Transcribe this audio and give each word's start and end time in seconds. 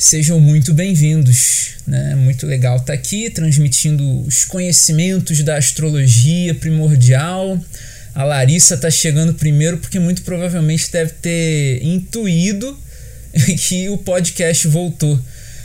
Sejam 0.00 0.40
muito 0.40 0.72
bem-vindos. 0.72 1.72
Né? 1.86 2.14
Muito 2.14 2.46
legal 2.46 2.76
estar 2.76 2.86
tá 2.86 2.92
aqui 2.94 3.28
transmitindo 3.28 4.22
os 4.22 4.46
conhecimentos 4.46 5.42
da 5.42 5.58
astrologia 5.58 6.54
primordial. 6.54 7.62
A 8.14 8.24
Larissa 8.24 8.76
está 8.76 8.90
chegando 8.90 9.34
primeiro 9.34 9.76
porque 9.76 9.98
muito 9.98 10.22
provavelmente 10.22 10.90
deve 10.90 11.12
ter 11.20 11.84
intuído 11.84 12.80
que 13.68 13.90
o 13.90 13.98
podcast 13.98 14.66
voltou. 14.68 15.20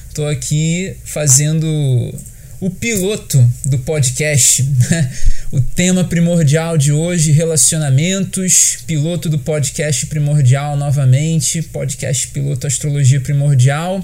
Estou 0.09 0.27
aqui 0.27 0.97
fazendo 1.05 1.65
o 2.59 2.69
piloto 2.69 3.49
do 3.63 3.79
podcast. 3.79 4.69
O 5.55 5.61
tema 5.61 6.03
primordial 6.03 6.77
de 6.77 6.91
hoje, 6.91 7.31
relacionamentos, 7.31 8.79
piloto 8.85 9.29
do 9.29 9.39
podcast 9.39 10.05
primordial 10.07 10.75
novamente, 10.75 11.61
podcast 11.61 12.27
piloto 12.27 12.67
astrologia 12.67 13.21
primordial, 13.21 14.03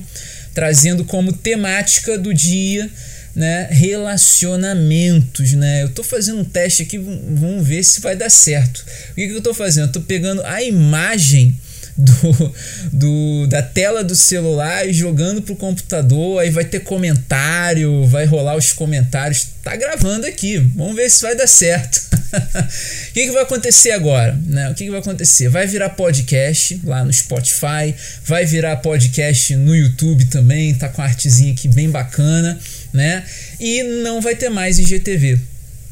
trazendo 0.54 1.04
como 1.04 1.34
temática 1.34 2.18
do 2.18 2.34
dia, 2.34 2.90
né, 3.36 3.68
relacionamentos, 3.70 5.52
né? 5.52 5.84
Eu 5.84 5.90
tô 5.90 6.04
fazendo 6.04 6.40
um 6.40 6.46
teste 6.46 6.84
aqui, 6.84 6.98
vamos 6.98 7.68
ver 7.68 7.84
se 7.84 8.00
vai 8.00 8.16
dar 8.16 8.30
certo. 8.30 8.86
O 9.12 9.16
que, 9.16 9.28
que 9.28 9.34
eu 9.34 9.42
tô 9.42 9.54
fazendo? 9.54 9.88
Eu 9.88 9.92
tô 9.92 10.00
pegando 10.00 10.42
a 10.44 10.64
imagem 10.64 11.54
do, 12.02 12.54
do, 12.92 13.48
da 13.48 13.62
tela 13.62 14.04
do 14.04 14.16
celular 14.16 14.88
e 14.88 14.94
jogando 14.94 15.42
pro 15.42 15.56
computador, 15.56 16.40
aí 16.40 16.50
vai 16.50 16.66
ter 16.66 16.80
comentário, 16.80 18.06
vai 18.08 18.26
rolar 18.26 18.56
os 18.56 18.74
comentários. 18.74 19.48
Tá 19.64 19.76
gravando 19.76 20.26
aqui, 20.26 20.58
vamos 20.76 20.96
ver 20.96 21.10
se 21.10 21.22
vai 21.22 21.36
dar 21.36 21.48
certo. 21.48 21.98
o 22.34 23.14
que, 23.14 23.26
que 23.26 23.32
vai 23.32 23.44
acontecer 23.44 23.92
agora? 23.92 24.38
Né? 24.48 24.70
O 24.70 24.74
que, 24.74 24.86
que 24.86 24.90
vai 24.90 25.00
acontecer? 25.00 25.50
Vai 25.50 25.68
virar 25.68 25.90
podcast 25.90 26.82
lá 26.84 27.06
no 27.06 27.14
Spotify, 27.14 27.94
vai 28.26 28.46
virar 28.46 28.78
podcast 28.78 29.56
no 29.56 29.76
YouTube 29.76 30.26
também, 30.26 30.74
tá 30.74 30.90
com 30.90 31.02
a 31.02 31.06
artezinha 31.06 31.54
aqui 31.54 31.68
bem 31.68 31.90
bacana, 31.90 32.60
né? 32.92 33.24
E 33.60 33.84
não 33.84 34.20
vai 34.20 34.36
ter 34.36 34.50
mais 34.50 34.80
IGTV. 34.80 35.40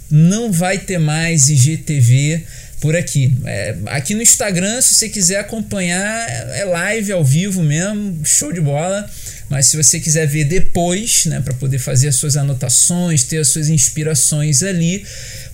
Não 0.10 0.52
vai 0.52 0.80
ter 0.80 0.98
mais 0.98 1.50
IGTV 1.50 2.44
por 2.80 2.96
aqui. 2.96 3.34
É, 3.46 3.76
aqui 3.88 4.16
no 4.16 4.22
Instagram, 4.22 4.82
se 4.82 4.96
você 4.96 5.10
quiser 5.10 5.40
acompanhar, 5.40 6.30
é 6.56 6.66
live 6.66 7.12
ao 7.12 7.24
vivo 7.24 7.62
mesmo, 7.62 8.20
show 8.24 8.52
de 8.52 8.62
bola. 8.62 9.10
Mas 9.50 9.66
se 9.66 9.76
você 9.76 10.00
quiser 10.00 10.28
ver 10.28 10.44
depois, 10.44 11.26
né, 11.26 11.42
para 11.42 11.56
poder 11.56 11.80
fazer 11.80 12.08
as 12.10 12.16
suas 12.16 12.38
anotações, 12.38 13.24
ter 13.24 13.40
as 13.40 13.50
suas 13.50 13.68
inspirações 13.68 14.62
ali, 14.62 15.04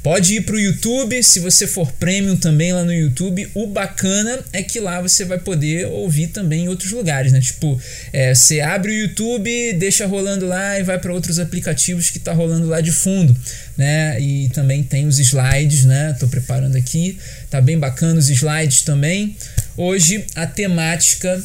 Pode 0.06 0.36
ir 0.36 0.42
para 0.42 0.54
o 0.54 0.60
YouTube, 0.60 1.24
se 1.24 1.40
você 1.40 1.66
for 1.66 1.92
premium 1.94 2.36
também 2.36 2.72
lá 2.72 2.84
no 2.84 2.94
YouTube. 2.94 3.50
O 3.56 3.66
bacana 3.66 4.38
é 4.54 4.62
que 4.62 4.80
lá 4.80 5.02
você 5.02 5.26
vai 5.26 5.40
poder 5.40 5.88
ouvir 5.88 6.28
também 6.28 6.66
em 6.66 6.68
outros 6.68 6.92
lugares, 6.92 7.32
né? 7.32 7.42
Tipo, 7.42 7.82
é, 8.14 8.36
você 8.36 8.62
abre 8.62 8.92
o 8.92 8.96
YouTube, 8.96 9.74
deixa 9.74 10.06
rolando 10.06 10.46
lá 10.46 10.80
e 10.80 10.84
vai 10.84 11.00
para 11.00 11.12
outros 11.12 11.40
aplicativos 11.40 12.12
que 12.12 12.20
tá 12.20 12.34
rolando 12.34 12.68
lá 12.68 12.82
de 12.82 12.92
fundo, 12.92 13.36
né? 13.76 14.22
E 14.22 14.48
também 14.50 14.84
tem 14.84 15.08
os 15.08 15.18
slides, 15.18 15.86
né? 15.86 16.16
Tô 16.20 16.28
preparando 16.28 16.76
aqui, 16.76 17.18
tá 17.50 17.60
bem 17.60 17.80
bacana 17.80 18.20
os 18.20 18.30
slides 18.30 18.84
também. 18.84 19.36
Hoje 19.76 20.24
a 20.36 20.46
temática 20.46 21.44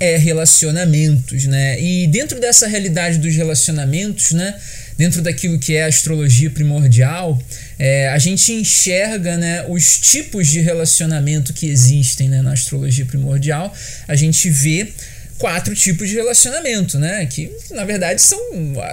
é 0.00 0.16
relacionamentos, 0.16 1.44
né? 1.44 1.80
E 1.80 2.08
dentro 2.08 2.40
dessa 2.40 2.66
realidade 2.66 3.18
dos 3.18 3.36
relacionamentos, 3.36 4.32
né? 4.32 4.56
Dentro 4.96 5.22
daquilo 5.22 5.58
que 5.58 5.74
é 5.74 5.84
a 5.84 5.88
astrologia 5.88 6.50
primordial, 6.50 7.40
é, 7.78 8.08
a 8.08 8.18
gente 8.18 8.52
enxerga 8.52 9.36
né, 9.36 9.64
os 9.68 9.98
tipos 9.98 10.48
de 10.48 10.60
relacionamento 10.60 11.52
que 11.52 11.66
existem 11.66 12.28
né, 12.28 12.42
na 12.42 12.52
astrologia 12.52 13.04
primordial, 13.04 13.74
a 14.06 14.14
gente 14.14 14.48
vê 14.50 14.92
quatro 15.38 15.74
tipos 15.74 16.08
de 16.08 16.14
relacionamento, 16.14 16.98
né? 16.98 17.26
Que 17.26 17.50
na 17.72 17.84
verdade 17.84 18.22
são, 18.22 18.38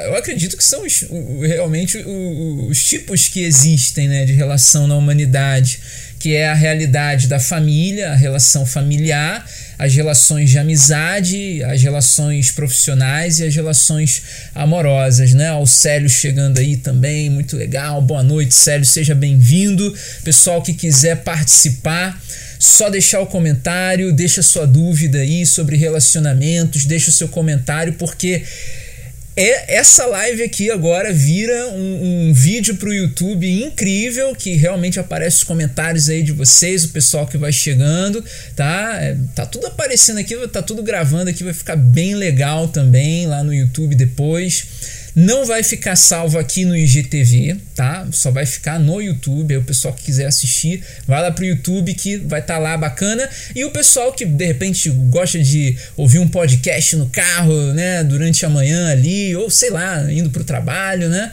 eu 0.05 0.15
acredito 0.15 0.57
que 0.57 0.63
são 0.63 0.85
os, 0.85 1.05
realmente 1.41 1.97
os, 1.97 2.69
os 2.69 2.83
tipos 2.83 3.27
que 3.27 3.43
existem, 3.43 4.07
né, 4.07 4.25
de 4.25 4.33
relação 4.33 4.87
na 4.87 4.95
humanidade, 4.95 5.79
que 6.19 6.35
é 6.35 6.49
a 6.49 6.53
realidade 6.53 7.27
da 7.27 7.39
família, 7.39 8.11
a 8.11 8.15
relação 8.15 8.65
familiar, 8.65 9.47
as 9.81 9.95
relações 9.95 10.51
de 10.51 10.59
amizade, 10.59 11.63
as 11.63 11.81
relações 11.81 12.51
profissionais 12.51 13.39
e 13.39 13.47
as 13.47 13.55
relações 13.55 14.21
amorosas, 14.53 15.33
né? 15.33 15.51
O 15.55 15.65
Célio 15.65 16.07
chegando 16.07 16.59
aí 16.59 16.77
também, 16.77 17.31
muito 17.31 17.57
legal. 17.57 17.99
Boa 17.99 18.21
noite, 18.21 18.53
Célio, 18.53 18.85
seja 18.85 19.15
bem-vindo. 19.15 19.91
Pessoal 20.23 20.61
que 20.61 20.75
quiser 20.75 21.23
participar, 21.23 22.21
só 22.59 22.91
deixar 22.91 23.21
o 23.21 23.25
comentário, 23.25 24.13
deixa 24.13 24.43
sua 24.43 24.67
dúvida 24.67 25.17
aí 25.17 25.47
sobre 25.47 25.75
relacionamentos, 25.77 26.85
deixa 26.85 27.09
o 27.09 27.13
seu 27.13 27.27
comentário, 27.27 27.93
porque 27.93 28.43
é, 29.35 29.75
essa 29.77 30.05
live 30.05 30.43
aqui 30.43 30.69
agora 30.69 31.13
vira 31.13 31.67
um, 31.69 32.29
um 32.29 32.33
vídeo 32.33 32.75
para 32.75 32.89
o 32.89 32.93
YouTube 32.93 33.49
incrível 33.63 34.35
que 34.35 34.55
realmente 34.55 34.99
aparece 34.99 35.37
os 35.37 35.43
comentários 35.43 36.09
aí 36.09 36.21
de 36.21 36.33
vocês, 36.33 36.83
o 36.83 36.89
pessoal 36.89 37.25
que 37.25 37.37
vai 37.37 37.51
chegando, 37.51 38.23
tá? 38.55 38.97
É, 38.99 39.17
tá 39.33 39.45
tudo 39.45 39.67
aparecendo 39.67 40.19
aqui, 40.19 40.35
tá 40.49 40.61
tudo 40.61 40.83
gravando 40.83 41.29
aqui, 41.29 41.43
vai 41.43 41.53
ficar 41.53 41.77
bem 41.77 42.15
legal 42.15 42.67
também 42.67 43.25
lá 43.25 43.41
no 43.43 43.53
YouTube 43.53 43.95
depois. 43.95 45.00
Não 45.15 45.45
vai 45.45 45.61
ficar 45.61 45.95
salvo 45.95 46.39
aqui 46.39 46.63
no 46.63 46.75
IGTV, 46.75 47.57
tá? 47.75 48.07
Só 48.11 48.31
vai 48.31 48.45
ficar 48.45 48.79
no 48.79 49.01
YouTube. 49.01 49.53
Aí 49.53 49.59
o 49.59 49.63
pessoal 49.63 49.93
que 49.93 50.03
quiser 50.03 50.25
assistir, 50.25 50.81
vai 51.05 51.21
lá 51.21 51.31
pro 51.31 51.43
YouTube 51.43 51.93
que 51.93 52.17
vai 52.17 52.39
estar 52.39 52.55
tá 52.55 52.59
lá 52.59 52.77
bacana. 52.77 53.29
E 53.53 53.65
o 53.65 53.71
pessoal 53.71 54.13
que 54.13 54.25
de 54.25 54.45
repente 54.45 54.89
gosta 55.09 55.37
de 55.39 55.77
ouvir 55.97 56.19
um 56.19 56.27
podcast 56.27 56.95
no 56.95 57.09
carro, 57.09 57.73
né, 57.73 58.03
durante 58.03 58.45
a 58.45 58.49
manhã 58.49 58.89
ali, 58.89 59.35
ou 59.35 59.49
sei 59.49 59.69
lá, 59.69 60.11
indo 60.11 60.29
pro 60.29 60.43
trabalho, 60.43 61.09
né? 61.09 61.31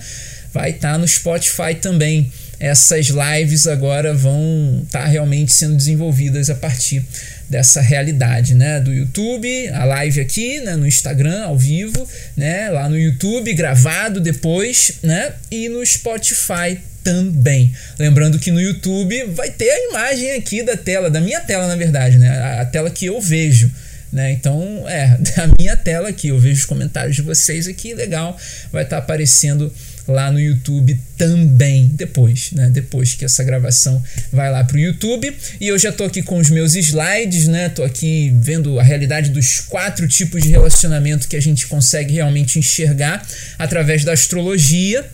Vai 0.52 0.70
estar 0.70 0.92
tá 0.92 0.98
no 0.98 1.06
Spotify 1.06 1.74
também 1.80 2.32
essas 2.60 3.06
lives 3.06 3.68
agora 3.68 4.12
vão 4.12 4.82
estar 4.84 5.02
tá 5.02 5.06
realmente 5.06 5.52
sendo 5.52 5.76
desenvolvidas 5.76 6.50
a 6.50 6.56
partir 6.56 7.04
dessa 7.48 7.80
realidade, 7.80 8.54
né, 8.54 8.78
do 8.80 8.92
YouTube, 8.92 9.68
a 9.68 9.84
live 9.84 10.20
aqui, 10.20 10.60
né, 10.60 10.76
no 10.76 10.86
Instagram 10.86 11.44
ao 11.44 11.56
vivo, 11.56 12.06
né, 12.36 12.68
lá 12.68 12.88
no 12.88 12.98
YouTube 12.98 13.52
gravado 13.54 14.20
depois, 14.20 14.92
né, 15.02 15.32
e 15.50 15.68
no 15.68 15.84
Spotify 15.84 16.78
também. 17.02 17.72
Lembrando 17.98 18.38
que 18.38 18.50
no 18.50 18.60
YouTube 18.60 19.24
vai 19.34 19.50
ter 19.50 19.70
a 19.70 19.88
imagem 19.90 20.32
aqui 20.32 20.62
da 20.62 20.76
tela, 20.76 21.10
da 21.10 21.20
minha 21.20 21.40
tela 21.40 21.66
na 21.66 21.76
verdade, 21.76 22.18
né, 22.18 22.28
a, 22.60 22.64
tela 22.66 22.90
que 22.90 23.06
eu 23.06 23.20
vejo. 23.20 23.70
Né? 24.12 24.32
Então, 24.32 24.84
é, 24.86 25.16
da 25.36 25.48
minha 25.58 25.76
tela 25.76 26.10
aqui, 26.10 26.28
eu 26.28 26.38
vejo 26.38 26.60
os 26.60 26.66
comentários 26.66 27.16
de 27.16 27.22
vocês 27.22 27.66
aqui, 27.66 27.94
legal, 27.94 28.36
vai 28.70 28.82
estar 28.82 28.96
tá 28.96 29.02
aparecendo 29.02 29.72
lá 30.08 30.32
no 30.32 30.40
YouTube 30.40 30.98
também 31.16 31.88
depois, 31.88 32.50
né? 32.52 32.70
Depois 32.70 33.14
que 33.14 33.24
essa 33.24 33.44
gravação 33.44 34.02
vai 34.32 34.50
lá 34.50 34.64
pro 34.64 34.78
YouTube. 34.78 35.36
E 35.60 35.68
eu 35.68 35.78
já 35.78 35.92
tô 35.92 36.04
aqui 36.04 36.22
com 36.22 36.38
os 36.38 36.48
meus 36.48 36.74
slides, 36.74 37.46
né? 37.46 37.68
Tô 37.68 37.84
aqui 37.84 38.32
vendo 38.40 38.80
a 38.80 38.82
realidade 38.82 39.30
dos 39.30 39.60
quatro 39.60 40.08
tipos 40.08 40.42
de 40.42 40.48
relacionamento 40.48 41.28
que 41.28 41.36
a 41.36 41.42
gente 41.42 41.66
consegue 41.66 42.14
realmente 42.14 42.58
enxergar 42.58 43.26
através 43.58 44.04
da 44.04 44.12
astrologia 44.12 45.04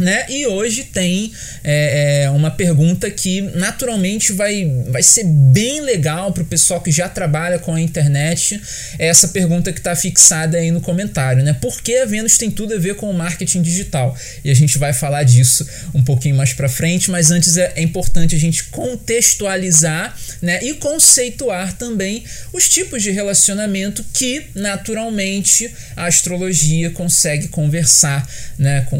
né? 0.00 0.24
E 0.28 0.46
hoje 0.46 0.84
tem 0.84 1.32
é, 1.62 2.22
é, 2.24 2.30
uma 2.30 2.50
pergunta 2.50 3.10
que 3.10 3.40
naturalmente 3.40 4.32
vai, 4.32 4.64
vai 4.88 5.02
ser 5.02 5.24
bem 5.24 5.80
legal 5.80 6.32
para 6.32 6.42
o 6.42 6.46
pessoal 6.46 6.80
que 6.80 6.90
já 6.90 7.08
trabalha 7.08 7.58
com 7.58 7.74
a 7.74 7.80
internet. 7.80 8.60
É 8.98 9.08
essa 9.08 9.28
pergunta 9.28 9.72
que 9.72 9.78
está 9.78 9.94
fixada 9.94 10.58
aí 10.58 10.70
no 10.70 10.80
comentário, 10.80 11.42
né? 11.42 11.52
Por 11.52 11.80
que 11.82 11.98
a 11.98 12.06
Vênus 12.06 12.38
tem 12.38 12.50
tudo 12.50 12.74
a 12.74 12.78
ver 12.78 12.96
com 12.96 13.10
o 13.10 13.14
marketing 13.14 13.62
digital? 13.62 14.16
E 14.44 14.50
a 14.50 14.54
gente 14.54 14.78
vai 14.78 14.92
falar 14.92 15.22
disso 15.24 15.66
um 15.94 16.02
pouquinho 16.02 16.34
mais 16.34 16.52
para 16.52 16.68
frente, 16.68 17.10
mas 17.10 17.30
antes 17.30 17.56
é, 17.56 17.72
é, 17.76 17.82
importante 17.82 18.34
a 18.34 18.38
gente 18.38 18.64
contextualizar 18.64 20.16
né? 20.40 20.60
e 20.62 20.74
conceituar 20.74 21.76
também 21.76 22.24
os 22.52 22.68
tipos 22.68 23.02
de 23.02 23.10
relacionamento 23.10 24.04
que 24.14 24.46
naturalmente 24.54 25.72
a 25.96 26.06
astrologia 26.06 26.90
consegue 26.90 27.48
conversar 27.48 28.26
né? 28.58 28.86
com 28.88 28.98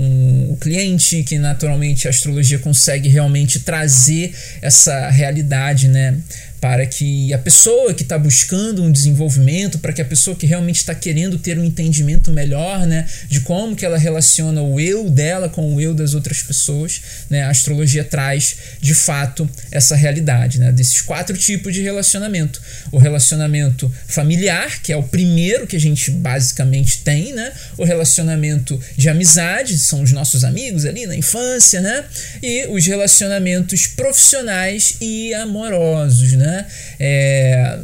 o 0.50 0.56
cliente 0.56 0.89
que 1.24 1.38
naturalmente 1.38 2.06
a 2.06 2.10
astrologia 2.10 2.58
consegue 2.58 3.08
realmente 3.08 3.60
trazer 3.60 4.34
essa 4.62 5.10
realidade, 5.10 5.88
né? 5.88 6.16
Para 6.60 6.84
que 6.84 7.32
a 7.32 7.38
pessoa 7.38 7.94
que 7.94 8.02
está 8.02 8.18
buscando 8.18 8.82
um 8.82 8.92
desenvolvimento, 8.92 9.78
para 9.78 9.92
que 9.92 10.02
a 10.02 10.04
pessoa 10.04 10.36
que 10.36 10.46
realmente 10.46 10.76
está 10.76 10.94
querendo 10.94 11.38
ter 11.38 11.58
um 11.58 11.64
entendimento 11.64 12.30
melhor, 12.30 12.86
né, 12.86 13.06
de 13.28 13.40
como 13.40 13.74
que 13.74 13.84
ela 13.84 13.96
relaciona 13.96 14.60
o 14.60 14.78
eu 14.78 15.08
dela 15.08 15.48
com 15.48 15.74
o 15.74 15.80
eu 15.80 15.94
das 15.94 16.12
outras 16.12 16.42
pessoas, 16.42 17.00
né, 17.30 17.42
a 17.42 17.50
astrologia 17.50 18.04
traz 18.04 18.56
de 18.80 18.94
fato 18.94 19.48
essa 19.72 19.96
realidade, 19.96 20.60
né, 20.60 20.70
desses 20.70 21.00
quatro 21.00 21.36
tipos 21.36 21.72
de 21.72 21.80
relacionamento: 21.80 22.60
o 22.92 22.98
relacionamento 22.98 23.90
familiar, 24.06 24.82
que 24.82 24.92
é 24.92 24.96
o 24.96 25.02
primeiro 25.02 25.66
que 25.66 25.76
a 25.76 25.80
gente 25.80 26.10
basicamente 26.10 26.98
tem, 26.98 27.32
né, 27.32 27.52
o 27.78 27.84
relacionamento 27.84 28.78
de 28.98 29.08
amizade, 29.08 29.78
são 29.78 30.02
os 30.02 30.12
nossos 30.12 30.44
amigos 30.44 30.84
ali 30.84 31.06
na 31.06 31.16
infância, 31.16 31.80
né, 31.80 32.04
e 32.42 32.66
os 32.66 32.84
relacionamentos 32.86 33.86
profissionais 33.86 34.96
e 35.00 35.32
amorosos, 35.32 36.32
né 36.32 36.49
né? 36.50 36.66
É, 36.98 37.78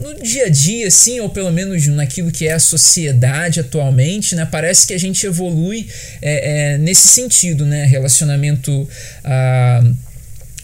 no, 0.00 0.14
no, 0.14 0.22
dia 0.22 0.46
a 0.46 0.48
dia, 0.48 0.88
assim, 0.88 1.20
ou 1.20 1.28
pelo 1.28 1.52
menos 1.52 1.86
naquilo 1.86 2.30
que 2.30 2.46
é 2.46 2.52
a 2.52 2.58
sociedade 2.58 3.60
atualmente, 3.60 4.34
né? 4.34 4.46
Parece 4.50 4.86
que 4.86 4.94
a 4.94 4.98
gente 4.98 5.24
evolui 5.26 5.86
é, 6.20 6.72
é, 6.72 6.78
nesse 6.78 7.08
sentido, 7.08 7.64
né? 7.64 7.84
Relacionamento. 7.84 8.88
Ah, 9.22 9.82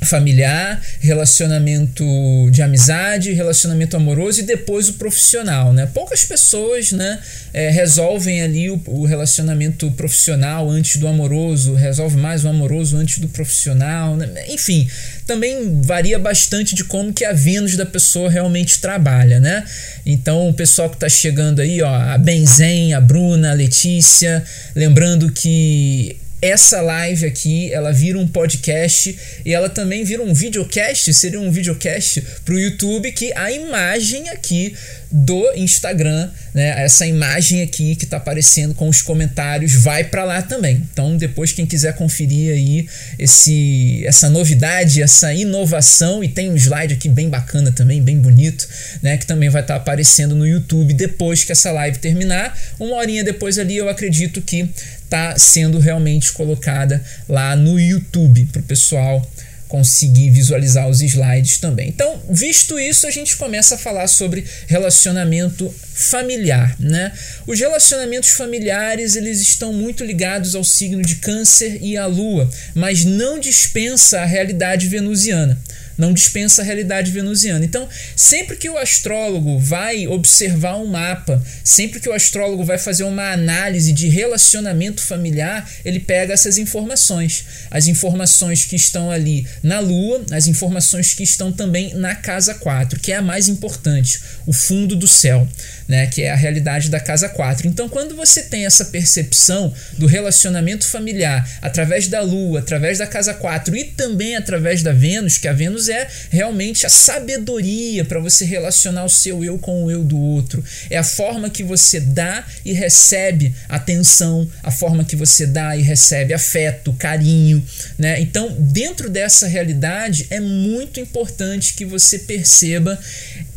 familiar, 0.02 0.80
relacionamento 1.00 2.04
de 2.50 2.62
amizade, 2.62 3.32
relacionamento 3.32 3.96
amoroso 3.96 4.40
e 4.40 4.42
depois 4.42 4.88
o 4.88 4.94
profissional, 4.94 5.72
né? 5.72 5.86
Poucas 5.92 6.24
pessoas, 6.24 6.92
né, 6.92 7.18
é, 7.52 7.70
resolvem 7.70 8.42
ali 8.42 8.70
o, 8.70 8.80
o, 8.86 9.04
relacionamento 9.04 9.90
profissional 9.92 10.70
antes 10.70 10.96
do 10.96 11.06
amoroso, 11.06 11.74
resolve 11.74 12.16
mais 12.16 12.44
o 12.44 12.48
amoroso 12.48 12.96
antes 12.96 13.18
do 13.18 13.28
profissional, 13.28 14.16
né? 14.16 14.28
enfim, 14.48 14.88
também 15.26 15.80
varia 15.82 16.18
bastante 16.18 16.74
de 16.74 16.84
como 16.84 17.12
que 17.12 17.24
a 17.24 17.32
Vênus 17.32 17.76
da 17.76 17.86
pessoa 17.86 18.30
realmente 18.30 18.80
trabalha, 18.80 19.38
né? 19.38 19.64
Então 20.06 20.48
o 20.48 20.54
pessoal 20.54 20.88
que 20.88 20.96
está 20.96 21.08
chegando 21.08 21.60
aí, 21.60 21.82
ó, 21.82 21.94
a 21.94 22.18
Benzen, 22.18 22.94
a 22.94 23.00
Bruna, 23.00 23.50
a 23.50 23.54
Letícia, 23.54 24.42
lembrando 24.74 25.30
que 25.30 26.16
essa 26.42 26.80
live 26.80 27.26
aqui, 27.26 27.72
ela 27.72 27.92
vira 27.92 28.18
um 28.18 28.26
podcast 28.26 29.16
e 29.44 29.52
ela 29.52 29.68
também 29.68 30.04
vira 30.04 30.22
um 30.22 30.32
videocast, 30.32 31.12
seria 31.12 31.40
um 31.40 31.50
videocast 31.50 32.22
para 32.44 32.54
o 32.54 32.58
YouTube 32.58 33.12
que 33.12 33.32
a 33.34 33.50
imagem 33.52 34.28
aqui 34.30 34.74
do 35.12 35.52
Instagram, 35.54 36.30
né, 36.54 36.84
essa 36.84 37.04
imagem 37.04 37.62
aqui 37.62 37.96
que 37.96 38.04
está 38.04 38.16
aparecendo 38.16 38.74
com 38.74 38.88
os 38.88 39.02
comentários 39.02 39.74
vai 39.74 40.04
para 40.04 40.24
lá 40.24 40.40
também. 40.40 40.86
Então 40.92 41.16
depois 41.16 41.52
quem 41.52 41.66
quiser 41.66 41.94
conferir 41.94 42.52
aí 42.52 42.88
esse 43.18 44.02
essa 44.06 44.30
novidade, 44.30 45.02
essa 45.02 45.34
inovação 45.34 46.22
e 46.22 46.28
tem 46.28 46.50
um 46.50 46.56
slide 46.56 46.94
aqui 46.94 47.08
bem 47.08 47.28
bacana 47.28 47.72
também, 47.72 48.00
bem 48.00 48.18
bonito, 48.18 48.68
né, 49.02 49.16
que 49.16 49.26
também 49.26 49.48
vai 49.48 49.62
estar 49.62 49.74
tá 49.74 49.80
aparecendo 49.80 50.34
no 50.34 50.46
YouTube 50.46 50.94
depois 50.94 51.42
que 51.42 51.52
essa 51.52 51.72
live 51.72 51.98
terminar. 51.98 52.56
Uma 52.78 52.96
horinha 52.96 53.24
depois 53.24 53.58
ali 53.58 53.76
eu 53.76 53.88
acredito 53.88 54.40
que 54.40 54.70
está 55.10 55.36
sendo 55.36 55.80
realmente 55.80 56.32
colocada 56.32 57.02
lá 57.28 57.56
no 57.56 57.80
YouTube 57.80 58.46
para 58.52 58.60
o 58.60 58.64
pessoal 58.64 59.28
conseguir 59.66 60.30
visualizar 60.30 60.88
os 60.88 61.00
slides 61.00 61.58
também. 61.58 61.88
Então, 61.88 62.20
visto 62.28 62.78
isso, 62.78 63.06
a 63.06 63.10
gente 63.10 63.36
começa 63.36 63.76
a 63.76 63.78
falar 63.78 64.08
sobre 64.08 64.44
relacionamento 64.66 65.72
familiar, 65.94 66.74
né? 66.78 67.12
Os 67.46 67.58
relacionamentos 67.58 68.30
familiares, 68.30 69.14
eles 69.14 69.40
estão 69.40 69.72
muito 69.72 70.04
ligados 70.04 70.56
ao 70.56 70.64
signo 70.64 71.02
de 71.02 71.16
Câncer 71.16 71.78
e 71.80 71.96
à 71.96 72.06
Lua, 72.06 72.50
mas 72.74 73.04
não 73.04 73.38
dispensa 73.38 74.20
a 74.20 74.26
realidade 74.26 74.88
venusiana 74.88 75.60
não 76.00 76.14
dispensa 76.14 76.62
a 76.62 76.64
realidade 76.64 77.10
venusiana. 77.10 77.64
Então, 77.64 77.86
sempre 78.16 78.56
que 78.56 78.68
o 78.68 78.78
astrólogo 78.78 79.58
vai 79.58 80.06
observar 80.06 80.76
um 80.76 80.86
mapa, 80.86 81.42
sempre 81.62 82.00
que 82.00 82.08
o 82.08 82.12
astrólogo 82.12 82.64
vai 82.64 82.78
fazer 82.78 83.04
uma 83.04 83.32
análise 83.32 83.92
de 83.92 84.08
relacionamento 84.08 85.02
familiar, 85.02 85.70
ele 85.84 86.00
pega 86.00 86.32
essas 86.32 86.56
informações. 86.56 87.44
As 87.70 87.86
informações 87.86 88.64
que 88.64 88.76
estão 88.76 89.10
ali 89.10 89.46
na 89.62 89.78
Lua, 89.78 90.24
as 90.32 90.46
informações 90.46 91.12
que 91.12 91.22
estão 91.22 91.52
também 91.52 91.94
na 91.94 92.14
casa 92.14 92.54
4, 92.54 92.98
que 92.98 93.12
é 93.12 93.16
a 93.16 93.22
mais 93.22 93.46
importante, 93.46 94.20
o 94.46 94.52
fundo 94.52 94.96
do 94.96 95.06
céu 95.06 95.46
né, 95.90 96.06
que 96.06 96.22
é 96.22 96.30
a 96.30 96.36
realidade 96.36 96.88
da 96.88 97.00
casa 97.00 97.28
4. 97.28 97.66
Então, 97.66 97.88
quando 97.88 98.14
você 98.14 98.42
tem 98.42 98.64
essa 98.64 98.84
percepção 98.84 99.74
do 99.98 100.06
relacionamento 100.06 100.86
familiar 100.86 101.44
através 101.60 102.06
da 102.06 102.20
Lua, 102.20 102.60
através 102.60 102.98
da 102.98 103.08
casa 103.08 103.34
4 103.34 103.74
e 103.74 103.82
também 103.82 104.36
através 104.36 104.84
da 104.84 104.92
Vênus, 104.92 105.36
que 105.36 105.48
a 105.48 105.52
Vênus 105.52 105.88
é 105.90 106.08
realmente 106.30 106.86
a 106.86 106.88
sabedoria 106.88 108.04
para 108.04 108.20
você 108.20 108.44
relacionar 108.44 109.04
o 109.04 109.08
seu 109.08 109.44
eu 109.44 109.58
com 109.58 109.84
o 109.84 109.90
eu 109.90 110.02
do 110.02 110.18
outro, 110.18 110.62
é 110.88 110.96
a 110.96 111.04
forma 111.04 111.50
que 111.50 111.62
você 111.62 112.00
dá 112.00 112.44
e 112.64 112.72
recebe 112.72 113.54
atenção, 113.68 114.50
a 114.62 114.70
forma 114.70 115.04
que 115.04 115.16
você 115.16 115.46
dá 115.46 115.76
e 115.76 115.82
recebe 115.82 116.32
afeto, 116.32 116.92
carinho, 116.94 117.64
né? 117.98 118.20
Então, 118.20 118.54
dentro 118.58 119.10
dessa 119.10 119.46
realidade 119.46 120.26
é 120.30 120.40
muito 120.40 121.00
importante 121.00 121.74
que 121.74 121.84
você 121.84 122.18
perceba 122.18 122.98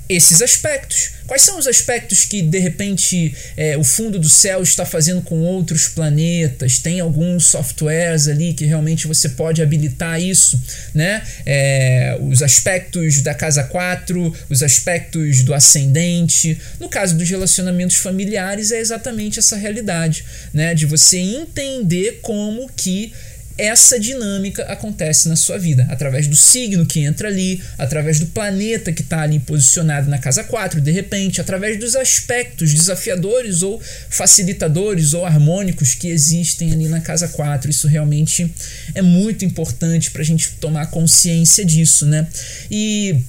esses 0.10 0.42
aspectos. 0.42 1.12
Quais 1.26 1.42
são 1.42 1.58
os 1.58 1.68
aspectos 1.68 2.26
que 2.26 2.42
de 2.42 2.60
repente 2.60 3.34
é, 3.56 3.78
o 3.78 3.84
fundo 3.84 4.20
do 4.20 4.30
céu 4.30 4.62
está 4.62 4.86
fazendo 4.86 5.22
com 5.22 5.42
outros 5.42 5.88
planetas? 5.88 6.80
Tem 6.80 7.00
alguns 7.00 7.48
softwares 7.48 8.28
ali 8.28 8.54
que 8.54 8.66
realmente 8.66 9.08
você 9.08 9.30
pode 9.30 9.62
habilitar 9.62 10.22
isso, 10.22 10.62
né? 10.94 11.24
É, 11.46 12.18
os 12.22 12.42
aspectos 12.42 13.22
da 13.22 13.34
casa 13.34 13.64
4, 13.64 14.34
os 14.50 14.62
aspectos 14.62 15.44
do 15.44 15.54
ascendente. 15.54 16.60
No 16.80 16.90
caso 16.90 17.16
dos 17.16 17.30
relacionamentos 17.30 17.96
familiares, 17.96 18.72
é 18.72 18.80
exatamente 18.80 19.40
essa 19.40 19.56
realidade, 19.56 20.26
né? 20.54 20.76
De 20.76 20.86
você 20.86 21.18
entender 21.18 22.20
como 22.22 22.70
que 22.76 23.14
essa 23.58 24.00
dinâmica 24.00 24.64
acontece 24.64 25.30
na 25.30 25.36
sua 25.36 25.58
vida, 25.58 25.88
através 25.90 26.28
do 26.28 26.36
signo 26.36 26.86
que 26.86 27.02
entra 27.02 27.28
ali, 27.28 27.62
através 27.78 28.20
do 28.20 28.26
planeta 28.28 28.92
que 28.92 29.02
está 29.02 29.22
ali 29.22 29.40
posicionado 29.40 30.10
na 30.10 30.18
casa 30.18 30.44
4, 30.44 30.82
de 30.82 30.92
repente, 30.92 31.40
através 31.40 31.80
dos 31.80 31.96
aspectos 31.96 32.74
desafiadores 32.74 33.62
ou 33.62 33.82
facilitadores 34.10 35.14
ou 35.14 35.26
harmônicos 35.26 35.94
que 35.94 36.08
existem 36.08 36.72
ali 36.72 36.88
na 36.88 37.02
casa 37.02 37.28
4. 37.28 37.70
Isso 37.70 37.88
realmente 37.88 38.52
é 38.96 39.02
muito 39.02 39.46
importante 39.46 40.12
para 40.12 40.22
a 40.22 40.26
gente 40.26 40.50
tomar 40.60 40.88
consciência 40.88 41.64
disso, 41.64 42.06
né? 42.06 42.28
E 42.72 43.22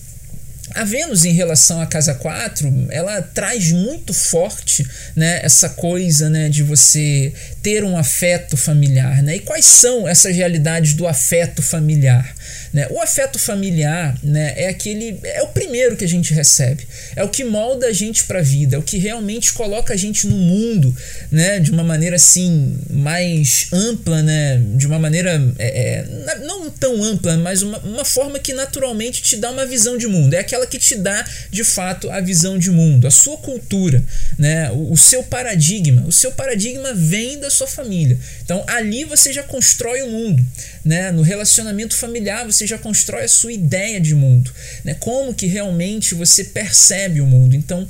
a 0.70 0.84
Vênus, 0.84 1.24
em 1.24 1.32
relação 1.32 1.80
à 1.80 1.86
casa 1.86 2.14
4, 2.14 2.86
ela 2.90 3.20
traz 3.20 3.70
muito 3.70 4.14
forte 4.14 4.86
né, 5.14 5.40
essa 5.42 5.68
coisa 5.68 6.30
né, 6.30 6.48
de 6.48 6.62
você 6.62 7.32
ter 7.62 7.84
um 7.84 7.96
afeto 7.98 8.56
familiar. 8.56 9.22
Né? 9.22 9.36
E 9.36 9.40
quais 9.40 9.66
são 9.66 10.08
essas 10.08 10.34
realidades 10.34 10.94
do 10.94 11.06
afeto 11.06 11.62
familiar? 11.62 12.34
Né? 12.74 12.88
O 12.90 13.00
afeto 13.00 13.38
familiar 13.38 14.18
né, 14.20 14.52
é 14.56 14.68
aquele 14.68 15.20
é 15.22 15.40
o 15.42 15.46
primeiro 15.46 15.96
que 15.96 16.04
a 16.04 16.08
gente 16.08 16.34
recebe, 16.34 16.84
é 17.14 17.22
o 17.22 17.28
que 17.28 17.44
molda 17.44 17.86
a 17.86 17.92
gente 17.92 18.24
para 18.24 18.40
a 18.40 18.42
vida, 18.42 18.74
é 18.74 18.78
o 18.78 18.82
que 18.82 18.98
realmente 18.98 19.52
coloca 19.52 19.94
a 19.94 19.96
gente 19.96 20.26
no 20.26 20.36
mundo, 20.36 20.94
né, 21.30 21.60
de 21.60 21.70
uma 21.70 21.84
maneira 21.84 22.16
assim 22.16 22.76
mais 22.90 23.68
ampla, 23.72 24.20
né, 24.22 24.60
de 24.74 24.88
uma 24.88 24.98
maneira 24.98 25.40
é, 25.56 26.00
é, 26.00 26.38
não 26.40 26.68
tão 26.68 27.00
ampla, 27.04 27.36
mas 27.36 27.62
uma, 27.62 27.78
uma 27.78 28.04
forma 28.04 28.40
que 28.40 28.52
naturalmente 28.52 29.22
te 29.22 29.36
dá 29.36 29.52
uma 29.52 29.64
visão 29.64 29.96
de 29.96 30.08
mundo. 30.08 30.34
É 30.34 30.40
aquela 30.40 30.66
que 30.66 30.78
te 30.78 30.96
dá 30.96 31.24
de 31.52 31.62
fato 31.62 32.10
a 32.10 32.20
visão 32.20 32.58
de 32.58 32.72
mundo, 32.72 33.06
a 33.06 33.10
sua 33.10 33.36
cultura, 33.36 34.02
né, 34.36 34.72
o, 34.72 34.92
o 34.92 34.96
seu 34.96 35.22
paradigma. 35.22 36.04
O 36.08 36.12
seu 36.12 36.32
paradigma 36.32 36.92
vem 36.92 37.38
da 37.38 37.50
sua 37.50 37.68
família. 37.68 38.18
Então 38.44 38.64
ali 38.66 39.04
você 39.04 39.32
já 39.32 39.44
constrói 39.44 40.02
o 40.02 40.10
mundo, 40.10 40.44
né? 40.84 41.12
No 41.12 41.22
relacionamento 41.22 41.96
familiar 41.96 42.44
você 42.44 42.63
já 42.66 42.78
constrói 42.78 43.24
a 43.24 43.28
sua 43.28 43.52
ideia 43.52 44.00
de 44.00 44.14
mundo, 44.14 44.50
né? 44.84 44.94
Como 44.94 45.34
que 45.34 45.46
realmente 45.46 46.14
você 46.14 46.44
percebe 46.44 47.20
o 47.20 47.26
mundo. 47.26 47.54
Então, 47.54 47.88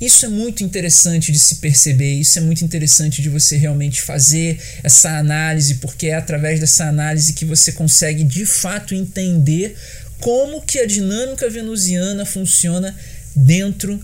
isso 0.00 0.26
é 0.26 0.28
muito 0.28 0.62
interessante 0.62 1.32
de 1.32 1.38
se 1.38 1.56
perceber, 1.56 2.12
isso 2.14 2.38
é 2.38 2.42
muito 2.42 2.64
interessante 2.64 3.22
de 3.22 3.28
você 3.28 3.56
realmente 3.56 4.02
fazer 4.02 4.58
essa 4.82 5.18
análise, 5.18 5.76
porque 5.76 6.08
é 6.08 6.14
através 6.14 6.60
dessa 6.60 6.84
análise 6.84 7.32
que 7.32 7.44
você 7.44 7.72
consegue 7.72 8.24
de 8.24 8.44
fato 8.44 8.94
entender 8.94 9.76
como 10.20 10.60
que 10.60 10.78
a 10.78 10.86
dinâmica 10.86 11.48
venusiana 11.48 12.24
funciona 12.26 12.94
dentro 13.34 13.98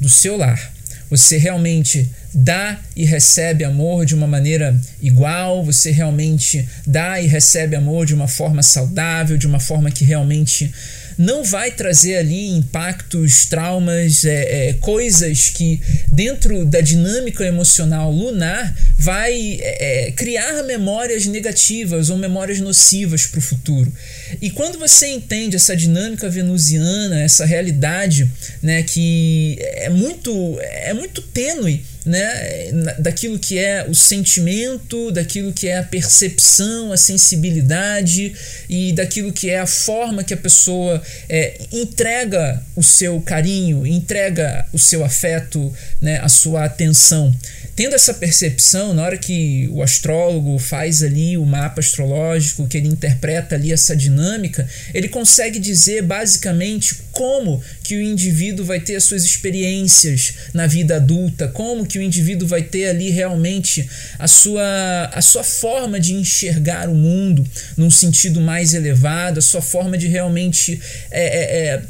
do 0.00 0.08
seu 0.08 0.36
lar. 0.36 0.73
Você 1.14 1.36
realmente 1.36 2.10
dá 2.34 2.76
e 2.96 3.04
recebe 3.04 3.62
amor 3.62 4.04
de 4.04 4.16
uma 4.16 4.26
maneira 4.26 4.76
igual, 5.00 5.64
você 5.64 5.92
realmente 5.92 6.68
dá 6.84 7.20
e 7.20 7.28
recebe 7.28 7.76
amor 7.76 8.04
de 8.04 8.12
uma 8.12 8.26
forma 8.26 8.64
saudável, 8.64 9.36
de 9.36 9.46
uma 9.46 9.60
forma 9.60 9.92
que 9.92 10.04
realmente 10.04 10.74
não 11.16 11.44
vai 11.44 11.70
trazer 11.70 12.16
ali 12.16 12.48
impactos, 12.48 13.46
traumas, 13.46 14.24
é, 14.24 14.68
é, 14.68 14.72
coisas 14.74 15.50
que 15.50 15.80
dentro 16.10 16.64
da 16.64 16.80
dinâmica 16.80 17.44
emocional 17.44 18.10
lunar 18.10 18.74
vai 18.98 19.58
é, 19.60 20.08
é 20.08 20.12
criar 20.12 20.62
memórias 20.64 21.26
negativas 21.26 22.10
ou 22.10 22.16
memórias 22.16 22.60
nocivas 22.60 23.26
para 23.26 23.38
o 23.38 23.42
futuro. 23.42 23.92
E 24.40 24.50
quando 24.50 24.78
você 24.78 25.08
entende 25.08 25.56
essa 25.56 25.76
dinâmica 25.76 26.28
venusiana, 26.28 27.22
essa 27.22 27.44
realidade, 27.44 28.30
né, 28.62 28.82
que 28.82 29.56
é 29.60 29.90
muito 29.90 30.58
é 30.60 30.92
muito 30.92 31.22
tênue 31.22 31.84
né, 32.04 32.70
daquilo 32.98 33.38
que 33.38 33.58
é 33.58 33.86
o 33.88 33.94
sentimento, 33.94 35.10
daquilo 35.10 35.52
que 35.52 35.68
é 35.68 35.78
a 35.78 35.82
percepção, 35.82 36.92
a 36.92 36.96
sensibilidade 36.96 38.34
e 38.68 38.92
daquilo 38.92 39.32
que 39.32 39.48
é 39.48 39.58
a 39.58 39.66
forma 39.66 40.22
que 40.22 40.34
a 40.34 40.36
pessoa 40.36 41.02
é, 41.28 41.58
entrega 41.72 42.62
o 42.76 42.82
seu 42.82 43.20
carinho, 43.20 43.86
entrega 43.86 44.66
o 44.72 44.78
seu 44.78 45.04
afeto, 45.04 45.72
né, 46.00 46.18
a 46.20 46.28
sua 46.28 46.64
atenção. 46.64 47.34
Tendo 47.76 47.94
essa 47.94 48.14
percepção, 48.14 48.94
na 48.94 49.02
hora 49.02 49.16
que 49.16 49.68
o 49.72 49.82
astrólogo 49.82 50.58
faz 50.58 51.02
ali 51.02 51.36
o 51.36 51.44
mapa 51.44 51.80
astrológico, 51.80 52.66
que 52.68 52.76
ele 52.76 52.88
interpreta 52.88 53.54
ali 53.54 53.72
essa 53.72 53.96
dinâmica, 53.96 54.68
ele 54.92 55.08
consegue 55.08 55.58
dizer 55.58 56.02
basicamente 56.02 56.96
como 57.10 57.62
que 57.82 57.96
o 57.96 58.00
indivíduo 58.00 58.64
vai 58.64 58.80
ter 58.80 58.96
as 58.96 59.04
suas 59.04 59.24
experiências 59.24 60.34
na 60.52 60.66
vida 60.66 60.96
adulta, 60.96 61.48
como 61.48 61.86
que 61.86 61.98
o 61.98 62.02
indivíduo 62.02 62.46
vai 62.46 62.62
ter 62.62 62.86
ali 62.86 63.10
realmente 63.10 63.88
a 64.18 64.28
sua, 64.28 65.10
a 65.12 65.22
sua 65.22 65.44
forma 65.44 65.98
de 65.98 66.14
enxergar 66.14 66.88
o 66.88 66.94
mundo 66.94 67.44
num 67.76 67.90
sentido 67.90 68.40
mais 68.40 68.74
elevado, 68.74 69.38
a 69.38 69.42
sua 69.42 69.62
forma 69.62 69.98
de 69.98 70.06
realmente 70.06 70.80
é, 71.10 71.24
é, 71.24 71.66
é 71.66 71.82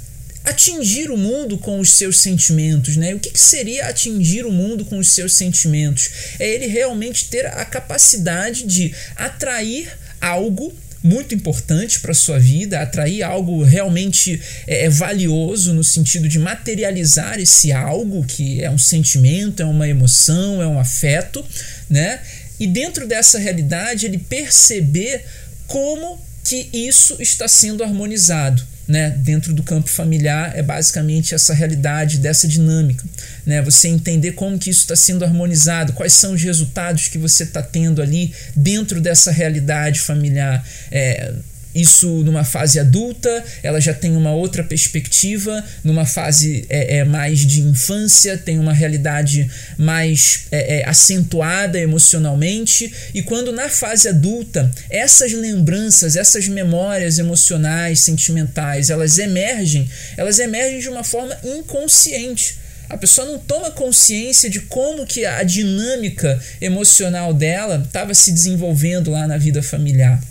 atingir 0.45 1.11
o 1.11 1.17
mundo 1.17 1.57
com 1.57 1.81
os 1.81 1.93
seus 1.93 2.21
sentimentos, 2.21 2.97
né? 2.97 3.15
O 3.15 3.19
que, 3.19 3.31
que, 3.31 3.41
seria 3.41 3.87
atingir 3.87 4.45
o 4.45 4.53
mundo 4.53 4.85
com 4.85 4.99
os 4.99 5.13
seus 5.13 5.35
sentimentos? 5.35 6.11
É 6.39 6.47
ele 6.47 6.67
realmente 6.67 7.29
ter 7.29 7.47
a 7.47 7.65
capacidade 7.65 8.65
de 8.65 8.95
atrair 9.17 9.91
algo 10.21 10.73
muito 11.03 11.35
importante 11.35 12.01
para 12.01 12.15
sua 12.15 12.39
vida, 12.39 12.81
atrair 12.81 13.23
algo 13.23 13.63
realmente 13.63 14.41
é, 14.67 14.85
é, 14.85 14.91
valioso 14.91 15.73
no 15.73 15.85
sentido 15.85 16.29
de 16.29 16.39
materializar 16.39 17.39
esse 17.39 17.73
algo 17.73 18.25
que 18.25 18.63
é 18.63 18.71
um 18.71 18.79
sentimento, 18.79 19.63
é 19.63 19.67
uma 19.67 19.89
emoção, 19.89 20.63
é 20.63 20.67
um 20.67 20.79
afeto, 20.79 21.45
né? 21.89 22.21
E 22.61 22.67
dentro 22.67 23.07
dessa 23.07 23.39
realidade 23.39 24.07
ele 24.07 24.19
perceber 24.19 25.25
como 25.67 26.19
que 26.45 26.69
isso 26.73 27.17
está 27.21 27.49
sendo 27.49 27.83
harmonizado 27.83 28.74
né, 28.87 29.11
dentro 29.11 29.53
do 29.53 29.63
campo 29.63 29.89
familiar 29.89 30.53
é 30.55 30.63
basicamente 30.63 31.35
essa 31.35 31.55
realidade 31.55 32.19
dessa 32.19 32.47
dinâmica, 32.47 33.05
né? 33.47 33.63
Você 33.63 33.89
entender 33.89 34.33
como 34.33 34.59
que 34.59 34.71
isso 34.71 34.81
está 34.81 34.97
sendo 34.97 35.25
harmonizado, 35.25 35.93
quais 35.93 36.13
são 36.13 36.35
os 36.35 36.43
resultados 36.43 37.09
que 37.09 37.19
você 37.19 37.45
está 37.45 37.63
tendo 37.63 38.03
ali 38.03 38.33
dentro 38.55 39.01
dessa 39.01 39.31
realidade 39.31 40.01
familiar. 40.01 40.67
É, 40.91 41.33
isso 41.75 42.09
numa 42.23 42.45
fase 42.45 42.79
adulta, 42.79 43.45
ela 43.63 43.81
já 43.81 43.93
tem 43.93 44.17
uma 44.17 44.33
outra 44.33 44.63
perspectiva, 44.63 45.65
numa 45.83 46.07
fase 46.07 46.65
é, 46.69 46.99
é 46.99 47.05
mais 47.05 47.41
de 47.41 47.61
infância, 47.61 48.39
tem 48.39 48.59
uma 48.59 48.73
realidade 48.73 49.51
mais 49.77 50.47
é, 50.53 50.79
é, 50.79 50.89
acentuada 50.89 51.79
emocionalmente, 51.79 52.93
e 53.13 53.23
quando 53.23 53.53
na 53.53 53.69
fase 53.69 54.09
adulta 54.09 54.71
essas 54.89 55.33
lembranças, 55.33 56.17
essas 56.17 56.47
memórias 56.47 57.19
emocionais, 57.19 58.01
sentimentais, 58.01 58.91
elas 58.91 59.19
emergem, 59.19 59.89
elas 60.17 60.39
emergem 60.39 60.81
de 60.81 60.89
uma 60.89 61.03
forma 61.03 61.37
inconsciente. 61.43 62.59
A 62.89 62.97
pessoa 62.97 63.27
não 63.27 63.39
toma 63.39 63.71
consciência 63.71 64.49
de 64.49 64.61
como 64.61 65.07
que 65.07 65.25
a 65.25 65.43
dinâmica 65.43 66.41
emocional 66.61 67.33
dela 67.33 67.83
estava 67.85 68.15
se 68.15 68.31
desenvolvendo 68.31 69.11
lá 69.11 69.27
na 69.27 69.39
vida 69.39 69.63
familiar. 69.63 70.23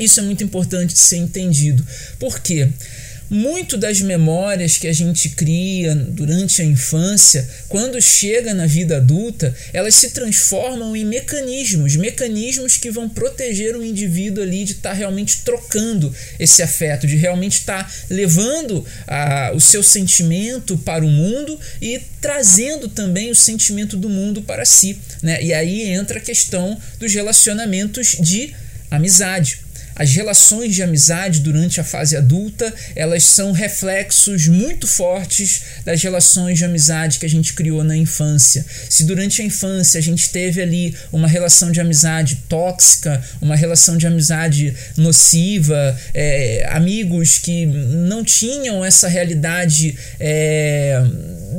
Isso 0.00 0.20
é 0.20 0.22
muito 0.22 0.44
importante 0.44 0.94
de 0.94 1.00
ser 1.00 1.16
entendido. 1.16 1.86
Por 2.18 2.40
quê? 2.40 2.68
Muito 3.30 3.76
das 3.76 4.00
memórias 4.00 4.78
que 4.78 4.88
a 4.88 4.92
gente 4.92 5.28
cria 5.30 5.94
durante 5.94 6.62
a 6.62 6.64
infância, 6.64 7.46
quando 7.68 8.00
chega 8.00 8.54
na 8.54 8.64
vida 8.64 8.96
adulta, 8.96 9.54
elas 9.70 9.94
se 9.96 10.10
transformam 10.10 10.96
em 10.96 11.04
mecanismos, 11.04 11.94
mecanismos 11.96 12.78
que 12.78 12.90
vão 12.90 13.06
proteger 13.06 13.76
o 13.76 13.84
indivíduo 13.84 14.42
ali 14.42 14.64
de 14.64 14.72
estar 14.72 14.90
tá 14.90 14.94
realmente 14.94 15.42
trocando 15.44 16.14
esse 16.38 16.62
afeto, 16.62 17.06
de 17.06 17.16
realmente 17.16 17.58
estar 17.58 17.84
tá 17.84 17.92
levando 18.08 18.82
a, 19.06 19.52
o 19.54 19.60
seu 19.60 19.82
sentimento 19.82 20.78
para 20.78 21.04
o 21.04 21.08
mundo 21.08 21.60
e 21.82 22.00
trazendo 22.22 22.88
também 22.88 23.30
o 23.30 23.34
sentimento 23.34 23.94
do 23.94 24.08
mundo 24.08 24.40
para 24.40 24.64
si. 24.64 24.98
Né? 25.22 25.42
E 25.42 25.52
aí 25.52 25.82
entra 25.82 26.18
a 26.18 26.22
questão 26.22 26.80
dos 26.98 27.12
relacionamentos 27.12 28.16
de 28.18 28.54
amizade. 28.90 29.67
As 29.98 30.12
relações 30.12 30.74
de 30.74 30.82
amizade 30.82 31.40
durante 31.40 31.80
a 31.80 31.84
fase 31.84 32.16
adulta, 32.16 32.72
elas 32.94 33.24
são 33.24 33.50
reflexos 33.50 34.46
muito 34.46 34.86
fortes 34.86 35.62
das 35.84 36.00
relações 36.00 36.58
de 36.58 36.64
amizade 36.64 37.18
que 37.18 37.26
a 37.26 37.28
gente 37.28 37.52
criou 37.52 37.82
na 37.82 37.96
infância. 37.96 38.64
Se 38.88 39.04
durante 39.04 39.42
a 39.42 39.44
infância 39.44 39.98
a 39.98 40.02
gente 40.02 40.30
teve 40.30 40.62
ali 40.62 40.94
uma 41.12 41.26
relação 41.26 41.72
de 41.72 41.80
amizade 41.80 42.36
tóxica, 42.48 43.20
uma 43.40 43.56
relação 43.56 43.96
de 43.96 44.06
amizade 44.06 44.74
nociva, 44.96 45.98
é, 46.14 46.68
amigos 46.70 47.38
que 47.38 47.66
não 47.66 48.22
tinham 48.22 48.84
essa 48.84 49.08
realidade 49.08 49.98
é, 50.20 51.02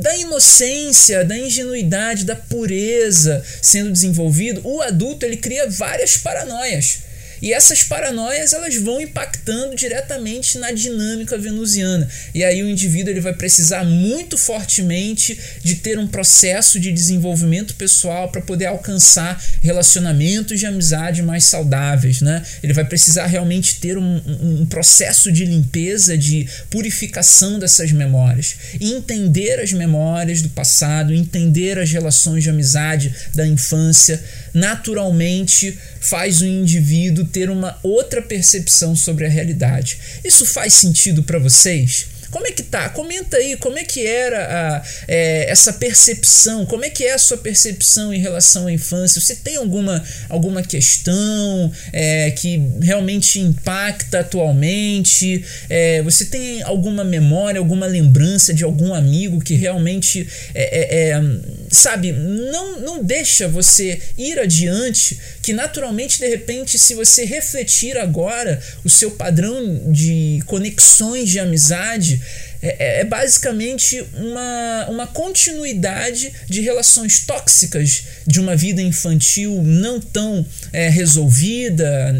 da 0.00 0.16
inocência, 0.16 1.24
da 1.24 1.36
ingenuidade, 1.36 2.24
da 2.24 2.34
pureza 2.34 3.44
sendo 3.60 3.92
desenvolvido, 3.92 4.60
o 4.64 4.80
adulto 4.80 5.26
ele 5.26 5.36
cria 5.36 5.68
várias 5.68 6.16
paranoias. 6.16 7.09
E 7.42 7.52
essas 7.52 7.82
paranoias 7.82 8.52
elas 8.52 8.76
vão 8.76 9.00
impactando 9.00 9.74
diretamente 9.74 10.58
na 10.58 10.70
dinâmica 10.72 11.38
venusiana. 11.38 12.08
E 12.34 12.44
aí 12.44 12.62
o 12.62 12.68
indivíduo 12.68 13.12
ele 13.12 13.20
vai 13.20 13.32
precisar 13.32 13.84
muito 13.84 14.36
fortemente 14.36 15.38
de 15.62 15.76
ter 15.76 15.98
um 15.98 16.06
processo 16.06 16.78
de 16.78 16.92
desenvolvimento 16.92 17.74
pessoal 17.74 18.28
para 18.28 18.40
poder 18.40 18.66
alcançar 18.66 19.42
relacionamentos 19.62 20.58
de 20.58 20.66
amizade 20.66 21.22
mais 21.22 21.44
saudáveis, 21.44 22.20
né? 22.20 22.42
Ele 22.62 22.72
vai 22.72 22.84
precisar 22.84 23.26
realmente 23.26 23.80
ter 23.80 23.96
um, 23.96 24.20
um 24.26 24.66
processo 24.66 25.32
de 25.32 25.44
limpeza, 25.44 26.16
de 26.16 26.48
purificação 26.68 27.58
dessas 27.58 27.92
memórias, 27.92 28.56
entender 28.80 29.60
as 29.60 29.72
memórias 29.72 30.42
do 30.42 30.48
passado, 30.48 31.14
entender 31.14 31.78
as 31.78 31.90
relações 31.90 32.42
de 32.42 32.50
amizade 32.50 33.14
da 33.34 33.46
infância, 33.46 34.22
naturalmente 34.52 35.78
faz 36.00 36.40
o 36.40 36.46
indivíduo 36.46 37.24
ter 37.24 37.50
uma 37.50 37.78
outra 37.82 38.22
percepção 38.22 38.94
sobre 38.96 39.26
a 39.26 39.28
realidade. 39.28 39.98
Isso 40.24 40.44
faz 40.46 40.74
sentido 40.74 41.22
para 41.22 41.38
vocês? 41.38 42.06
Como 42.30 42.46
é 42.46 42.52
que 42.52 42.62
tá? 42.62 42.88
Comenta 42.90 43.36
aí 43.36 43.56
como 43.56 43.76
é 43.76 43.84
que 43.84 44.06
era 44.06 44.38
a, 44.38 44.82
é, 45.08 45.50
essa 45.50 45.72
percepção, 45.72 46.64
como 46.64 46.84
é 46.84 46.90
que 46.90 47.04
é 47.04 47.12
a 47.12 47.18
sua 47.18 47.36
percepção 47.36 48.14
em 48.14 48.20
relação 48.20 48.68
à 48.68 48.72
infância? 48.72 49.20
Você 49.20 49.34
tem 49.34 49.56
alguma, 49.56 50.02
alguma 50.28 50.62
questão 50.62 51.72
é, 51.92 52.30
que 52.30 52.62
realmente 52.80 53.40
impacta 53.40 54.20
atualmente? 54.20 55.44
É, 55.68 56.02
você 56.02 56.24
tem 56.24 56.62
alguma 56.62 57.02
memória, 57.02 57.58
alguma 57.58 57.86
lembrança 57.86 58.54
de 58.54 58.62
algum 58.62 58.94
amigo 58.94 59.40
que 59.40 59.54
realmente 59.54 60.26
é, 60.54 60.62
é, 60.62 61.08
é, 61.10 61.22
sabe, 61.70 62.12
não, 62.12 62.80
não 62.80 63.04
deixa 63.04 63.46
você 63.48 64.00
ir 64.18 64.38
adiante, 64.38 65.18
que 65.42 65.52
naturalmente, 65.52 66.18
de 66.18 66.28
repente, 66.28 66.78
se 66.78 66.94
você 66.94 67.24
refletir 67.24 67.96
agora 67.96 68.60
o 68.84 68.90
seu 68.90 69.12
padrão 69.12 69.90
de 69.90 70.42
conexões 70.46 71.28
de 71.30 71.38
amizade, 71.38 72.20
é, 72.62 72.68
é, 72.78 73.00
é, 73.00 73.04
basicamente 73.04 74.04
uma, 74.14 74.86
uma 74.90 75.06
continuidade 75.06 76.32
de 76.46 76.60
relações 76.60 77.20
tóxicas 77.20 78.04
de 78.26 78.38
uma 78.38 78.54
vida 78.54 78.82
infantil 78.82 79.62
não 79.62 79.98
tão 79.98 80.44
é, 80.72 80.88
resolvida 80.90 82.12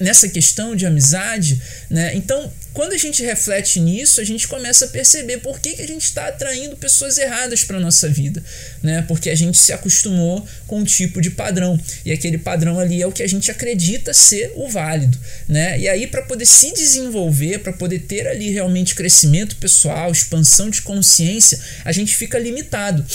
nessa 0.00 0.28
questão 0.28 0.76
de 0.76 0.86
amizade. 0.86 1.60
Né? 1.90 2.14
Então, 2.14 2.52
quando 2.74 2.92
a 2.92 2.98
gente 2.98 3.22
reflete 3.22 3.78
nisso, 3.78 4.20
a 4.20 4.24
gente 4.24 4.48
começa 4.48 4.86
a 4.86 4.88
perceber 4.88 5.38
por 5.38 5.60
que, 5.60 5.74
que 5.74 5.82
a 5.82 5.86
gente 5.86 6.04
está 6.04 6.26
atraindo 6.26 6.76
pessoas 6.76 7.16
erradas 7.16 7.62
para 7.62 7.78
nossa 7.78 8.08
vida, 8.08 8.42
né? 8.82 9.02
Porque 9.06 9.30
a 9.30 9.34
gente 9.36 9.56
se 9.56 9.72
acostumou 9.72 10.44
com 10.66 10.80
um 10.80 10.84
tipo 10.84 11.20
de 11.20 11.30
padrão 11.30 11.80
e 12.04 12.10
aquele 12.10 12.36
padrão 12.36 12.80
ali 12.80 13.00
é 13.00 13.06
o 13.06 13.12
que 13.12 13.22
a 13.22 13.28
gente 13.28 13.48
acredita 13.48 14.12
ser 14.12 14.52
o 14.56 14.68
válido, 14.68 15.16
né? 15.48 15.78
E 15.78 15.88
aí 15.88 16.08
para 16.08 16.22
poder 16.22 16.46
se 16.46 16.74
desenvolver, 16.74 17.60
para 17.60 17.72
poder 17.72 18.00
ter 18.00 18.26
ali 18.26 18.50
realmente 18.50 18.96
crescimento 18.96 19.54
pessoal, 19.56 20.10
expansão 20.10 20.68
de 20.68 20.82
consciência, 20.82 21.60
a 21.84 21.92
gente 21.92 22.16
fica 22.16 22.40
limitado. 22.40 23.06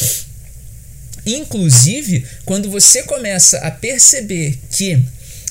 Inclusive, 1.25 2.25
quando 2.46 2.70
você 2.70 3.04
começa 3.04 3.58
a 3.58 3.70
perceber 3.70 4.58
que 4.72 5.04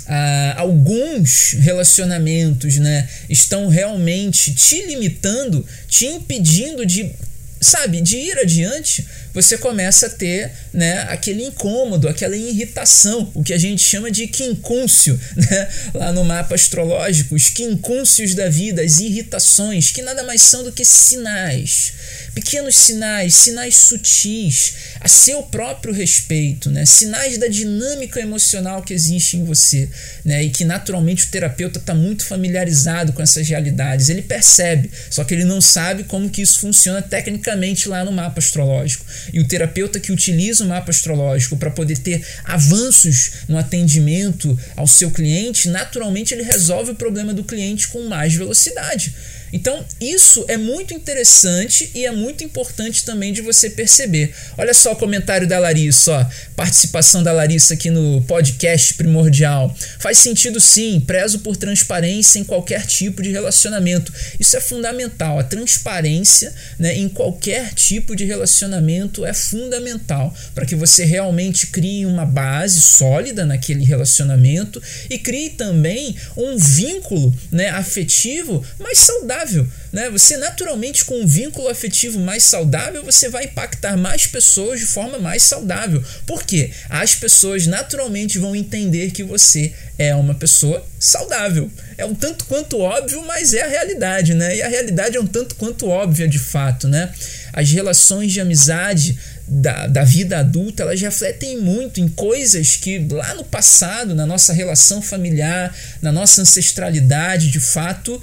ah, 0.09 0.55
alguns 0.57 1.53
relacionamentos 1.61 2.77
né, 2.79 3.09
estão 3.29 3.69
realmente 3.69 4.55
te 4.55 4.87
limitando, 4.87 5.65
te 5.87 6.07
impedindo 6.07 6.87
de 6.87 7.15
sabe, 7.61 8.01
de 8.01 8.17
ir 8.17 8.39
adiante, 8.39 9.07
você 9.35 9.59
começa 9.59 10.07
a 10.07 10.11
ter 10.11 10.51
né, 10.73 11.07
aquele 11.09 11.45
incômodo, 11.45 12.09
aquela 12.09 12.37
irritação, 12.37 13.31
o 13.35 13.43
que 13.43 13.53
a 13.53 13.59
gente 13.59 13.83
chama 13.83 14.11
de 14.11 14.27
quincúncio, 14.27 15.19
né, 15.37 15.69
lá 15.95 16.13
no 16.13 16.25
mapa 16.25 16.55
astrológico, 16.55 17.35
os 17.35 17.49
quincúncios 17.49 18.35
da 18.35 18.49
vida, 18.49 18.83
as 18.83 19.01
irritações, 19.01 19.91
que 19.91 20.03
nada 20.03 20.23
mais 20.23 20.43
são 20.43 20.63
do 20.63 20.73
que 20.73 20.85
sinais, 20.85 21.93
pequenos 22.35 22.77
sinais, 22.77 23.35
sinais 23.35 23.77
sutis, 23.77 24.75
a 25.01 25.09
seu 25.09 25.43
próprio 25.43 25.93
respeito, 25.93 26.71
né? 26.71 26.85
sinais 26.85 27.39
da 27.39 27.47
dinâmica 27.47 28.21
emocional 28.21 28.83
que 28.83 28.93
existe 28.93 29.37
em 29.37 29.45
você, 29.45 29.89
né? 30.25 30.43
e 30.43 30.51
que 30.51 30.65
naturalmente 30.65 31.25
o 31.25 31.29
terapeuta 31.29 31.79
está 31.79 31.95
muito 31.95 32.25
familiarizado 32.25 33.13
com 33.13 33.23
essas 33.23 33.49
realidades. 33.49 34.09
Ele 34.09 34.23
percebe, 34.23 34.91
só 35.11 35.25
que 35.25 35.35
ele 35.35 35.45
não 35.45 35.61
sabe 35.61 36.05
como 36.05 36.31
que 36.31 36.43
isso 36.43 36.61
funciona 36.61 37.01
tecnicamente 37.03 37.89
lá 37.89 38.05
no 38.05 38.13
mapa 38.13 38.39
astrológico. 38.39 39.05
E 39.33 39.41
o 39.41 39.47
terapeuta 39.47 40.01
que 40.01 40.13
utiliza 40.13 40.65
o 40.65 40.69
mapa 40.69 40.91
astrológico 40.91 41.57
para 41.57 41.71
poder 41.71 41.99
ter 41.99 42.25
avanços 42.45 43.33
no 43.49 43.59
atendimento 43.59 44.59
ao 44.77 44.87
seu 44.87 45.11
cliente, 45.11 45.69
naturalmente 45.69 46.35
ele 46.35 46.43
resolve 46.43 46.93
o 46.93 46.95
problema 46.95 47.33
do 47.33 47.45
cliente 47.45 47.89
com 47.89 48.09
mais 48.09 48.35
velocidade. 48.35 49.15
Então, 49.53 49.85
isso 50.01 50.45
é 50.49 50.57
muito 50.57 50.93
interessante 50.93 51.91
e 51.95 52.05
é 52.05 52.13
muito 52.13 52.45
importante 52.45 53.05
também 53.05 53.33
de 53.33 53.41
você 53.41 53.71
perceber. 53.71 54.35
Olha 54.57 54.75
só 54.75 54.93
o 54.93 54.97
comentário 54.97 55.47
da 55.47 55.59
Larissa, 55.59 56.13
ó. 56.13 56.27
participação 56.55 57.23
da 57.23 57.33
Larissa 57.33 57.75
aqui 57.75 57.91
no 57.91 58.23
podcast 58.23 58.95
primordial. 58.95 59.75
Faz 59.99 60.19
sentido 60.19 60.61
sim, 60.61 61.01
prezo 61.01 61.41
por 61.41 61.57
transparência 61.57 62.39
em 62.39 62.45
qualquer 62.45 62.87
tipo 62.87 63.23
de 63.23 63.31
relacionamento. 63.31 64.13
Isso 64.39 64.57
é 64.57 64.61
fundamental. 64.61 65.39
A 65.39 65.45
transparência 65.45 66.55
né, 66.79 66.97
em 66.97 67.09
qualquer 67.09 67.73
tipo 67.75 68.15
de 68.15 68.25
relacionamento 68.25 69.25
é 69.25 69.33
fundamental 69.33 70.35
para 70.55 70.67
que 70.67 70.75
você 70.75 71.05
realmente 71.05 71.69
crie 71.69 72.05
uma 72.05 72.27
base 72.27 72.81
sólida 72.81 73.45
naquele 73.47 73.85
relacionamento 73.85 74.83
e 75.09 75.19
crie 75.19 75.51
também 75.51 76.15
um 76.37 76.57
vínculo 76.57 77.35
né, 77.51 77.71
afetivo 77.71 78.65
mais 78.79 78.99
saudável 78.99 79.38
saudável, 79.39 79.67
né? 79.93 80.11
Você 80.11 80.37
naturalmente 80.37 81.05
com 81.05 81.21
um 81.21 81.27
vínculo 81.27 81.69
afetivo 81.69 82.19
mais 82.19 82.45
saudável, 82.45 83.05
você 83.05 83.29
vai 83.29 83.45
impactar 83.45 83.97
mais 83.97 84.27
pessoas 84.27 84.81
de 84.81 84.87
forma 84.87 85.19
mais 85.19 85.43
saudável. 85.43 86.03
Por 86.27 86.43
quê? 86.43 86.71
As 86.89 87.15
pessoas 87.15 87.67
naturalmente 87.67 88.39
vão 88.39 88.57
entender 88.57 89.11
que 89.11 89.23
você 89.23 89.73
é 89.99 90.15
uma 90.15 90.35
pessoa 90.35 90.85
saudável. 90.99 91.71
É 91.97 92.05
um 92.05 92.15
tanto 92.15 92.45
quanto 92.45 92.79
óbvio, 92.79 93.25
mas 93.27 93.53
é 93.53 93.63
a 93.63 93.69
realidade, 93.69 94.35
né? 94.35 94.57
E 94.57 94.63
a 94.63 94.69
realidade 94.69 95.17
é 95.17 95.21
um 95.21 95.27
tanto 95.27 95.55
quanto 95.57 95.89
óbvia 95.89 96.29
de 96.29 96.39
fato, 96.39 96.89
né? 96.89 97.13
As 97.53 97.71
relações 97.71 98.33
de 98.33 98.41
amizade 98.41 99.19
da, 99.49 99.87
da 99.87 100.05
vida 100.05 100.39
adulta, 100.39 100.83
elas 100.83 101.01
refletem 101.01 101.59
muito 101.59 102.01
em 102.01 102.09
coisas 102.09 102.77
que 102.77 102.99
lá 103.11 103.35
no 103.35 103.45
passado, 103.45 104.15
na 104.15 104.27
nossa 104.27 104.53
relação 104.53 105.01
familiar, 105.01 105.75
na 106.03 106.13
nossa 106.13 106.43
ancestralidade, 106.43 107.51
de 107.51 107.59
fato, 107.59 108.21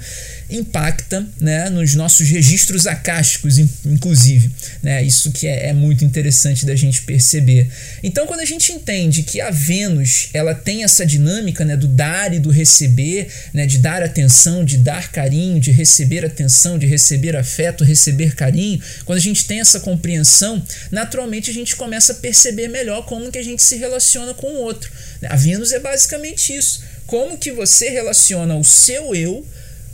impacta 0.48 1.26
né, 1.40 1.68
nos 1.70 1.94
nossos 1.94 2.28
registros 2.28 2.86
acásticos, 2.86 3.58
inclusive. 3.58 4.50
Né, 4.82 5.02
isso 5.02 5.32
que 5.32 5.46
é, 5.46 5.68
é, 5.68 5.72
muito 5.72 6.04
interessante 6.04 6.64
da 6.64 6.76
gente 6.76 7.02
perceber. 7.02 7.68
Então, 8.02 8.26
quando 8.26 8.40
a 8.40 8.44
gente 8.44 8.72
entende 8.72 9.22
que 9.22 9.40
a 9.40 9.50
Vênus 9.50 10.28
ela 10.32 10.54
tem 10.54 10.84
essa 10.84 11.04
dinâmica 11.04 11.64
né, 11.64 11.76
do 11.76 11.88
dar 11.88 12.32
e 12.32 12.38
do 12.38 12.50
receber, 12.50 13.28
né, 13.52 13.66
de 13.66 13.78
dar 13.78 14.02
atenção, 14.02 14.64
de 14.64 14.78
dar 14.78 15.10
carinho, 15.10 15.58
de 15.58 15.70
receber 15.72 16.24
atenção, 16.24 16.78
de 16.78 16.86
receber 16.86 17.36
afeto, 17.36 17.84
receber 17.84 18.34
carinho, 18.34 18.80
quando 19.04 19.18
a 19.18 19.22
gente 19.22 19.46
tem 19.46 19.60
essa 19.60 19.80
compreensão, 19.80 20.62
naturalmente 20.90 21.50
a 21.50 21.54
gente 21.54 21.74
começa 21.76 22.12
a 22.12 22.16
perceber 22.16 22.68
melhor 22.68 23.04
como 23.06 23.30
que 23.30 23.38
a 23.38 23.44
gente 23.44 23.62
se 23.62 23.76
relaciona 23.76 24.32
com 24.34 24.46
o 24.46 24.60
outro. 24.60 24.90
A 25.28 25.36
Vênus 25.36 25.72
é 25.72 25.80
basicamente 25.80 26.54
isso. 26.54 26.82
Como 27.06 27.38
que 27.38 27.52
você 27.52 27.88
relaciona 27.88 28.56
o 28.56 28.64
seu 28.64 29.14
eu 29.14 29.46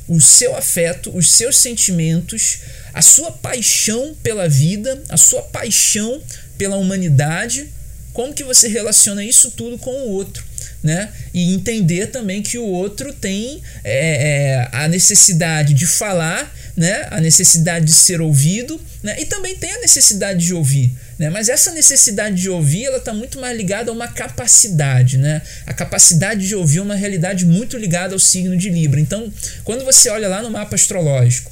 o 0.09 0.21
seu 0.21 0.57
afeto, 0.57 1.15
os 1.17 1.31
seus 1.31 1.57
sentimentos, 1.57 2.59
a 2.93 3.03
sua 3.03 3.33
paixão 3.33 4.15
pela 4.23 4.49
vida, 4.49 5.03
a 5.09 5.17
sua 5.17 5.43
paixão 5.43 6.23
pela 6.59 6.77
humanidade, 6.77 7.69
como 8.13 8.35
que 8.35 8.45
você 8.45 8.69
relaciona 8.69 9.25
isso 9.25 9.51
tudo 9.53 9.79
com 9.79 9.91
o 9.91 10.11
outro. 10.11 10.45
Né? 10.83 11.13
E 11.33 11.55
entender 11.55 12.09
também 12.09 12.43
que 12.43 12.59
o 12.59 12.65
outro 12.65 13.13
tem 13.13 13.63
é, 13.85 14.65
é, 14.65 14.69
a 14.73 14.89
necessidade 14.89 15.75
de 15.75 15.87
falar, 15.87 16.53
né? 16.77 17.07
a 17.11 17.21
necessidade 17.21 17.87
de 17.87 17.93
ser 17.93 18.21
ouvido, 18.21 18.81
né? 19.03 19.21
e 19.21 19.27
também 19.27 19.55
tem 19.57 19.73
a 19.73 19.81
necessidade 19.81 20.45
de 20.45 20.55
ouvir. 20.55 20.93
Né? 21.19 21.29
Mas 21.31 21.49
essa 21.49 21.71
necessidade 21.73 22.37
de 22.37 22.49
ouvir 22.49 22.87
ela 22.87 22.97
está 22.97 23.13
muito 23.13 23.39
mais 23.39 23.57
ligada 23.57 23.91
a 23.91 23.95
uma 23.95 24.09
capacidade. 24.09 25.19
Né? 25.19 25.43
A 25.67 25.75
capacidade 25.75 26.47
de 26.47 26.55
ouvir 26.55 26.79
é 26.79 26.83
uma 26.83 26.95
realidade 26.95 27.45
muito 27.45 27.77
ligada 27.77 28.15
ao 28.15 28.19
signo 28.19 28.57
de 28.57 28.71
Libra. 28.71 29.01
Então, 29.01 29.33
quando 29.65 29.85
você 29.85 30.09
olha 30.09 30.29
lá 30.29 30.43
no 30.43 30.51
mapa 30.51 30.75
astrológico, 30.75 31.52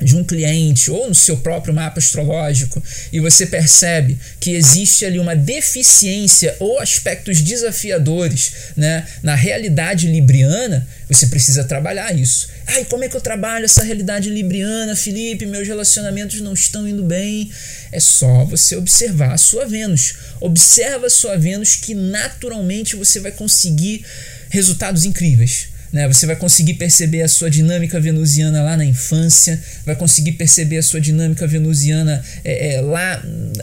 de 0.00 0.16
um 0.16 0.24
cliente 0.24 0.90
ou 0.90 1.08
no 1.08 1.14
seu 1.14 1.36
próprio 1.36 1.74
mapa 1.74 1.98
astrológico 1.98 2.82
e 3.12 3.20
você 3.20 3.46
percebe 3.46 4.18
que 4.40 4.52
existe 4.52 5.04
ali 5.04 5.18
uma 5.18 5.36
deficiência 5.36 6.56
ou 6.58 6.80
aspectos 6.80 7.40
desafiadores 7.40 8.52
né, 8.76 9.06
na 9.22 9.34
realidade 9.34 10.08
libriana, 10.08 10.86
você 11.08 11.26
precisa 11.26 11.64
trabalhar 11.64 12.12
isso. 12.14 12.48
Ai, 12.66 12.84
como 12.86 13.04
é 13.04 13.08
que 13.08 13.16
eu 13.16 13.20
trabalho 13.20 13.64
essa 13.64 13.82
realidade 13.82 14.30
libriana, 14.30 14.96
Felipe? 14.96 15.46
Meus 15.46 15.68
relacionamentos 15.68 16.40
não 16.40 16.54
estão 16.54 16.88
indo 16.88 17.02
bem. 17.02 17.50
É 17.90 18.00
só 18.00 18.44
você 18.44 18.76
observar 18.76 19.32
a 19.32 19.38
sua 19.38 19.66
Vênus. 19.66 20.14
Observa 20.40 21.06
a 21.06 21.10
sua 21.10 21.36
Vênus 21.36 21.76
que 21.76 21.94
naturalmente 21.94 22.96
você 22.96 23.20
vai 23.20 23.32
conseguir 23.32 24.04
resultados 24.48 25.04
incríveis. 25.04 25.71
Né? 25.92 26.08
Você 26.08 26.26
vai 26.26 26.36
conseguir 26.36 26.74
perceber 26.74 27.22
a 27.22 27.28
sua 27.28 27.50
dinâmica 27.50 28.00
venusiana 28.00 28.62
lá 28.62 28.76
na 28.76 28.84
infância, 28.84 29.60
vai 29.84 29.94
conseguir 29.94 30.32
perceber 30.32 30.78
a 30.78 30.82
sua 30.82 31.00
dinâmica 31.00 31.46
venusiana 31.46 32.24
é, 32.44 32.74
é, 32.74 32.80
lá 32.80 33.22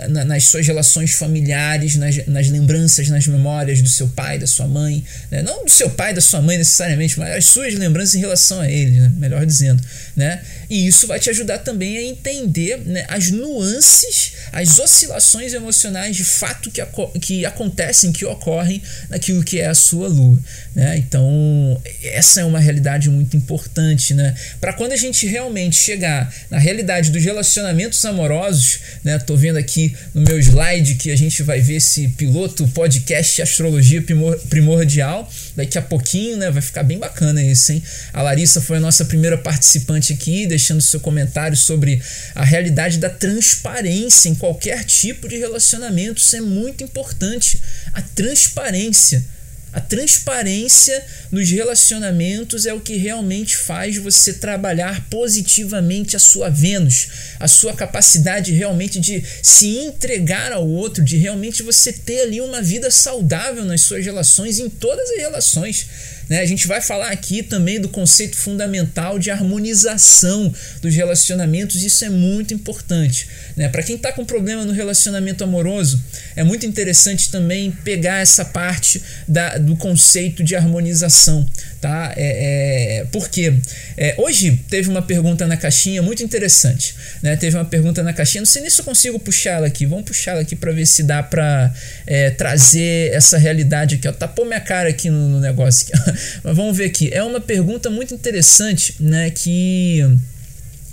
na, 0.10 0.24
nas 0.26 0.44
suas 0.44 0.68
relações 0.68 1.14
familiares, 1.14 1.96
nas, 1.96 2.28
nas, 2.28 2.50
lembranças, 2.50 3.10
nas 3.10 3.26
memórias 3.26 3.82
do 3.82 3.90
seu 3.90 4.08
pai, 4.10 4.38
da 4.38 4.46
sua 4.46 4.68
mãe. 4.68 5.04
Né? 5.32 5.42
Não 5.42 5.66
do 5.66 5.72
seu 5.72 5.90
pai, 5.90 6.14
da 6.14 6.22
sua 6.22 6.42
mãe 6.42 6.58
necessariamente, 6.58 7.18
mas 7.18 7.36
as 7.36 7.46
suas 7.46 7.74
lembranças 7.74 8.16
em 8.16 8.20
relação 8.20 8.62
a 8.62 8.70
ele, 8.70 9.00
né? 9.00 9.12
melhor 9.18 9.46
dizendo. 9.46 9.82
Né? 10.16 10.40
E 10.70 10.88
isso 10.88 11.08
vai 11.08 11.20
te 11.20 11.30
ajudar 11.30 11.60
também 11.60 11.98
a 11.98 12.04
entender 12.04 12.78
né, 12.86 13.06
as 13.08 13.32
nuances, 13.32 14.34
as 14.52 14.78
oscilações 14.78 15.54
emocionais 15.54 16.16
de 16.16 16.24
fato 16.24 16.70
que, 16.70 16.82
que 17.20 17.46
acontecem, 17.46 18.12
que 18.12 18.24
ocorrem 18.24 18.82
naquilo 19.10 19.44
que 19.44 19.60
é 19.60 19.68
a 19.68 19.74
sua 19.74 20.08
lua. 20.08 20.40
Né? 20.76 20.98
Então, 20.98 21.82
essa 22.04 22.42
é 22.42 22.46
uma 22.46 22.60
realidade 22.60 23.10
muito 23.10 23.36
importante, 23.36 24.14
né? 24.14 24.36
Para 24.62 24.74
quando 24.74 24.92
a 24.92 24.96
gente 24.96 25.26
realmente 25.26 25.76
chegar 25.76 26.34
na 26.50 26.58
realidade 26.58 27.10
dos 27.10 27.24
relacionamentos 27.24 28.04
amorosos, 28.06 28.80
né? 29.04 29.18
Tô 29.20 29.36
vendo 29.36 29.58
aqui 29.58 29.96
no 30.14 30.22
meu 30.22 30.40
slide 30.40 30.96
que 30.96 31.12
a 31.12 31.16
gente 31.16 31.42
vai 31.44 31.62
ver 31.62 31.76
esse 31.76 32.10
piloto 32.10 32.68
podcast 32.70 33.42
Astrologia 33.42 34.04
Primordial 34.50 35.30
daqui 35.60 35.78
a 35.78 35.82
pouquinho, 35.82 36.38
né? 36.38 36.50
Vai 36.50 36.62
ficar 36.62 36.84
bem 36.84 36.98
bacana 36.98 37.44
isso, 37.44 37.72
hein? 37.72 37.84
A 38.14 38.22
Larissa 38.22 38.62
foi 38.62 38.78
a 38.78 38.80
nossa 38.80 39.06
primeira 39.06 39.38
participante 39.38 40.14
aqui, 40.14 40.48
deixando 40.48 40.82
seu 40.82 41.00
comentário 41.00 41.58
sobre 41.58 42.02
a 42.34 42.44
realidade 42.44 42.98
da 42.98 43.10
transparência 43.10 44.30
em 44.30 44.36
qualquer 44.36 44.86
tipo 44.86 45.28
de 45.28 45.38
relacionamento. 45.38 46.22
Isso 46.22 46.36
é 46.36 46.42
muito 46.42 46.84
importante. 46.84 47.62
A 47.94 48.02
transparência. 48.02 49.24
A 49.72 49.80
transparência 49.80 51.06
nos 51.32 51.50
relacionamentos 51.52 52.66
é 52.66 52.74
o 52.74 52.82
que 52.82 52.96
realmente 52.96 53.56
faz 53.56 53.98
você 53.98 54.34
trabalhar 54.34 55.08
positivamente 55.10 56.16
a 56.16 56.20
sua 56.20 56.50
Vênus, 56.50 57.08
a 57.40 57.48
sua 57.48 57.74
capacidade 57.74 58.52
realmente 58.52 59.00
de 59.00 59.24
se 59.44 59.78
entregar 59.78 60.52
ao 60.52 60.68
outro, 60.68 61.04
de 61.04 61.18
realmente 61.18 61.62
você 61.62 61.94
ter 61.94 62.22
ali 62.22 62.42
uma 62.42 62.62
vida 62.62 62.90
saudável 62.90 63.64
nas 63.64 63.82
suas 63.82 64.04
relações, 64.04 64.58
em 64.58 64.70
todas 64.70 65.08
as 65.12 65.18
relações. 65.18 65.88
Né? 66.30 66.40
A 66.40 66.46
gente 66.46 66.68
vai 66.68 66.82
falar 66.82 67.10
aqui 67.10 67.42
também 67.42 67.82
do 67.82 67.90
conceito 67.90 68.38
fundamental 68.38 69.18
de 69.18 69.32
harmonização 69.32 70.54
dos 70.82 70.94
relacionamentos, 70.96 71.82
isso 71.82 72.06
é 72.06 72.10
muito 72.10 72.54
importante. 72.54 73.28
Né? 73.58 73.68
Para 73.68 73.84
quem 73.84 73.96
está 73.96 74.12
com 74.12 74.24
problema 74.24 74.64
no 74.64 74.72
relacionamento 74.72 75.44
amoroso, 75.44 76.02
é 76.36 76.44
muito 76.44 76.66
interessante 76.66 77.32
também 77.32 77.72
pegar 77.84 78.20
essa 78.20 78.46
parte 78.46 79.02
da, 79.28 79.58
do 79.58 79.76
conceito 79.76 80.44
de 80.44 80.56
harmonização. 80.56 81.46
Tá? 81.82 82.14
É, 82.18 83.00
é, 83.00 83.06
porque 83.06 83.54
é, 83.96 84.14
hoje 84.18 84.60
teve 84.70 84.90
uma 84.90 85.02
pergunta 85.02 85.48
na 85.48 85.56
caixinha 85.56 86.02
muito 86.02 86.22
interessante. 86.22 86.94
Né? 87.22 87.38
Teve 87.38 87.56
uma 87.56 87.64
pergunta 87.64 88.04
na 88.04 88.12
caixinha, 88.12 88.42
não 88.42 88.46
sei 88.46 88.62
nem 88.62 88.70
se 88.70 88.82
eu 88.82 88.86
consigo 88.86 89.18
puxar 89.18 89.52
ela 89.52 89.68
aqui. 89.68 89.86
Vamos 89.86 90.04
puxar 90.04 90.32
ela 90.32 90.42
aqui 90.42 90.58
para 90.58 90.74
ver 90.74 90.86
se 90.86 91.04
dá 91.04 91.24
para 91.24 91.74
é, 92.06 92.32
trazer 92.32 93.14
essa 93.14 93.38
realidade 93.38 93.96
aqui. 93.96 94.10
Ó. 94.10 94.12
Tapou 94.12 94.46
minha 94.46 94.60
cara 94.60 94.90
aqui 94.90 95.10
no, 95.10 95.30
no 95.30 95.40
negócio. 95.40 95.88
Mas 96.44 96.56
vamos 96.56 96.76
ver 96.76 96.86
aqui. 96.86 97.10
É 97.14 97.24
uma 97.24 97.40
pergunta 97.40 97.90
muito 97.90 98.14
interessante 98.14 98.96
né? 99.00 99.30
que 99.30 100.04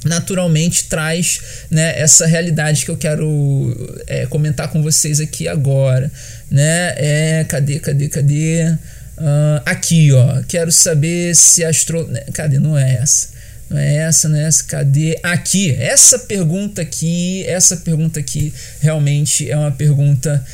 naturalmente 0.05 0.85
traz 0.85 1.41
né, 1.69 1.99
essa 1.99 2.27
realidade 2.27 2.85
que 2.85 2.91
eu 2.91 2.97
quero 2.97 4.05
é, 4.07 4.25
comentar 4.27 4.69
com 4.69 4.83
vocês 4.83 5.21
aqui 5.21 5.49
agora. 5.49 6.11
Né? 6.51 6.95
É, 6.97 7.45
cadê, 7.49 7.81
cadê, 7.81 8.09
cadê? 8.09 8.77
Uh, 9.19 9.63
aqui, 9.65 10.13
ó. 10.13 10.43
Quero 10.47 10.71
saber 10.71 11.35
se 11.35 11.65
astro... 11.65 12.07
Né, 12.07 12.21
cadê? 12.33 12.59
Não 12.59 12.77
é 12.77 12.95
essa. 12.95 13.29
Não 13.69 13.79
é 13.79 13.97
essa, 13.97 14.29
não 14.29 14.39
é 14.39 14.45
essa. 14.45 14.65
Cadê? 14.65 15.19
Aqui. 15.23 15.73
Essa 15.73 16.19
pergunta 16.19 16.83
aqui, 16.83 17.45
essa 17.47 17.77
pergunta 17.79 18.21
aqui 18.21 18.53
realmente 18.81 19.51
é 19.51 19.57
uma 19.57 19.73
pergunta 19.73 20.45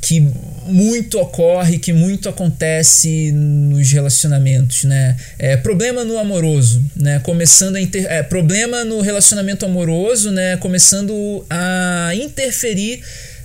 que 0.00 0.20
muito 0.66 1.20
ocorre, 1.20 1.78
que 1.78 1.92
muito 1.92 2.28
acontece 2.28 3.30
nos 3.30 3.92
relacionamentos, 3.92 4.82
né? 4.82 5.16
É, 5.38 5.56
problema 5.56 6.04
no 6.04 6.18
amoroso, 6.18 6.84
né? 6.96 7.20
Começando 7.20 7.76
a 7.76 7.80
inter... 7.80 8.06
é, 8.10 8.20
problema 8.20 8.84
no 8.84 9.00
relacionamento 9.00 9.64
amoroso, 9.64 10.32
né? 10.32 10.56
Começando 10.56 11.46
a 11.48 12.10
interferir 12.16 13.00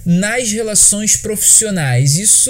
nas 0.07 0.53
relações 0.53 1.17
profissionais. 1.17 2.15
Isso 2.15 2.49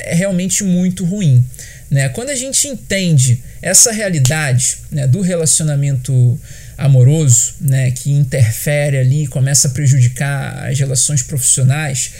é 0.00 0.16
realmente 0.16 0.64
muito 0.64 1.04
ruim. 1.04 1.46
Né? 1.88 2.08
Quando 2.08 2.30
a 2.30 2.34
gente 2.34 2.66
entende 2.66 3.40
essa 3.62 3.92
realidade 3.92 4.78
né, 4.90 5.06
do 5.06 5.20
relacionamento 5.20 6.38
amoroso, 6.76 7.54
né, 7.60 7.92
que 7.92 8.10
interfere 8.10 8.98
ali, 8.98 9.28
começa 9.28 9.68
a 9.68 9.70
prejudicar 9.70 10.68
as 10.68 10.76
relações 10.76 11.22
profissionais, 11.22 12.10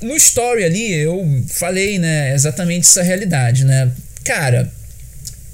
no 0.00 0.16
story 0.16 0.64
ali 0.64 0.92
eu 0.94 1.44
falei, 1.48 1.98
né, 1.98 2.34
exatamente 2.34 2.86
essa 2.86 3.02
realidade, 3.02 3.64
né? 3.64 3.90
Cara, 4.24 4.70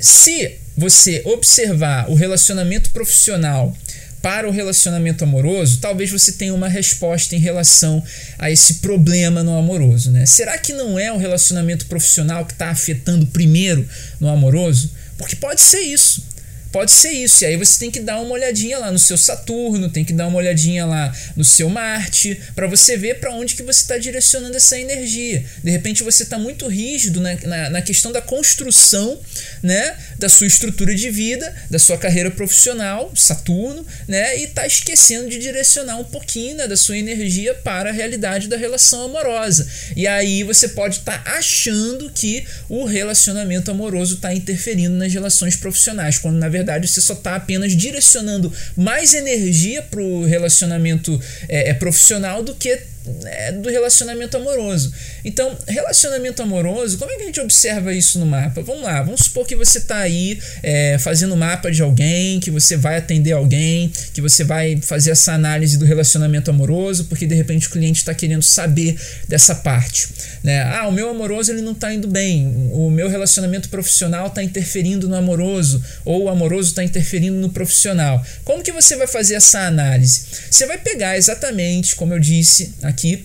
se 0.01 0.57
você 0.77 1.21
observar 1.25 2.09
o 2.11 2.15
relacionamento 2.15 2.91
profissional 2.91 3.77
para 4.23 4.49
o 4.49 4.53
relacionamento 4.53 5.25
amoroso, 5.25 5.81
talvez 5.81 6.11
você 6.11 6.33
tenha 6.33 6.55
uma 6.55 6.69
resposta 6.69 7.35
em 7.35 7.41
relação 7.41 8.03
a 8.39 8.51
esse 8.51 8.75
problema 8.75 9.43
no 9.43 9.59
amoroso, 9.59 10.13
né? 10.13 10.25
Será 10.25 10.57
que 10.57 10.73
não 10.73 10.97
é 10.99 11.13
o 11.13 11.19
relacionamento 11.19 11.87
profissional 11.87 12.47
que 12.47 12.53
está 12.53 12.71
afetando 12.71 13.27
primeiro 13.27 13.87
no 14.21 14.29
amoroso? 14.29 14.93
Porque 15.19 15.37
pode 15.37 15.61
ser 15.61 15.81
isso. 15.81 16.32
Pode 16.73 16.91
ser 16.91 17.11
isso. 17.11 17.45
E 17.45 17.47
aí 17.47 17.57
você 17.59 17.79
tem 17.79 17.91
que 17.91 18.01
dar 18.01 18.19
uma 18.19 18.33
olhadinha 18.33 18.79
lá 18.79 18.91
no 18.91 18.99
seu 18.99 19.19
Saturno, 19.19 19.91
tem 19.91 20.05
que 20.05 20.13
dar 20.15 20.27
uma 20.27 20.39
olhadinha 20.39 20.87
lá 20.87 21.15
no 21.37 21.45
seu 21.45 21.69
Marte, 21.69 22.41
para 22.55 22.67
você 22.67 22.97
ver 22.97 23.21
para 23.21 23.31
onde 23.35 23.55
que 23.55 23.63
você 23.63 23.83
está 23.83 23.99
direcionando 23.99 24.57
essa 24.57 24.79
energia. 24.79 25.45
De 25.63 25.71
repente 25.71 26.03
você 26.03 26.23
está 26.23 26.39
muito 26.39 26.67
rígido 26.67 27.21
na, 27.21 27.35
na, 27.45 27.71
na, 27.71 27.83
questão 27.83 28.11
da 28.11 28.23
construção 28.23 29.21
né, 29.63 29.95
da 30.19 30.31
sua 30.31 30.47
estrutura 30.47 30.95
de 30.95 31.11
vida, 31.11 31.55
da 31.71 31.79
sua 31.79 31.99
carreira 31.99 32.31
profissional, 32.31 33.13
Saturno, 33.15 33.87
né, 34.09 34.39
e 34.39 34.45
está 34.45 34.67
esquecendo 34.67 35.29
de 35.29 35.39
direcionar 35.39 35.99
um 35.99 36.05
pouquinho 36.05 36.57
né, 36.57 36.67
da 36.67 36.77
sua 36.77 36.97
energia 36.97 37.53
para 37.53 37.91
a 37.91 37.93
realidade 37.93 38.49
da 38.49 38.57
relação 38.57 39.05
amorosa. 39.05 39.69
E 39.95 40.07
aí 40.07 40.43
você 40.43 40.69
pode 40.69 41.01
estar 41.01 41.23
tá 41.23 41.33
achando 41.33 42.11
que 42.11 42.47
o 42.71 42.87
relacionamento 42.87 43.71
amoroso 43.71 44.15
está 44.15 44.33
interferindo 44.33 44.97
nas 44.97 45.13
relações 45.13 45.55
profissionais, 45.55 46.17
quando 46.17 46.39
na 46.39 46.49
verdade 46.49 46.62
verdade 46.63 46.89
você 46.89 47.01
só 47.01 47.13
está 47.13 47.37
apenas 47.37 47.77
direcionando 47.77 48.53
mais 48.77 49.15
energia 49.15 49.83
para 49.83 50.01
o 50.01 50.25
relacionamento 50.25 51.21
é, 51.49 51.71
é, 51.71 51.75
profissional 51.75 52.43
do 52.43 52.55
que 52.55 52.81
é, 53.25 53.53
do 53.53 53.69
relacionamento 53.69 54.37
amoroso. 54.37 54.93
Então, 55.25 55.57
relacionamento 55.67 56.43
amoroso, 56.43 56.99
como 56.99 57.11
é 57.11 57.17
que 57.17 57.23
a 57.23 57.27
gente 57.27 57.41
observa 57.41 57.93
isso 57.93 58.19
no 58.19 58.27
mapa? 58.27 58.63
Vamos 58.63 58.83
lá, 58.83 59.03
vamos 59.03 59.23
supor 59.23 59.47
que 59.47 59.57
você 59.57 59.79
está 59.79 59.99
aí 59.99 60.39
é, 60.63 60.99
fazendo 60.99 61.37
mapa 61.37 61.71
de 61.71 61.83
alguém, 61.83 62.39
que 62.39 62.51
você 62.51 62.77
vai 62.77 62.97
atender 62.97 63.33
alguém, 63.33 63.93
que 64.13 64.21
você 64.21 64.45
vai 64.45 64.79
fazer 64.81 65.11
essa 65.11 65.33
análise 65.33 65.77
do 65.77 65.85
relacionamento 65.85 66.51
amoroso, 66.51 67.07
porque 67.07 67.27
de 67.27 67.35
repente 67.35 67.67
o 67.67 67.71
cliente 67.71 68.01
está 68.01 68.15
querendo 68.15 68.43
saber 68.43 68.97
dessa 69.29 69.55
parte. 69.55 70.09
Né? 70.43 70.63
Ah, 70.63 70.87
o 70.87 70.93
meu 70.93 71.09
amoroso 71.09 71.51
ele 71.51 71.63
não 71.63 71.73
está 71.73 71.93
indo 71.93 72.07
bem, 72.07 72.71
o 72.73 72.91
meu 72.91 73.09
relacionamento 73.09 73.69
profissional 73.69 74.29
está 74.29 74.43
interferindo 74.43 75.09
no 75.09 75.17
amoroso, 75.17 75.83
ou 76.05 76.25
o 76.25 76.29
amoroso 76.29 76.71
está 76.71 76.85
interferindo 76.85 77.37
no 77.37 77.51
profissional. 77.51 78.25
Como 78.45 78.63
que 78.63 78.73
você 78.73 78.97
vai 78.97 79.07
fazer 79.07 79.35
essa 79.35 79.67
análise? 79.67 80.23
Você 80.51 80.67
vai 80.67 80.79
pegar 80.79 81.17
exatamente, 81.17 81.97
como 81.97 82.13
eu 82.13 82.19
disse, 82.19 82.75
aqui 82.93 83.25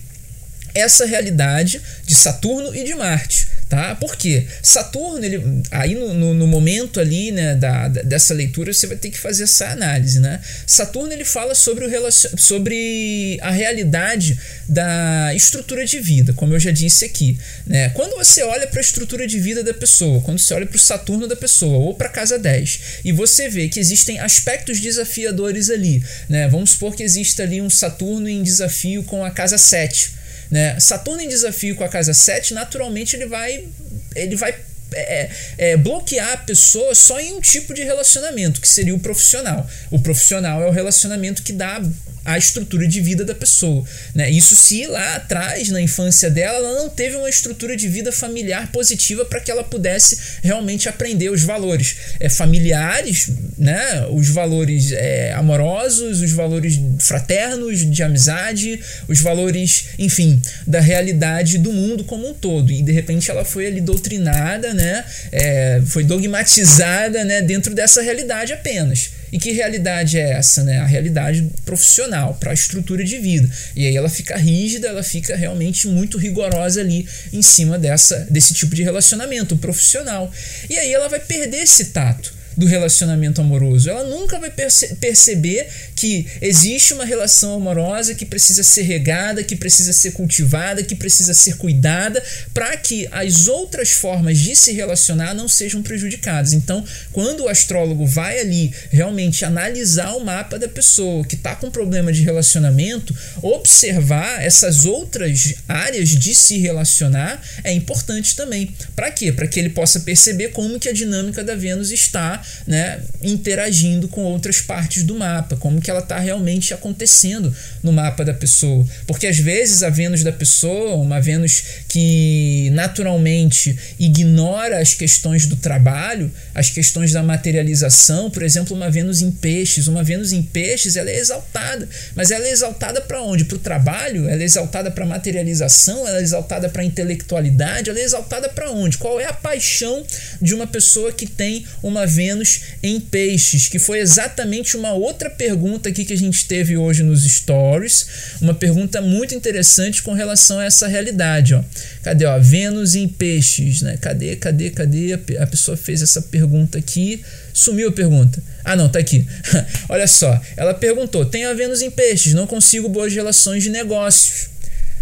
essa 0.77 1.05
realidade 1.05 1.81
de 2.05 2.15
Saturno 2.15 2.75
e 2.75 2.83
de 2.83 2.95
Marte 2.95 3.57
tá? 3.69 3.95
Porque 3.95 4.45
Saturno, 4.61 5.23
ele, 5.23 5.63
aí 5.71 5.95
no, 5.95 6.13
no, 6.13 6.33
no, 6.33 6.47
momento 6.47 6.99
ali, 6.99 7.31
né, 7.31 7.55
da, 7.55 7.87
dessa 7.87 8.33
leitura, 8.33 8.73
você 8.73 8.87
vai 8.87 8.97
ter 8.97 9.09
que 9.09 9.17
fazer 9.17 9.43
essa 9.43 9.67
análise, 9.67 10.19
né? 10.19 10.39
Saturno, 10.65 11.11
ele 11.11 11.25
fala 11.25 11.53
sobre, 11.53 11.85
o 11.85 11.89
relacion, 11.89 12.31
sobre 12.37 13.37
a 13.41 13.51
realidade 13.51 14.37
da 14.67 15.33
estrutura 15.35 15.85
de 15.85 15.99
vida, 15.99 16.33
como 16.33 16.53
eu 16.53 16.59
já 16.59 16.71
disse 16.71 17.05
aqui, 17.05 17.37
né? 17.65 17.89
Quando 17.89 18.15
você 18.15 18.41
olha 18.43 18.67
para 18.67 18.79
a 18.79 18.81
estrutura 18.81 19.27
de 19.27 19.39
vida 19.39 19.63
da 19.63 19.73
pessoa, 19.73 20.21
quando 20.21 20.39
você 20.39 20.53
olha 20.53 20.65
para 20.65 20.75
o 20.75 20.79
Saturno 20.79 21.27
da 21.27 21.35
pessoa, 21.35 21.77
ou 21.77 21.93
para 21.93 22.09
casa 22.09 22.39
10, 22.39 22.79
e 23.03 23.11
você 23.11 23.49
vê 23.49 23.67
que 23.67 23.79
existem 23.79 24.19
aspectos 24.19 24.79
desafiadores 24.79 25.69
ali, 25.69 26.03
né? 26.29 26.47
Vamos 26.47 26.71
supor 26.71 26.95
que 26.95 27.03
exista 27.03 27.43
ali 27.43 27.61
um 27.61 27.69
Saturno 27.69 28.29
em 28.29 28.41
desafio 28.43 29.03
com 29.03 29.25
a 29.25 29.31
casa 29.31 29.57
7, 29.57 30.17
né? 30.49 30.79
Saturno 30.79 31.21
em 31.21 31.27
desafio 31.27 31.75
com 31.75 31.83
a 31.83 31.89
casa 31.89 32.13
7, 32.13 32.53
naturalmente 32.53 33.15
ele 33.15 33.25
vai, 33.25 33.67
ele 34.15 34.35
vai 34.35 34.55
é, 34.93 35.29
é, 35.57 35.77
bloquear 35.77 36.33
a 36.33 36.37
pessoa 36.37 36.95
só 36.95 37.19
em 37.19 37.33
um 37.33 37.41
tipo 37.41 37.73
de 37.73 37.83
relacionamento, 37.83 38.61
que 38.61 38.67
seria 38.67 38.95
o 38.95 38.99
profissional. 38.99 39.67
O 39.91 39.99
profissional 39.99 40.61
é 40.61 40.67
o 40.67 40.71
relacionamento 40.71 41.43
que 41.43 41.53
dá 41.53 41.81
a 42.27 42.37
estrutura 42.37 42.85
de 42.85 42.99
vida 42.99 43.23
da 43.23 43.33
pessoa. 43.33 43.85
Né? 44.13 44.29
Isso 44.29 44.53
se 44.53 44.85
lá 44.85 45.15
atrás, 45.15 45.69
na 45.69 45.81
infância 45.81 46.29
dela, 46.29 46.57
ela 46.57 46.83
não 46.83 46.89
teve 46.89 47.15
uma 47.15 47.29
estrutura 47.29 47.77
de 47.77 47.87
vida 47.87 48.11
familiar 48.11 48.69
positiva 48.69 49.23
para 49.23 49.39
que 49.39 49.49
ela 49.49 49.63
pudesse 49.63 50.19
realmente 50.43 50.89
aprender 50.89 51.29
os 51.29 51.43
valores 51.43 51.95
é, 52.19 52.27
familiares, 52.27 53.29
né? 53.57 54.05
os 54.11 54.27
valores 54.27 54.91
é, 54.91 55.31
amorosos, 55.33 56.19
os 56.21 56.31
valores 56.33 56.77
fraternos, 56.99 57.89
de 57.89 58.03
amizade, 58.03 58.81
os 59.07 59.21
valores, 59.21 59.85
enfim, 59.97 60.41
da 60.67 60.81
realidade 60.81 61.57
do 61.57 61.71
mundo 61.71 62.03
como 62.03 62.27
um 62.27 62.33
todo. 62.33 62.73
E 62.73 62.83
de 62.83 62.91
repente 62.91 63.31
ela 63.31 63.45
foi 63.45 63.67
ali 63.67 63.79
doutrinada, 63.79 64.73
né? 64.73 65.05
É, 65.31 65.81
foi 65.85 66.03
dogmatizada 66.03 67.23
né? 67.23 67.41
dentro 67.41 67.73
dessa 67.73 68.01
realidade 68.01 68.51
apenas. 68.51 69.11
E 69.31 69.37
que 69.37 69.51
realidade 69.51 70.17
é 70.17 70.31
essa, 70.31 70.63
né? 70.63 70.79
A 70.79 70.85
realidade 70.85 71.49
profissional 71.65 72.35
para 72.35 72.51
a 72.51 72.53
estrutura 72.53 73.03
de 73.03 73.17
vida. 73.17 73.49
E 73.75 73.85
aí 73.85 73.95
ela 73.95 74.09
fica 74.09 74.37
rígida, 74.37 74.87
ela 74.87 75.03
fica 75.03 75.35
realmente 75.35 75.87
muito 75.87 76.17
rigorosa 76.17 76.81
ali 76.81 77.07
em 77.33 77.41
cima 77.41 77.77
dessa 77.77 78.27
desse 78.29 78.53
tipo 78.53 78.75
de 78.75 78.83
relacionamento 78.83 79.57
profissional. 79.57 80.31
E 80.69 80.77
aí 80.77 80.93
ela 80.93 81.09
vai 81.09 81.19
perder 81.19 81.63
esse 81.63 81.85
tato 81.85 82.36
do 82.57 82.65
relacionamento 82.65 83.39
amoroso. 83.39 83.89
Ela 83.89 84.03
nunca 84.03 84.39
vai 84.39 84.49
perce 84.49 84.95
perceber 84.95 85.67
que 85.95 86.25
existe 86.41 86.93
uma 86.93 87.05
relação 87.05 87.53
amorosa 87.53 88.15
que 88.15 88.25
precisa 88.25 88.63
ser 88.63 88.81
regada, 88.81 89.43
que 89.43 89.55
precisa 89.55 89.93
ser 89.93 90.11
cultivada, 90.11 90.83
que 90.83 90.95
precisa 90.95 91.35
ser 91.35 91.57
cuidada, 91.57 92.21
para 92.53 92.75
que 92.75 93.07
as 93.11 93.47
outras 93.47 93.91
formas 93.91 94.39
de 94.39 94.55
se 94.55 94.71
relacionar 94.71 95.35
não 95.35 95.47
sejam 95.47 95.83
prejudicadas. 95.83 96.51
Então, 96.53 96.83
quando 97.11 97.43
o 97.43 97.49
astrólogo 97.49 98.05
vai 98.07 98.39
ali 98.39 98.73
realmente 98.89 99.45
analisar 99.45 100.15
o 100.15 100.25
mapa 100.25 100.57
da 100.57 100.67
pessoa 100.67 101.23
que 101.23 101.35
está 101.35 101.55
com 101.55 101.69
problema 101.69 102.11
de 102.11 102.23
relacionamento, 102.23 103.15
observar 103.41 104.43
essas 104.43 104.85
outras 104.85 105.53
áreas 105.67 106.09
de 106.09 106.33
se 106.33 106.57
relacionar 106.57 107.41
é 107.63 107.71
importante 107.71 108.35
também. 108.35 108.73
Para 108.95 109.11
quê? 109.11 109.31
Para 109.31 109.47
que 109.47 109.59
ele 109.59 109.69
possa 109.69 109.99
perceber 109.99 110.49
como 110.49 110.79
que 110.79 110.89
a 110.89 110.93
dinâmica 110.93 111.43
da 111.43 111.55
Vênus 111.55 111.91
está 111.91 112.41
né, 112.65 113.01
interagindo 113.21 114.07
com 114.07 114.23
outras 114.23 114.61
partes 114.61 115.03
do 115.03 115.15
mapa, 115.15 115.55
como 115.55 115.81
que 115.81 115.89
ela 115.89 115.99
está 115.99 116.19
realmente 116.19 116.73
acontecendo 116.73 117.53
no 117.83 117.91
mapa 117.91 118.23
da 118.23 118.33
pessoa. 118.33 118.85
Porque 119.05 119.27
às 119.27 119.37
vezes 119.37 119.83
a 119.83 119.89
Vênus 119.89 120.23
da 120.23 120.31
pessoa, 120.31 120.95
uma 120.95 121.19
Vênus 121.19 121.63
que 121.87 122.69
naturalmente 122.73 123.77
ignora 123.99 124.79
as 124.79 124.93
questões 124.93 125.45
do 125.45 125.55
trabalho, 125.55 126.31
as 126.53 126.69
questões 126.69 127.11
da 127.11 127.23
materialização, 127.23 128.29
por 128.29 128.43
exemplo, 128.43 128.75
uma 128.75 128.89
Vênus 128.89 129.21
em 129.21 129.31
peixes. 129.31 129.87
Uma 129.87 130.03
Vênus 130.03 130.31
em 130.31 130.43
peixes 130.43 130.95
ela 130.95 131.09
é 131.09 131.17
exaltada, 131.17 131.87
mas 132.15 132.31
ela 132.31 132.45
é 132.45 132.51
exaltada 132.51 133.01
para 133.01 133.21
onde? 133.21 133.45
Para 133.45 133.55
o 133.55 133.59
trabalho? 133.59 134.27
Ela 134.29 134.41
é 134.41 134.45
exaltada 134.45 134.91
para 134.91 135.05
materialização? 135.05 136.07
Ela 136.07 136.19
é 136.19 136.21
exaltada 136.21 136.69
para 136.69 136.81
a 136.81 136.85
intelectualidade? 136.85 137.89
Ela 137.89 137.99
é 137.99 138.03
exaltada 138.03 138.49
para 138.49 138.71
onde? 138.71 138.97
Qual 138.97 139.19
é 139.19 139.25
a 139.25 139.33
paixão 139.33 140.05
de 140.41 140.53
uma 140.53 140.67
pessoa 140.67 141.11
que 141.11 141.25
tem 141.25 141.65
uma 141.81 142.05
Vênus 142.05 142.36
menos 142.37 142.61
em 142.83 142.99
peixes, 142.99 143.67
que 143.67 143.79
foi 143.79 143.99
exatamente 143.99 144.77
uma 144.77 144.93
outra 144.93 145.29
pergunta 145.29 145.89
aqui 145.89 146.05
que 146.05 146.13
a 146.13 146.17
gente 146.17 146.45
teve 146.45 146.77
hoje 146.77 147.03
nos 147.03 147.23
stories, 147.23 148.07
uma 148.39 148.53
pergunta 148.53 149.01
muito 149.01 149.33
interessante 149.33 150.03
com 150.03 150.13
relação 150.13 150.59
a 150.59 150.65
essa 150.65 150.87
realidade, 150.87 151.55
ó. 151.55 151.63
Cadê, 152.03 152.25
ó, 152.25 152.39
Vênus 152.39 152.95
em 152.95 153.07
peixes, 153.07 153.81
né? 153.81 153.97
Cadê, 153.97 154.35
cadê, 154.35 154.69
cadê? 154.69 155.13
A 155.39 155.47
pessoa 155.47 155.75
fez 155.75 156.01
essa 156.01 156.21
pergunta 156.21 156.77
aqui, 156.77 157.21
sumiu 157.53 157.89
a 157.89 157.91
pergunta. 157.91 158.41
Ah, 158.63 158.75
não, 158.75 158.87
tá 158.87 158.99
aqui. 158.99 159.25
Olha 159.89 160.07
só, 160.07 160.39
ela 160.55 160.73
perguntou: 160.73 161.25
"Tem 161.25 161.45
a 161.45 161.53
Vênus 161.53 161.81
em 161.81 161.89
peixes, 161.89 162.33
não 162.33 162.45
consigo 162.45 162.87
boas 162.87 163.13
relações 163.13 163.63
de 163.63 163.69
negócios". 163.69 164.49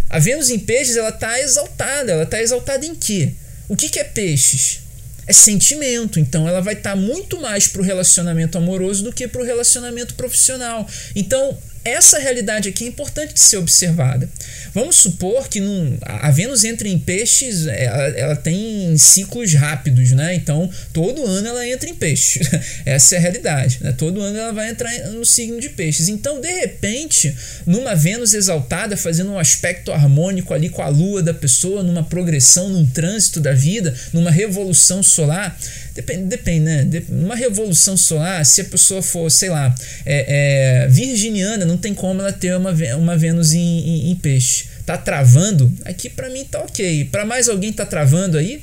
A 0.09 0.19
Vênus 0.19 0.49
em 0.49 0.59
peixes, 0.59 0.95
ela 0.95 1.11
tá 1.11 1.39
exaltada, 1.39 2.11
ela 2.11 2.25
tá 2.25 2.41
exaltada 2.41 2.85
em 2.85 2.95
quê? 2.95 3.33
O 3.67 3.75
que 3.75 3.89
que 3.89 3.99
é 3.99 4.03
peixes? 4.03 4.84
É 5.27 5.33
sentimento. 5.33 6.19
Então 6.19 6.47
ela 6.47 6.61
vai 6.61 6.73
estar 6.73 6.91
tá 6.91 6.95
muito 6.95 7.39
mais 7.41 7.67
pro 7.67 7.83
relacionamento 7.83 8.57
amoroso 8.57 9.03
do 9.03 9.13
que 9.13 9.27
pro 9.27 9.43
relacionamento 9.43 10.13
profissional. 10.15 10.87
Então 11.15 11.57
essa 11.85 12.17
realidade 12.17 12.67
aqui 12.67 12.83
é 12.83 12.87
importante 12.87 13.35
de 13.35 13.39
ser 13.39 13.57
observada. 13.57 14.27
Vamos 14.73 14.95
supor 14.95 15.47
que 15.47 15.61
num, 15.61 15.97
a 16.01 16.31
Vênus 16.31 16.63
entra 16.63 16.87
em 16.87 16.97
peixes, 16.97 17.67
ela, 17.67 18.07
ela, 18.17 18.35
tem 18.35 18.97
ciclos 18.97 19.53
rápidos, 19.53 20.11
né? 20.11 20.33
Então, 20.33 20.69
todo 20.91 21.23
ano 21.23 21.47
ela 21.47 21.67
entra 21.67 21.87
em 21.87 21.93
peixes. 21.93 22.49
Essa 22.85 23.15
é 23.15 23.17
a 23.19 23.21
realidade. 23.21 23.77
Né? 23.81 23.91
Todo 23.91 24.19
ano 24.19 24.37
ela 24.37 24.51
vai 24.51 24.71
entrar 24.71 24.91
no 25.11 25.23
signo 25.23 25.61
de 25.61 25.69
peixes. 25.69 26.09
Então, 26.09 26.41
de 26.41 26.51
repente, 26.51 27.33
numa 27.65 27.95
Vênus 27.95 28.33
exaltada, 28.33 28.97
fazendo 28.97 29.31
um 29.31 29.39
aspecto 29.39 29.91
harmônico 29.91 30.53
ali 30.53 30.69
com 30.69 30.81
a 30.81 30.89
lua 30.89 31.21
da 31.21 31.33
pessoa, 31.33 31.83
numa 31.83 32.03
progressão, 32.03 32.67
num 32.67 32.85
trânsito 32.85 33.39
da 33.39 33.53
vida, 33.53 33.95
numa 34.11 34.31
revolução 34.31 35.03
solar, 35.03 35.55
Depende, 35.95 36.25
depende 36.25 36.59
né? 36.59 37.03
Uma 37.07 37.37
revolução 37.37 37.95
solar, 37.95 38.45
se 38.45 38.59
a 38.59 38.65
pessoa 38.65 39.01
for, 39.01 39.31
sei 39.31 39.47
lá, 39.47 39.73
é, 40.05 40.83
é, 40.83 40.87
virginiana, 40.89 41.63
não 41.63 41.77
tem 41.77 41.93
como 41.93 42.19
ela 42.19 42.33
ter 42.33 42.53
uma, 42.57 42.71
uma 42.97 43.15
Vênus 43.15 43.53
em, 43.53 43.59
em, 43.59 44.11
em 44.11 44.15
peixe. 44.15 44.65
Tá 44.85 44.97
travando? 44.97 45.71
Aqui 45.85 46.09
para 46.09 46.29
mim 46.29 46.43
tá 46.43 46.59
ok. 46.59 47.05
Para 47.05 47.25
mais 47.25 47.47
alguém 47.47 47.71
tá 47.71 47.85
travando 47.85 48.37
aí, 48.37 48.61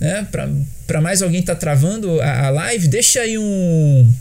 né? 0.00 0.26
Para 0.84 1.00
mais 1.00 1.22
alguém 1.22 1.40
tá 1.40 1.54
travando 1.54 2.20
a, 2.20 2.46
a 2.46 2.50
live, 2.50 2.88
deixa 2.88 3.20
aí 3.20 3.38
um. 3.38 4.12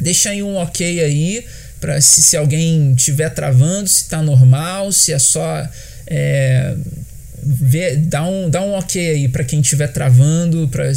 Deixa 0.00 0.30
aí 0.30 0.42
um 0.42 0.56
ok 0.56 0.98
aí. 0.98 1.44
Pra 1.78 2.00
se, 2.00 2.22
se 2.22 2.38
alguém 2.38 2.94
tiver 2.94 3.28
travando, 3.28 3.86
se 3.86 4.08
tá 4.08 4.22
normal, 4.22 4.90
se 4.92 5.12
é 5.12 5.18
só. 5.18 5.68
É, 6.06 6.74
dá, 7.98 8.26
um, 8.26 8.48
dá 8.48 8.62
um 8.62 8.72
ok 8.72 9.10
aí 9.10 9.28
para 9.28 9.44
quem 9.44 9.60
estiver 9.60 9.88
travando, 9.88 10.68
para 10.68 10.90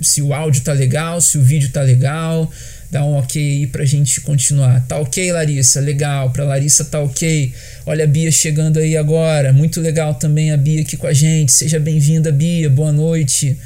se 0.00 0.22
o 0.22 0.32
áudio 0.32 0.62
tá 0.62 0.72
legal, 0.72 1.20
se 1.20 1.38
o 1.38 1.42
vídeo 1.42 1.70
tá 1.70 1.82
legal, 1.82 2.50
dá 2.90 3.04
um 3.04 3.14
ok 3.14 3.40
aí 3.40 3.66
pra 3.66 3.84
gente 3.84 4.20
continuar. 4.20 4.84
Tá 4.86 4.98
ok, 4.98 5.32
Larissa? 5.32 5.80
Legal. 5.80 6.30
Pra 6.30 6.44
Larissa 6.44 6.84
tá 6.84 7.00
ok. 7.00 7.52
Olha 7.86 8.04
a 8.04 8.06
Bia 8.06 8.30
chegando 8.32 8.78
aí 8.78 8.96
agora. 8.96 9.52
Muito 9.52 9.80
legal 9.80 10.14
também 10.14 10.50
a 10.50 10.56
Bia 10.56 10.82
aqui 10.82 10.96
com 10.96 11.06
a 11.06 11.12
gente. 11.12 11.52
Seja 11.52 11.78
bem-vinda, 11.78 12.32
Bia. 12.32 12.68
Boa 12.68 12.92
noite. 12.92 13.56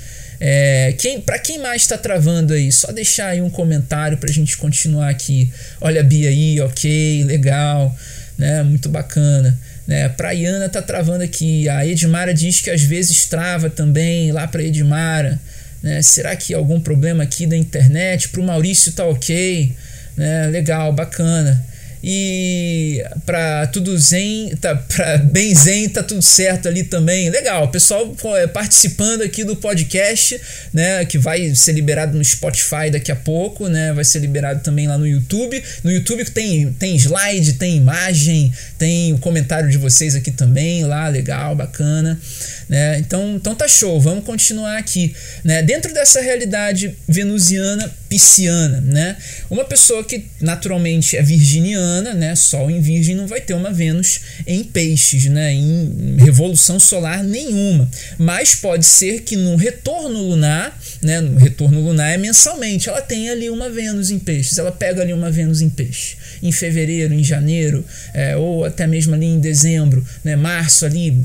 É, 0.40 0.94
quem, 0.98 1.20
para 1.20 1.38
quem 1.38 1.58
mais 1.58 1.82
está 1.82 1.96
travando 1.96 2.52
aí, 2.52 2.70
só 2.70 2.92
deixar 2.92 3.28
aí 3.28 3.40
um 3.40 3.48
comentário 3.48 4.18
para 4.18 4.28
a 4.28 4.32
gente 4.32 4.56
continuar 4.56 5.08
aqui. 5.08 5.50
Olha 5.80 6.00
a 6.00 6.04
Bia 6.04 6.28
aí, 6.28 6.60
ok, 6.60 7.24
legal, 7.24 7.96
né? 8.36 8.62
Muito 8.62 8.88
bacana. 8.88 9.58
Né? 9.86 10.08
Pra 10.08 10.32
Iana 10.32 10.68
tá 10.68 10.82
travando 10.82 11.22
aqui. 11.22 11.68
A 11.68 11.86
Edmara 11.86 12.34
diz 12.34 12.60
que 12.60 12.70
às 12.70 12.82
vezes 12.82 13.26
trava 13.26 13.70
também 13.70 14.32
lá 14.32 14.46
para 14.46 14.62
Edmara. 14.62 15.40
Né? 15.84 16.00
Será 16.00 16.34
que 16.34 16.54
algum 16.54 16.80
problema 16.80 17.22
aqui 17.22 17.46
da 17.46 17.54
internet? 17.54 18.30
Para 18.30 18.40
o 18.40 18.44
Maurício 18.44 18.90
tá 18.92 19.04
ok, 19.04 19.76
né? 20.16 20.46
legal, 20.46 20.90
bacana. 20.94 21.62
E 22.06 23.02
para 23.24 23.66
tudo 23.68 23.96
zen, 23.98 24.54
tá, 24.60 24.74
para 24.74 25.16
bem 25.16 25.54
zen, 25.54 25.88
tá 25.88 26.02
tudo 26.02 26.20
certo 26.20 26.68
ali 26.68 26.84
também. 26.84 27.30
Legal, 27.30 27.68
pessoal 27.68 28.14
é, 28.36 28.46
participando 28.46 29.22
aqui 29.22 29.42
do 29.42 29.56
podcast, 29.56 30.38
né, 30.70 31.02
que 31.06 31.16
vai 31.16 31.54
ser 31.54 31.72
liberado 31.72 32.14
no 32.14 32.22
Spotify 32.22 32.90
daqui 32.92 33.10
a 33.10 33.16
pouco, 33.16 33.68
né? 33.68 33.94
Vai 33.94 34.04
ser 34.04 34.18
liberado 34.18 34.62
também 34.62 34.86
lá 34.86 34.98
no 34.98 35.06
YouTube. 35.06 35.62
No 35.82 35.90
YouTube 35.90 36.26
tem 36.26 36.70
tem 36.72 36.94
slide, 36.96 37.54
tem 37.54 37.78
imagem, 37.78 38.52
tem 38.76 39.14
o 39.14 39.18
comentário 39.18 39.70
de 39.70 39.78
vocês 39.78 40.14
aqui 40.14 40.30
também, 40.30 40.84
lá, 40.84 41.08
legal, 41.08 41.56
bacana. 41.56 42.20
Né? 42.68 42.98
Então, 42.98 43.36
então 43.36 43.54
tá 43.54 43.66
show, 43.66 43.98
vamos 43.98 44.24
continuar 44.24 44.76
aqui. 44.76 45.14
Né? 45.42 45.62
Dentro 45.62 45.92
dessa 45.94 46.20
realidade 46.20 46.94
venusiana 47.08 47.90
pisciana, 48.14 48.80
né? 48.80 49.16
uma 49.50 49.64
pessoa 49.64 50.04
que 50.04 50.26
naturalmente 50.40 51.16
é 51.16 51.22
virginiana, 51.22 52.14
né? 52.14 52.36
Sol 52.36 52.70
em 52.70 52.80
Virgem 52.80 53.16
não 53.16 53.26
vai 53.26 53.40
ter 53.40 53.54
uma 53.54 53.72
Vênus 53.72 54.20
em 54.46 54.62
peixes, 54.62 55.24
né? 55.24 55.52
em 55.52 56.16
revolução 56.20 56.78
solar 56.78 57.24
nenhuma. 57.24 57.90
Mas 58.16 58.54
pode 58.54 58.86
ser 58.86 59.22
que 59.22 59.34
no 59.34 59.56
retorno 59.56 60.20
lunar, 60.20 60.80
né? 61.02 61.20
no 61.20 61.36
retorno 61.40 61.80
lunar 61.80 62.14
é 62.14 62.16
mensalmente, 62.16 62.88
ela 62.88 63.02
tem 63.02 63.28
ali 63.30 63.50
uma 63.50 63.68
Vênus 63.68 64.12
em 64.12 64.18
peixes, 64.20 64.58
ela 64.58 64.70
pega 64.70 65.02
ali 65.02 65.12
uma 65.12 65.28
Vênus 65.28 65.60
em 65.60 65.68
peixe. 65.68 66.16
Em 66.40 66.52
fevereiro, 66.52 67.12
em 67.12 67.24
janeiro, 67.24 67.84
é, 68.12 68.36
ou 68.36 68.64
até 68.64 68.86
mesmo 68.86 69.12
ali 69.12 69.26
em 69.26 69.40
dezembro, 69.40 70.06
né? 70.22 70.36
março 70.36 70.86
ali, 70.86 71.20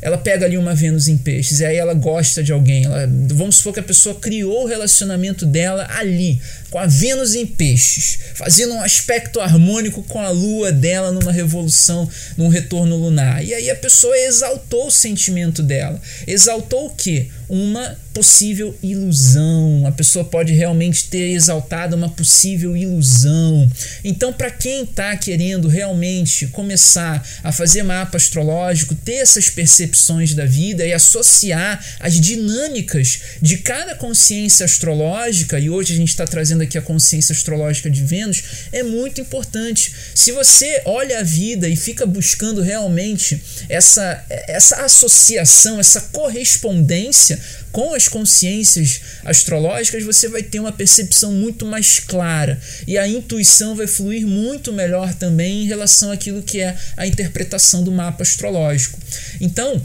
ela 0.00 0.18
pega 0.18 0.46
ali 0.46 0.58
uma 0.58 0.74
Vênus 0.74 1.08
em 1.08 1.16
peixes, 1.16 1.60
e 1.60 1.64
aí 1.64 1.76
ela 1.76 1.94
gosta 1.94 2.42
de 2.42 2.52
alguém. 2.52 2.84
Ela, 2.84 3.08
vamos 3.32 3.56
supor 3.56 3.72
que 3.72 3.80
a 3.80 3.82
pessoa 3.82 4.14
criou 4.14 4.64
o 4.64 4.66
relacionamento 4.66 5.46
dela 5.46 5.86
ali, 5.90 6.40
com 6.70 6.78
a 6.78 6.86
Vênus 6.86 7.34
em 7.34 7.46
peixes, 7.46 8.18
fazendo 8.34 8.74
um 8.74 8.80
aspecto 8.82 9.40
harmônico 9.40 10.02
com 10.02 10.20
a 10.20 10.30
lua 10.30 10.70
dela 10.72 11.12
numa 11.12 11.32
revolução, 11.32 12.08
num 12.36 12.48
retorno 12.48 12.96
lunar. 12.96 13.44
E 13.44 13.54
aí 13.54 13.70
a 13.70 13.76
pessoa 13.76 14.16
exaltou 14.18 14.88
o 14.88 14.90
sentimento 14.90 15.62
dela. 15.62 16.00
Exaltou 16.26 16.86
o 16.86 16.90
quê? 16.90 17.28
Uma 17.48 17.96
possível 18.16 18.74
ilusão. 18.82 19.86
A 19.86 19.92
pessoa 19.92 20.24
pode 20.24 20.54
realmente 20.54 21.04
ter 21.04 21.32
exaltado 21.32 21.94
uma 21.94 22.08
possível 22.08 22.74
ilusão. 22.74 23.70
Então, 24.02 24.32
para 24.32 24.50
quem 24.50 24.84
está 24.84 25.14
querendo 25.18 25.68
realmente 25.68 26.46
começar 26.46 27.22
a 27.44 27.52
fazer 27.52 27.82
mapa 27.82 28.16
astrológico, 28.16 28.94
ter 28.94 29.16
essas 29.16 29.50
percepções 29.50 30.32
da 30.32 30.46
vida 30.46 30.86
e 30.86 30.94
associar 30.94 31.84
as 32.00 32.18
dinâmicas 32.18 33.20
de 33.42 33.58
cada 33.58 33.94
consciência 33.94 34.64
astrológica, 34.64 35.58
e 35.60 35.68
hoje 35.68 35.92
a 35.92 35.96
gente 35.96 36.08
está 36.08 36.24
trazendo 36.24 36.62
aqui 36.62 36.78
a 36.78 36.82
consciência 36.82 37.34
astrológica 37.34 37.90
de 37.90 38.02
Vênus, 38.02 38.42
é 38.72 38.82
muito 38.82 39.20
importante. 39.20 39.92
Se 40.14 40.32
você 40.32 40.80
olha 40.86 41.20
a 41.20 41.22
vida 41.22 41.68
e 41.68 41.76
fica 41.76 42.06
buscando 42.06 42.62
realmente 42.62 43.42
essa, 43.68 44.24
essa 44.48 44.76
associação, 44.76 45.78
essa 45.78 46.00
correspondência 46.00 47.35
com 47.72 47.94
as 47.94 48.08
consciências 48.08 49.00
astrológicas, 49.24 50.04
você 50.04 50.28
vai 50.28 50.42
ter 50.42 50.60
uma 50.60 50.72
percepção 50.72 51.32
muito 51.32 51.66
mais 51.66 51.98
clara 51.98 52.60
e 52.86 52.96
a 52.96 53.06
intuição 53.06 53.74
vai 53.74 53.86
fluir 53.86 54.26
muito 54.26 54.72
melhor 54.72 55.14
também 55.14 55.64
em 55.64 55.66
relação 55.66 56.10
àquilo 56.10 56.42
que 56.42 56.60
é 56.60 56.76
a 56.96 57.06
interpretação 57.06 57.82
do 57.82 57.92
mapa 57.92 58.22
astrológico. 58.22 58.98
Então, 59.40 59.80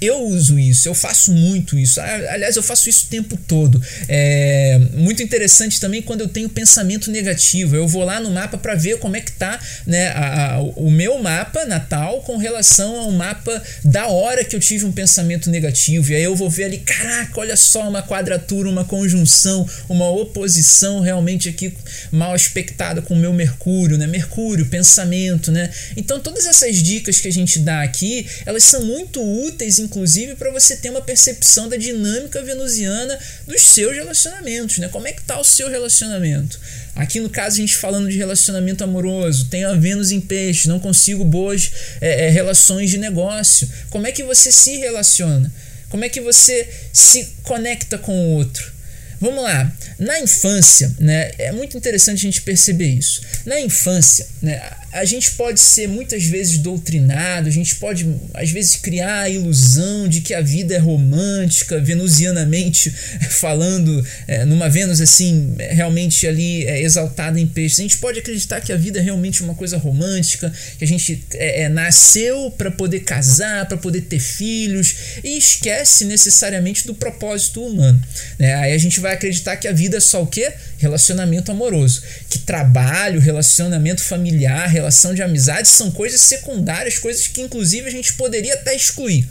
eu 0.00 0.22
uso 0.28 0.58
isso, 0.58 0.88
eu 0.88 0.94
faço 0.94 1.32
muito 1.32 1.78
isso. 1.78 2.00
Aliás, 2.00 2.56
eu 2.56 2.62
faço 2.62 2.88
isso 2.88 3.06
o 3.06 3.08
tempo 3.08 3.36
todo. 3.36 3.82
É 4.08 4.78
muito 4.94 5.22
interessante 5.22 5.80
também 5.80 6.00
quando 6.02 6.20
eu 6.20 6.28
tenho 6.28 6.48
pensamento 6.48 7.10
negativo. 7.10 7.74
Eu 7.74 7.88
vou 7.88 8.04
lá 8.04 8.20
no 8.20 8.30
mapa 8.30 8.56
para 8.58 8.74
ver 8.74 8.98
como 8.98 9.16
é 9.16 9.20
que 9.20 9.32
tá 9.32 9.58
né, 9.86 10.08
a, 10.08 10.54
a, 10.54 10.60
o 10.60 10.90
meu 10.90 11.18
mapa 11.18 11.64
natal 11.64 12.20
com 12.22 12.36
relação 12.36 12.98
ao 13.00 13.10
mapa 13.10 13.62
da 13.84 14.06
hora 14.06 14.44
que 14.44 14.54
eu 14.54 14.60
tive 14.60 14.84
um 14.84 14.92
pensamento 14.92 15.50
negativo. 15.50 16.12
E 16.12 16.14
aí 16.14 16.22
eu 16.22 16.36
vou 16.36 16.48
ver 16.48 16.64
ali, 16.64 16.78
caraca, 16.78 17.40
olha 17.40 17.56
só 17.56 17.88
uma 17.88 18.02
quadratura, 18.02 18.68
uma 18.68 18.84
conjunção, 18.84 19.68
uma 19.88 20.08
oposição 20.08 21.00
realmente 21.00 21.48
aqui 21.48 21.72
mal 22.12 22.34
aspectada 22.34 23.02
com 23.02 23.14
o 23.14 23.16
meu 23.16 23.32
Mercúrio, 23.32 23.98
né? 23.98 24.06
Mercúrio, 24.06 24.66
pensamento, 24.66 25.50
né? 25.50 25.70
Então 25.96 26.20
todas 26.20 26.46
essas 26.46 26.76
dicas 26.76 27.20
que 27.20 27.28
a 27.28 27.32
gente 27.32 27.58
dá 27.58 27.82
aqui, 27.82 28.26
elas 28.46 28.64
são 28.64 28.84
muito 28.84 29.20
úteis 29.22 29.78
em 29.78 29.87
inclusive 29.88 30.36
para 30.36 30.50
você 30.50 30.76
ter 30.76 30.90
uma 30.90 31.00
percepção 31.00 31.68
da 31.68 31.76
dinâmica 31.76 32.42
venusiana 32.42 33.18
dos 33.46 33.62
seus 33.62 33.94
relacionamentos, 33.94 34.78
né? 34.78 34.88
Como 34.88 35.08
é 35.08 35.12
que 35.12 35.22
tá 35.22 35.40
o 35.40 35.44
seu 35.44 35.68
relacionamento? 35.68 36.60
Aqui 36.94 37.18
no 37.20 37.30
caso 37.30 37.56
a 37.56 37.60
gente 37.60 37.76
falando 37.76 38.08
de 38.08 38.16
relacionamento 38.16 38.84
amoroso, 38.84 39.46
tenho 39.46 39.68
a 39.68 39.74
Vênus 39.74 40.10
em 40.10 40.20
peixe, 40.20 40.68
não 40.68 40.78
consigo 40.78 41.24
boas 41.24 41.70
é, 42.00 42.26
é, 42.26 42.30
relações 42.30 42.90
de 42.90 42.98
negócio. 42.98 43.68
Como 43.88 44.06
é 44.06 44.12
que 44.12 44.22
você 44.22 44.52
se 44.52 44.76
relaciona? 44.76 45.50
Como 45.88 46.04
é 46.04 46.08
que 46.08 46.20
você 46.20 46.68
se 46.92 47.32
conecta 47.42 47.96
com 47.96 48.12
o 48.12 48.34
outro? 48.34 48.72
Vamos 49.20 49.42
lá. 49.42 49.72
Na 49.98 50.20
infância, 50.20 50.94
né, 50.98 51.32
é 51.38 51.50
muito 51.50 51.76
interessante 51.76 52.18
a 52.18 52.30
gente 52.30 52.42
perceber 52.42 52.86
isso. 52.86 53.20
Na 53.44 53.58
infância, 53.60 54.26
né, 54.40 54.60
a 54.92 55.04
gente 55.04 55.32
pode 55.32 55.60
ser 55.60 55.86
muitas 55.86 56.24
vezes 56.24 56.58
doutrinado, 56.58 57.48
a 57.48 57.52
gente 57.52 57.76
pode 57.76 58.06
às 58.32 58.50
vezes 58.50 58.76
criar 58.76 59.22
a 59.22 59.28
ilusão 59.28 60.08
de 60.08 60.22
que 60.22 60.32
a 60.32 60.40
vida 60.40 60.74
é 60.74 60.78
romântica, 60.78 61.78
venusianamente 61.78 62.90
falando, 63.30 64.04
é, 64.26 64.44
numa 64.44 64.68
Vênus 64.68 65.00
assim, 65.00 65.54
realmente 65.58 66.26
ali 66.26 66.64
é, 66.64 66.82
exaltada 66.82 67.38
em 67.38 67.46
peixes. 67.46 67.80
A 67.80 67.82
gente 67.82 67.98
pode 67.98 68.18
acreditar 68.18 68.60
que 68.60 68.72
a 68.72 68.76
vida 68.76 68.98
é 68.98 69.02
realmente 69.02 69.42
uma 69.42 69.54
coisa 69.54 69.76
romântica, 69.76 70.52
que 70.78 70.84
a 70.84 70.88
gente 70.88 71.22
é, 71.34 71.62
é 71.62 71.68
nasceu 71.68 72.50
para 72.56 72.70
poder 72.70 73.00
casar, 73.00 73.66
para 73.66 73.76
poder 73.76 74.02
ter 74.02 74.20
filhos, 74.20 74.94
e 75.22 75.36
esquece 75.36 76.04
necessariamente 76.04 76.86
do 76.86 76.94
propósito 76.94 77.62
humano. 77.62 78.02
Né? 78.38 78.54
Aí 78.54 78.72
a 78.72 78.78
gente 78.78 79.00
vai 79.00 79.14
acreditar 79.14 79.56
que 79.56 79.68
a 79.68 79.72
vida 79.72 79.98
é 79.98 80.00
só 80.00 80.22
o 80.22 80.26
quê? 80.26 80.52
Relacionamento 80.78 81.50
amoroso. 81.50 82.02
Que 82.30 82.38
trabalho, 82.38 83.20
relacionamento 83.20 84.00
familiar, 84.00 84.68
relação 84.68 85.12
de 85.12 85.22
amizade 85.22 85.68
são 85.68 85.90
coisas 85.90 86.20
secundárias, 86.20 86.98
coisas 86.98 87.26
que 87.26 87.42
inclusive 87.42 87.88
a 87.88 87.90
gente 87.90 88.14
poderia 88.14 88.54
até 88.54 88.74
excluir. 88.74 89.28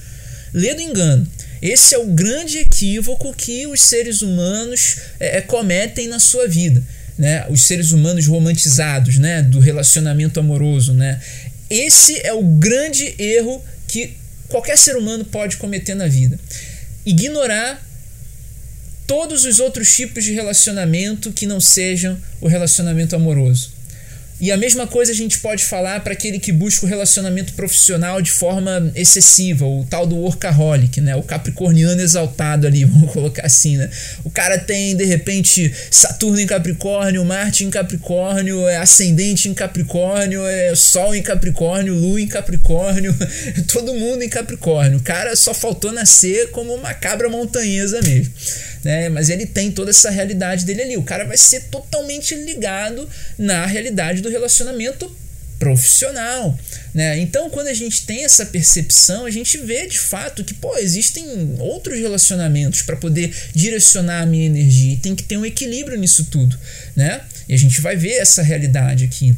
Lê 0.54 0.74
do 0.74 0.82
engano. 0.82 1.28
Esse 1.62 1.96
é 1.96 1.98
o 1.98 2.08
grande 2.08 2.60
equívoco 2.60 3.34
que 3.34 3.66
os 3.66 3.82
seres 3.82 4.22
humanos 4.22 4.98
é, 5.20 5.42
cometem 5.42 6.08
na 6.08 6.20
sua 6.20 6.48
vida. 6.48 6.84
Né? 7.18 7.46
Os 7.50 7.64
seres 7.64 7.92
humanos 7.92 8.28
romantizados 8.28 9.18
né? 9.18 9.42
do 9.42 9.60
relacionamento 9.60 10.40
amoroso. 10.40 10.94
Né? 10.94 11.20
Esse 11.70 12.20
é 12.26 12.34
o 12.34 12.44
grande 12.44 13.16
erro 13.18 13.64
que 13.88 14.16
qualquer 14.50 14.78
ser 14.78 14.96
humano 14.98 15.26
pode 15.26 15.58
cometer 15.58 15.96
na 15.96 16.08
vida. 16.08 16.40
Ignorar 17.06 17.87
todos 19.08 19.46
os 19.46 19.60
outros 19.60 19.96
tipos 19.96 20.26
de 20.26 20.34
relacionamento 20.34 21.32
que 21.32 21.48
não 21.48 21.62
sejam 21.62 22.20
o 22.42 22.48
relacionamento 22.48 23.16
amoroso. 23.16 23.77
E 24.40 24.52
a 24.52 24.58
mesma 24.58 24.86
coisa 24.86 25.12
a 25.12 25.16
gente 25.16 25.40
pode 25.40 25.66
falar 25.66 26.02
para 26.02 26.14
aquele 26.14 26.38
que 26.38 26.52
busca 26.52 26.86
o 26.86 26.90
relacionamento 26.90 27.54
profissional 27.54 28.22
de 28.22 28.32
forma 28.32 28.92
excessiva, 28.96 29.66
o 29.66 29.84
tal 29.90 30.06
do 30.06 30.16
workaholic, 30.16 31.02
né? 31.02 31.16
O 31.16 31.24
capricorniano 31.24 32.00
exaltado 32.00 32.68
ali, 32.68 32.86
vamos 32.86 33.12
colocar 33.12 33.48
assim, 33.48 33.78
né? 33.78 33.90
O 34.24 34.30
cara 34.30 34.60
tem, 34.60 34.96
de 34.96 35.06
repente, 35.06 35.74
Saturno 35.90 36.40
em 36.40 36.46
Capricórnio, 36.46 37.26
Marte 37.26 37.64
em 37.64 37.72
Capricórnio, 37.72 38.68
é 38.68 38.78
ascendente 38.78 39.50
em 39.50 39.56
Capricórnio, 39.56 40.46
é 40.46 40.76
Sol 40.76 41.16
em 41.16 41.24
Capricórnio, 41.24 41.96
Lua 41.96 42.22
em 42.22 42.28
Capricórnio, 42.28 43.16
todo 43.74 43.94
mundo 43.96 44.22
em 44.22 44.30
Capricórnio. 44.30 45.00
O 45.00 45.04
cara 45.04 45.36
só 45.36 45.54
faltou 45.54 45.92
nascer 45.92 46.52
como 46.52 46.76
uma 46.76 46.94
cabra 46.94 47.28
montanhesa 47.28 48.00
mesmo 48.04 48.32
né? 48.88 49.10
Mas 49.10 49.30
ele 49.30 49.46
tem 49.46 49.70
toda 49.70 49.90
essa 49.92 50.10
realidade 50.10 50.66
dele 50.66 50.82
ali. 50.82 50.98
O 50.98 51.04
cara 51.04 51.26
vai 51.26 51.36
ser 51.36 51.64
totalmente 51.64 52.34
ligado 52.36 53.08
na 53.38 53.66
realidade 53.66 54.22
do 54.22 54.27
relacionamento 54.30 55.10
profissional, 55.60 56.58
né? 56.94 57.20
Então, 57.20 57.50
quando 57.50 57.68
a 57.68 57.74
gente 57.74 58.06
tem 58.06 58.24
essa 58.24 58.46
percepção, 58.46 59.26
a 59.26 59.32
gente 59.32 59.58
vê 59.58 59.88
de 59.88 60.00
fato 60.00 60.44
que, 60.44 60.54
pô, 60.54 60.78
existem 60.78 61.56
outros 61.60 62.00
relacionamentos 62.00 62.84
para 62.84 62.96
poder 62.96 63.34
direcionar 63.54 64.22
a 64.22 64.26
minha 64.26 64.46
energia 64.46 64.94
e 64.94 64.98
tem 64.98 65.16
que 65.16 65.24
ter 65.24 65.38
um 65.38 65.46
equilíbrio 65.46 65.98
nisso 65.98 66.26
tudo, 66.26 66.58
né? 66.96 67.22
E 67.50 67.54
a 67.54 67.58
gente 67.58 67.82
vai 67.82 67.96
ver 67.96 68.14
essa 68.14 68.42
realidade 68.42 69.04
aqui. 69.04 69.36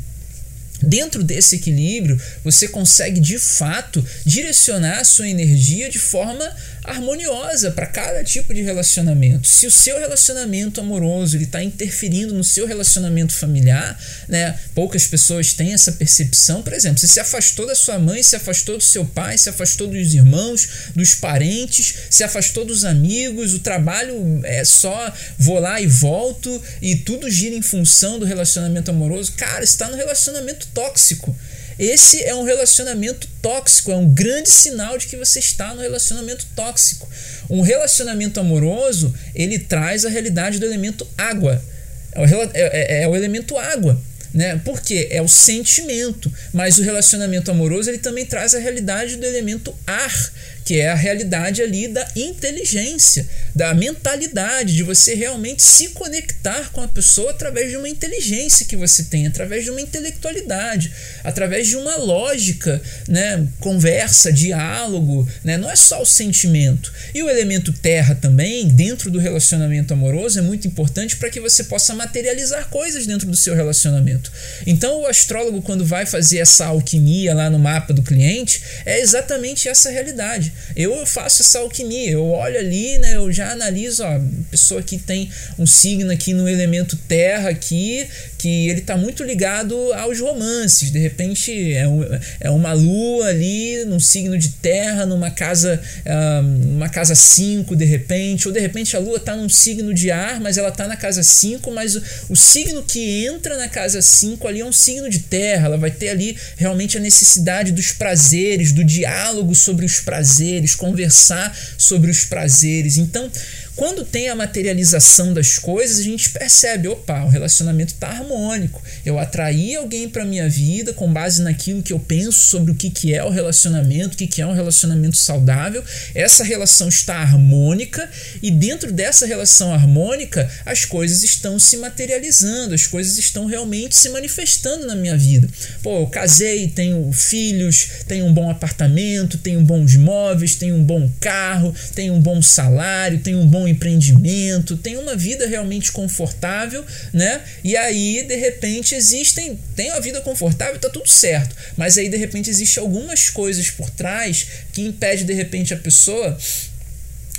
Dentro 0.81 1.23
desse 1.23 1.57
equilíbrio, 1.57 2.19
você 2.43 2.67
consegue 2.67 3.19
de 3.19 3.37
fato 3.37 4.05
direcionar 4.25 4.99
a 4.99 5.03
sua 5.03 5.27
energia 5.27 5.89
de 5.89 5.99
forma 5.99 6.49
harmoniosa 6.89 7.71
para 7.71 7.85
cada 7.85 8.23
tipo 8.23 8.53
de 8.53 8.61
relacionamento. 8.61 9.47
Se 9.47 9.67
o 9.67 9.71
seu 9.71 9.99
relacionamento 9.99 10.81
amoroso 10.81 11.37
ele 11.37 11.43
está 11.45 11.63
interferindo 11.63 12.33
no 12.33 12.43
seu 12.43 12.65
relacionamento 12.65 13.33
familiar, 13.33 13.99
né? 14.27 14.57
Poucas 14.73 15.05
pessoas 15.05 15.53
têm 15.53 15.73
essa 15.73 15.91
percepção. 15.91 16.61
Por 16.61 16.73
exemplo, 16.73 16.99
você 16.99 17.07
se 17.07 17.19
afastou 17.19 17.67
da 17.67 17.75
sua 17.75 17.99
mãe, 17.99 18.23
se 18.23 18.35
afastou 18.35 18.77
do 18.77 18.83
seu 18.83 19.05
pai, 19.05 19.37
se 19.37 19.49
afastou 19.49 19.87
dos 19.87 20.13
irmãos, 20.13 20.67
dos 20.95 21.15
parentes, 21.15 21.95
se 22.09 22.23
afastou 22.23 22.65
dos 22.65 22.83
amigos. 22.83 23.53
O 23.53 23.59
trabalho 23.59 24.41
é 24.43 24.65
só 24.65 25.13
vou 25.37 25.59
lá 25.59 25.79
e 25.79 25.87
volto 25.87 26.61
e 26.81 26.95
tudo 26.95 27.29
gira 27.29 27.55
em 27.55 27.61
função 27.61 28.19
do 28.19 28.25
relacionamento 28.25 28.91
amoroso. 28.91 29.33
Cara, 29.33 29.63
está 29.63 29.87
no 29.89 29.95
relacionamento 29.95 30.67
tóxico. 30.73 31.35
Esse 31.79 32.21
é 32.25 32.35
um 32.35 32.43
relacionamento 32.43 33.25
tóxico, 33.41 33.89
é 33.89 33.95
um 33.95 34.13
grande 34.13 34.49
sinal 34.49 34.97
de 34.97 35.07
que 35.07 35.15
você 35.15 35.39
está 35.39 35.73
no 35.73 35.81
relacionamento 35.81 36.45
tóxico. 36.53 37.09
Um 37.49 37.61
relacionamento 37.61 38.37
amoroso, 38.37 39.13
ele 39.33 39.57
traz 39.57 40.03
a 40.03 40.09
realidade 40.09 40.59
do 40.59 40.65
elemento 40.65 41.07
água. 41.17 41.63
É 42.11 42.19
o, 42.19 42.25
é, 42.25 42.49
é, 42.53 43.03
é 43.03 43.07
o 43.07 43.15
elemento 43.15 43.57
água. 43.57 43.99
Né? 44.33 44.61
Porque 44.63 45.07
é 45.09 45.21
o 45.21 45.27
sentimento, 45.27 46.31
mas 46.53 46.77
o 46.77 46.83
relacionamento 46.83 47.49
amoroso 47.49 47.89
ele 47.89 47.97
também 47.97 48.25
traz 48.25 48.53
a 48.53 48.59
realidade 48.59 49.15
do 49.15 49.25
elemento 49.25 49.73
ar, 49.87 50.31
que 50.69 50.79
é 50.79 50.91
a 50.91 50.93
realidade 50.93 51.63
ali 51.63 51.87
da 51.87 52.07
inteligência, 52.15 53.27
da 53.55 53.73
mentalidade, 53.73 54.75
de 54.75 54.83
você 54.83 55.15
realmente 55.15 55.63
se 55.63 55.87
conectar 55.89 56.69
com 56.71 56.79
a 56.79 56.87
pessoa 56.87 57.31
através 57.31 57.71
de 57.71 57.77
uma 57.77 57.89
inteligência 57.89 58.67
que 58.67 58.75
você 58.75 59.05
tem, 59.05 59.25
através 59.25 59.63
de 59.63 59.71
uma 59.71 59.81
intelectualidade, 59.81 60.93
através 61.23 61.67
de 61.67 61.75
uma 61.75 61.95
lógica, 61.95 62.79
né? 63.07 63.47
conversa, 63.59 64.31
diálogo, 64.31 65.27
né? 65.43 65.57
não 65.57 65.71
é 65.71 65.75
só 65.75 66.03
o 66.03 66.05
sentimento. 66.05 66.93
E 67.15 67.23
o 67.23 67.29
elemento 67.31 67.73
terra 67.73 68.13
também, 68.13 68.67
dentro 68.67 69.09
do 69.09 69.17
relacionamento 69.17 69.91
amoroso, 69.91 70.37
é 70.37 70.43
muito 70.43 70.67
importante 70.67 71.17
para 71.17 71.31
que 71.31 71.39
você 71.39 71.63
possa 71.63 71.95
materializar 71.95 72.69
coisas 72.69 73.07
dentro 73.07 73.25
do 73.25 73.35
seu 73.35 73.55
relacionamento. 73.55 74.31
Então, 74.67 75.01
o 75.01 75.07
astrólogo, 75.07 75.63
quando 75.63 75.83
vai 75.83 76.05
fazer 76.05 76.37
essa 76.37 76.67
alquimia 76.67 77.33
lá 77.33 77.49
no 77.49 77.57
mapa 77.57 77.91
do 77.91 78.03
cliente, 78.03 78.61
é 78.85 78.99
exatamente 79.01 79.67
essa 79.67 79.89
realidade. 79.89 80.53
Eu 80.75 81.05
faço 81.05 81.41
essa 81.41 81.59
alquimia, 81.59 82.11
eu 82.11 82.25
olho 82.31 82.59
ali, 82.59 82.97
né, 82.99 83.15
eu 83.15 83.31
já 83.31 83.51
analiso, 83.51 84.03
ó, 84.03 84.07
a 84.07 84.21
pessoa 84.51 84.81
que 84.81 84.97
tem 84.97 85.29
um 85.57 85.65
signo 85.65 86.11
aqui 86.11 86.33
no 86.33 86.47
elemento 86.47 86.97
terra 87.07 87.49
aqui, 87.49 88.07
que 88.39 88.69
ele 88.69 88.79
está 88.79 88.95
muito 88.95 89.23
ligado 89.23 89.75
aos 89.93 90.19
romances. 90.19 90.89
De 90.89 90.97
repente 90.97 91.73
é, 91.73 91.87
um, 91.87 92.01
é 92.39 92.49
uma 92.49 92.71
lua 92.71 93.27
ali 93.27 93.83
num 93.85 93.99
signo 93.99 94.37
de 94.37 94.49
terra, 94.49 95.05
numa 95.05 95.29
casa, 95.29 95.79
uh, 96.05 96.41
numa 96.41 96.87
casa 96.89 97.13
5, 97.13 97.75
de 97.75 97.85
repente, 97.85 98.47
ou 98.47 98.53
de 98.53 98.59
repente 98.59 98.95
a 98.95 98.99
lua 98.99 99.17
está 99.17 99.35
num 99.35 99.49
signo 99.49 99.93
de 99.93 100.09
ar, 100.09 100.39
mas 100.39 100.57
ela 100.57 100.69
está 100.69 100.87
na 100.87 100.95
casa 100.95 101.21
5, 101.21 101.69
mas 101.71 101.95
o, 101.95 102.03
o 102.29 102.35
signo 102.35 102.81
que 102.81 103.25
entra 103.25 103.57
na 103.57 103.67
casa 103.67 104.01
5 104.01 104.47
ali 104.47 104.61
é 104.61 104.65
um 104.65 104.71
signo 104.71 105.09
de 105.09 105.19
terra, 105.19 105.65
ela 105.65 105.77
vai 105.77 105.91
ter 105.91 106.09
ali 106.09 106.37
realmente 106.55 106.97
a 106.97 107.01
necessidade 107.01 107.73
dos 107.73 107.91
prazeres, 107.91 108.71
do 108.71 108.83
diálogo 108.83 109.53
sobre 109.53 109.85
os 109.85 109.99
prazeres, 109.99 110.73
conversar 110.75 111.55
sobre 111.77 112.09
os 112.09 112.23
prazeres. 112.23 112.97
Então, 112.97 113.29
quando 113.79 114.03
tem 114.03 114.27
a 114.27 114.35
materialização 114.35 115.33
das 115.33 115.57
coisas, 115.57 115.99
a 115.99 116.03
gente 116.03 116.31
percebe, 116.31 116.89
opa, 116.89 117.23
o 117.23 117.29
relacionamento 117.29 117.93
está 117.93 118.09
harmônico. 118.09 118.83
Eu 119.05 119.17
atraí 119.17 119.73
alguém 119.73 120.09
para 120.09 120.25
minha 120.25 120.49
vida 120.49 120.91
com 120.91 121.13
base 121.13 121.41
naquilo 121.41 121.81
que 121.81 121.93
eu 121.93 121.99
penso 121.99 122.41
sobre 122.41 122.73
o 122.73 122.75
que, 122.75 122.89
que 122.89 123.13
é 123.13 123.23
o 123.23 123.29
relacionamento, 123.29 124.15
o 124.15 124.17
que, 124.17 124.27
que 124.27 124.41
é 124.41 124.45
um 124.45 124.51
relacionamento 124.51 125.15
saudável. 125.15 125.81
Essa 126.13 126.43
relação 126.43 126.89
está 126.89 127.19
harmônica 127.19 128.09
e 128.43 128.51
dentro 128.51 128.91
dessa 128.91 129.25
relação 129.25 129.73
harmônica, 129.73 130.51
as 130.65 130.83
coisas 130.83 131.23
estão 131.23 131.57
se 131.57 131.77
materializando, 131.77 132.75
as 132.75 132.85
coisas 132.85 133.17
estão 133.17 133.45
realmente 133.45 133.95
se 133.95 134.09
manifestando 134.09 134.87
na 134.87 134.95
minha 134.95 135.15
vida. 135.15 135.47
Pô, 135.81 136.01
eu 136.01 136.07
casei, 136.07 136.67
tenho 136.67 137.09
filhos, 137.13 137.87
tenho 138.09 138.25
um 138.25 138.33
bom 138.33 138.51
apartamento, 138.51 139.37
tenho 139.37 139.61
bons 139.61 139.95
móveis, 139.95 140.55
tenho 140.55 140.75
um 140.75 140.83
bom 140.83 141.09
carro, 141.21 141.73
tenho 141.95 142.13
um 142.13 142.19
bom 142.19 142.41
salário, 142.41 143.19
tenho 143.19 143.39
um 143.39 143.47
bom 143.47 143.68
empreendimento, 143.69 144.77
tem 144.77 144.97
uma 144.97 145.15
vida 145.15 145.47
realmente 145.47 145.91
confortável, 145.91 146.85
né? 147.13 147.41
E 147.63 147.77
aí, 147.77 148.23
de 148.23 148.35
repente, 148.35 148.95
existem. 148.95 149.59
Tem 149.75 149.91
uma 149.91 150.01
vida 150.01 150.21
confortável, 150.21 150.79
tá 150.79 150.89
tudo 150.89 151.07
certo. 151.07 151.55
Mas 151.77 151.97
aí, 151.97 152.09
de 152.09 152.17
repente, 152.17 152.49
existe 152.49 152.79
algumas 152.79 153.29
coisas 153.29 153.69
por 153.69 153.89
trás 153.89 154.47
que 154.73 154.81
impede, 154.81 155.23
de 155.23 155.33
repente, 155.33 155.73
a 155.73 155.77
pessoa 155.77 156.37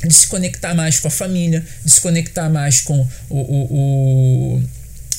de 0.05 0.15
se 0.15 0.27
conectar 0.29 0.75
mais 0.75 0.99
com 0.99 1.09
a 1.09 1.11
família, 1.11 1.65
de 1.85 1.91
se 1.91 2.01
conectar 2.01 2.49
mais 2.49 2.81
com 2.81 3.07
o, 3.29 3.39
o, 3.39 4.57
o 4.57 4.63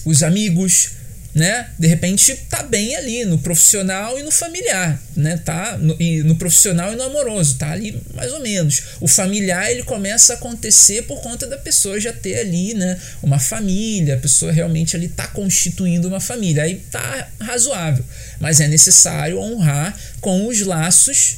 os 0.04 0.24
amigos, 0.24 0.92
né? 1.34 1.70
De 1.80 1.88
repente 1.88 2.36
tá 2.50 2.62
bem 2.64 2.96
ali 2.96 3.26
no 3.26 3.38
profissional 3.38 4.20
e 4.20 4.24
no 4.24 4.32
familiar, 4.32 5.02
né? 5.16 5.38
Tá 5.38 5.78
no, 5.78 5.96
no 6.26 6.36
profissional 6.36 6.92
e 6.94 6.96
no 6.96 7.04
amoroso, 7.04 7.58
tá 7.58 7.72
ali 7.72 8.02
mais 8.14 8.32
ou 8.34 8.42
menos. 8.42 8.84
O 9.00 9.08
familiar 9.08 9.72
ele 9.72 9.84
começa 9.84 10.34
a 10.34 10.36
acontecer 10.36 11.04
por 11.04 11.22
conta 11.22 11.48
da 11.48 11.58
pessoa 11.58 12.00
já 12.00 12.12
ter 12.12 12.40
ali, 12.40 12.74
né, 12.74 13.00
uma 13.24 13.40
família, 13.40 14.16
a 14.16 14.20
pessoa 14.20 14.52
realmente 14.52 14.96
ali 14.96 15.08
tá 15.08 15.28
constituindo 15.28 16.08
uma 16.08 16.20
família. 16.20 16.64
Aí 16.64 16.76
tá 16.92 17.30
razoável, 17.40 18.04
mas 18.40 18.60
é 18.60 18.68
necessário 18.68 19.40
honrar 19.40 19.98
com 20.20 20.48
os 20.48 20.62
laços 20.62 21.38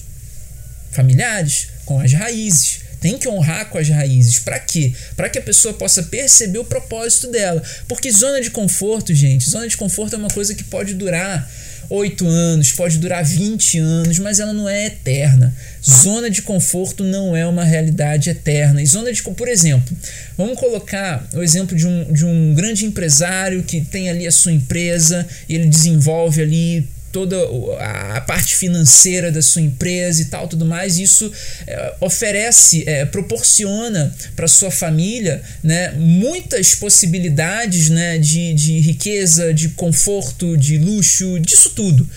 familiares, 0.92 1.68
com 1.86 2.00
as 2.00 2.14
raízes 2.14 2.83
tem 3.04 3.18
que 3.18 3.28
honrar 3.28 3.70
com 3.70 3.78
as 3.78 3.90
raízes. 3.90 4.40
Para 4.40 4.58
quê? 4.58 4.94
Para 5.18 5.30
que 5.30 5.38
a 5.38 5.42
pessoa 5.42 5.74
possa 5.74 6.04
perceber 6.04 6.60
o 6.60 6.64
propósito 6.64 7.30
dela. 7.30 7.62
Porque 7.86 8.10
zona 8.10 8.40
de 8.40 8.50
conforto, 8.50 9.14
gente, 9.14 9.50
zona 9.50 9.68
de 9.68 9.76
conforto 9.76 10.16
é 10.16 10.18
uma 10.18 10.30
coisa 10.30 10.56
que 10.56 10.64
pode 10.64 10.94
durar 10.94 11.52
8 11.90 12.26
anos, 12.26 12.72
pode 12.72 12.98
durar 13.00 13.22
20 13.26 13.78
anos, 13.78 14.20
mas 14.20 14.40
ela 14.40 14.54
não 14.54 14.70
é 14.70 14.86
eterna. 14.86 15.54
Zona 15.86 16.30
de 16.30 16.42
conforto 16.42 17.04
não 17.04 17.36
é 17.36 17.46
uma 17.46 17.66
realidade 17.66 18.30
eterna. 18.30 18.82
E 18.82 18.86
zona 18.86 19.12
de, 19.12 19.22
por 19.22 19.50
exemplo, 19.50 19.96
vamos 20.38 20.58
colocar 20.58 21.28
o 21.34 21.44
exemplo 21.44 21.76
de 21.76 21.86
um, 21.86 22.10
de 22.10 22.26
um 22.26 22.54
grande 22.54 22.86
empresário 22.86 23.64
que 23.64 23.82
tem 23.82 24.10
ali 24.10 24.26
a 24.26 24.32
sua 24.32 24.54
empresa 24.54 25.28
ele 25.50 25.68
desenvolve 25.68 26.42
ali 26.42 26.88
toda 27.14 27.38
a 27.80 28.20
parte 28.22 28.56
financeira 28.56 29.32
da 29.32 29.42
sua 29.42 29.62
empresa 29.62 30.24
e 30.24 30.26
tal, 30.26 30.48
tudo 30.48 30.66
mais. 30.66 30.98
Isso 30.98 31.32
é, 31.68 31.94
oferece, 32.02 32.84
é, 32.88 33.06
proporciona 33.06 34.14
para 34.36 34.48
sua 34.48 34.72
família 34.72 35.42
né, 35.64 35.92
muitas 35.92 36.74
possibilidades 36.74 37.90
né, 37.90 38.18
de, 38.18 38.54
de 38.56 38.80
riqueza, 38.80 39.54
de 39.54 39.70
conforto, 39.70 40.58
de 40.58 40.80
luxo, 40.80 41.40
disso 41.40 41.70
tudo. 41.70 42.10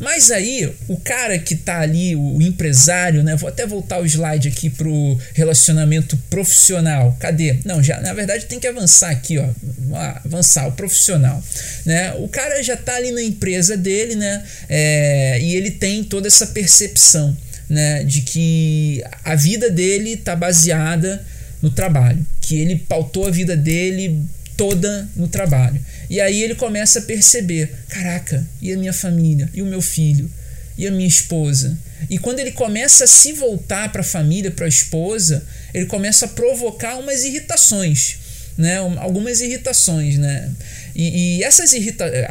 Mas 0.00 0.30
aí, 0.30 0.72
o 0.86 0.96
cara 0.96 1.38
que 1.38 1.56
tá 1.56 1.80
ali, 1.80 2.14
o 2.14 2.40
empresário, 2.40 3.22
né? 3.22 3.34
Vou 3.34 3.48
até 3.48 3.66
voltar 3.66 4.00
o 4.00 4.06
slide 4.06 4.48
aqui 4.48 4.70
pro 4.70 5.18
relacionamento 5.34 6.16
profissional. 6.30 7.16
Cadê? 7.18 7.56
Não, 7.64 7.82
já 7.82 8.00
na 8.00 8.12
verdade 8.12 8.46
tem 8.46 8.60
que 8.60 8.66
avançar 8.66 9.10
aqui, 9.10 9.38
ó. 9.38 9.48
Avançar, 10.24 10.68
o 10.68 10.72
profissional. 10.72 11.42
Né? 11.84 12.12
O 12.14 12.28
cara 12.28 12.62
já 12.62 12.76
tá 12.76 12.94
ali 12.94 13.10
na 13.10 13.22
empresa 13.22 13.76
dele, 13.76 14.14
né? 14.14 14.44
É, 14.68 15.40
e 15.40 15.54
ele 15.54 15.72
tem 15.72 16.04
toda 16.04 16.28
essa 16.28 16.46
percepção, 16.46 17.36
né? 17.68 18.04
De 18.04 18.20
que 18.22 19.02
a 19.24 19.34
vida 19.34 19.68
dele 19.68 20.16
tá 20.16 20.36
baseada 20.36 21.24
no 21.60 21.70
trabalho. 21.70 22.24
Que 22.40 22.60
ele 22.60 22.76
pautou 22.76 23.26
a 23.26 23.30
vida 23.30 23.56
dele 23.56 24.24
toda 24.58 25.08
no 25.16 25.28
trabalho. 25.28 25.80
E 26.10 26.20
aí 26.20 26.42
ele 26.42 26.56
começa 26.56 26.98
a 26.98 27.02
perceber: 27.02 27.72
caraca, 27.88 28.46
e 28.60 28.72
a 28.72 28.76
minha 28.76 28.92
família? 28.92 29.48
E 29.54 29.62
o 29.62 29.66
meu 29.66 29.80
filho? 29.80 30.28
E 30.76 30.86
a 30.86 30.90
minha 30.90 31.08
esposa? 31.08 31.78
E 32.10 32.18
quando 32.18 32.40
ele 32.40 32.52
começa 32.52 33.04
a 33.04 33.06
se 33.06 33.32
voltar 33.32 33.90
para 33.90 34.02
a 34.02 34.04
família, 34.04 34.50
para 34.50 34.66
a 34.66 34.68
esposa, 34.68 35.44
ele 35.72 35.86
começa 35.86 36.26
a 36.26 36.28
provocar 36.28 36.96
umas 36.96 37.24
irritações, 37.24 38.16
né? 38.56 38.76
algumas 38.76 39.40
irritações. 39.40 40.18
Né? 40.18 40.50
E, 40.98 41.38
e 41.38 41.44
essas 41.44 41.72
irritações, 41.72 42.26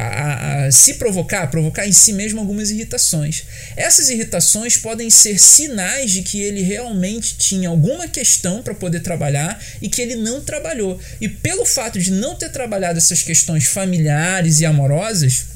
se 0.72 0.94
provocar, 0.94 1.46
provocar 1.46 1.88
em 1.88 1.92
si 1.92 2.12
mesmo 2.12 2.38
algumas 2.38 2.70
irritações. 2.70 3.44
Essas 3.74 4.10
irritações 4.10 4.76
podem 4.76 5.08
ser 5.08 5.40
sinais 5.40 6.10
de 6.10 6.20
que 6.20 6.42
ele 6.42 6.60
realmente 6.60 7.38
tinha 7.38 7.70
alguma 7.70 8.06
questão 8.06 8.62
para 8.62 8.74
poder 8.74 9.00
trabalhar 9.00 9.58
e 9.80 9.88
que 9.88 10.02
ele 10.02 10.16
não 10.16 10.42
trabalhou. 10.42 11.00
E 11.18 11.28
pelo 11.28 11.64
fato 11.64 11.98
de 11.98 12.10
não 12.10 12.34
ter 12.34 12.50
trabalhado 12.50 12.98
essas 12.98 13.22
questões 13.22 13.66
familiares 13.66 14.60
e 14.60 14.66
amorosas, 14.66 15.46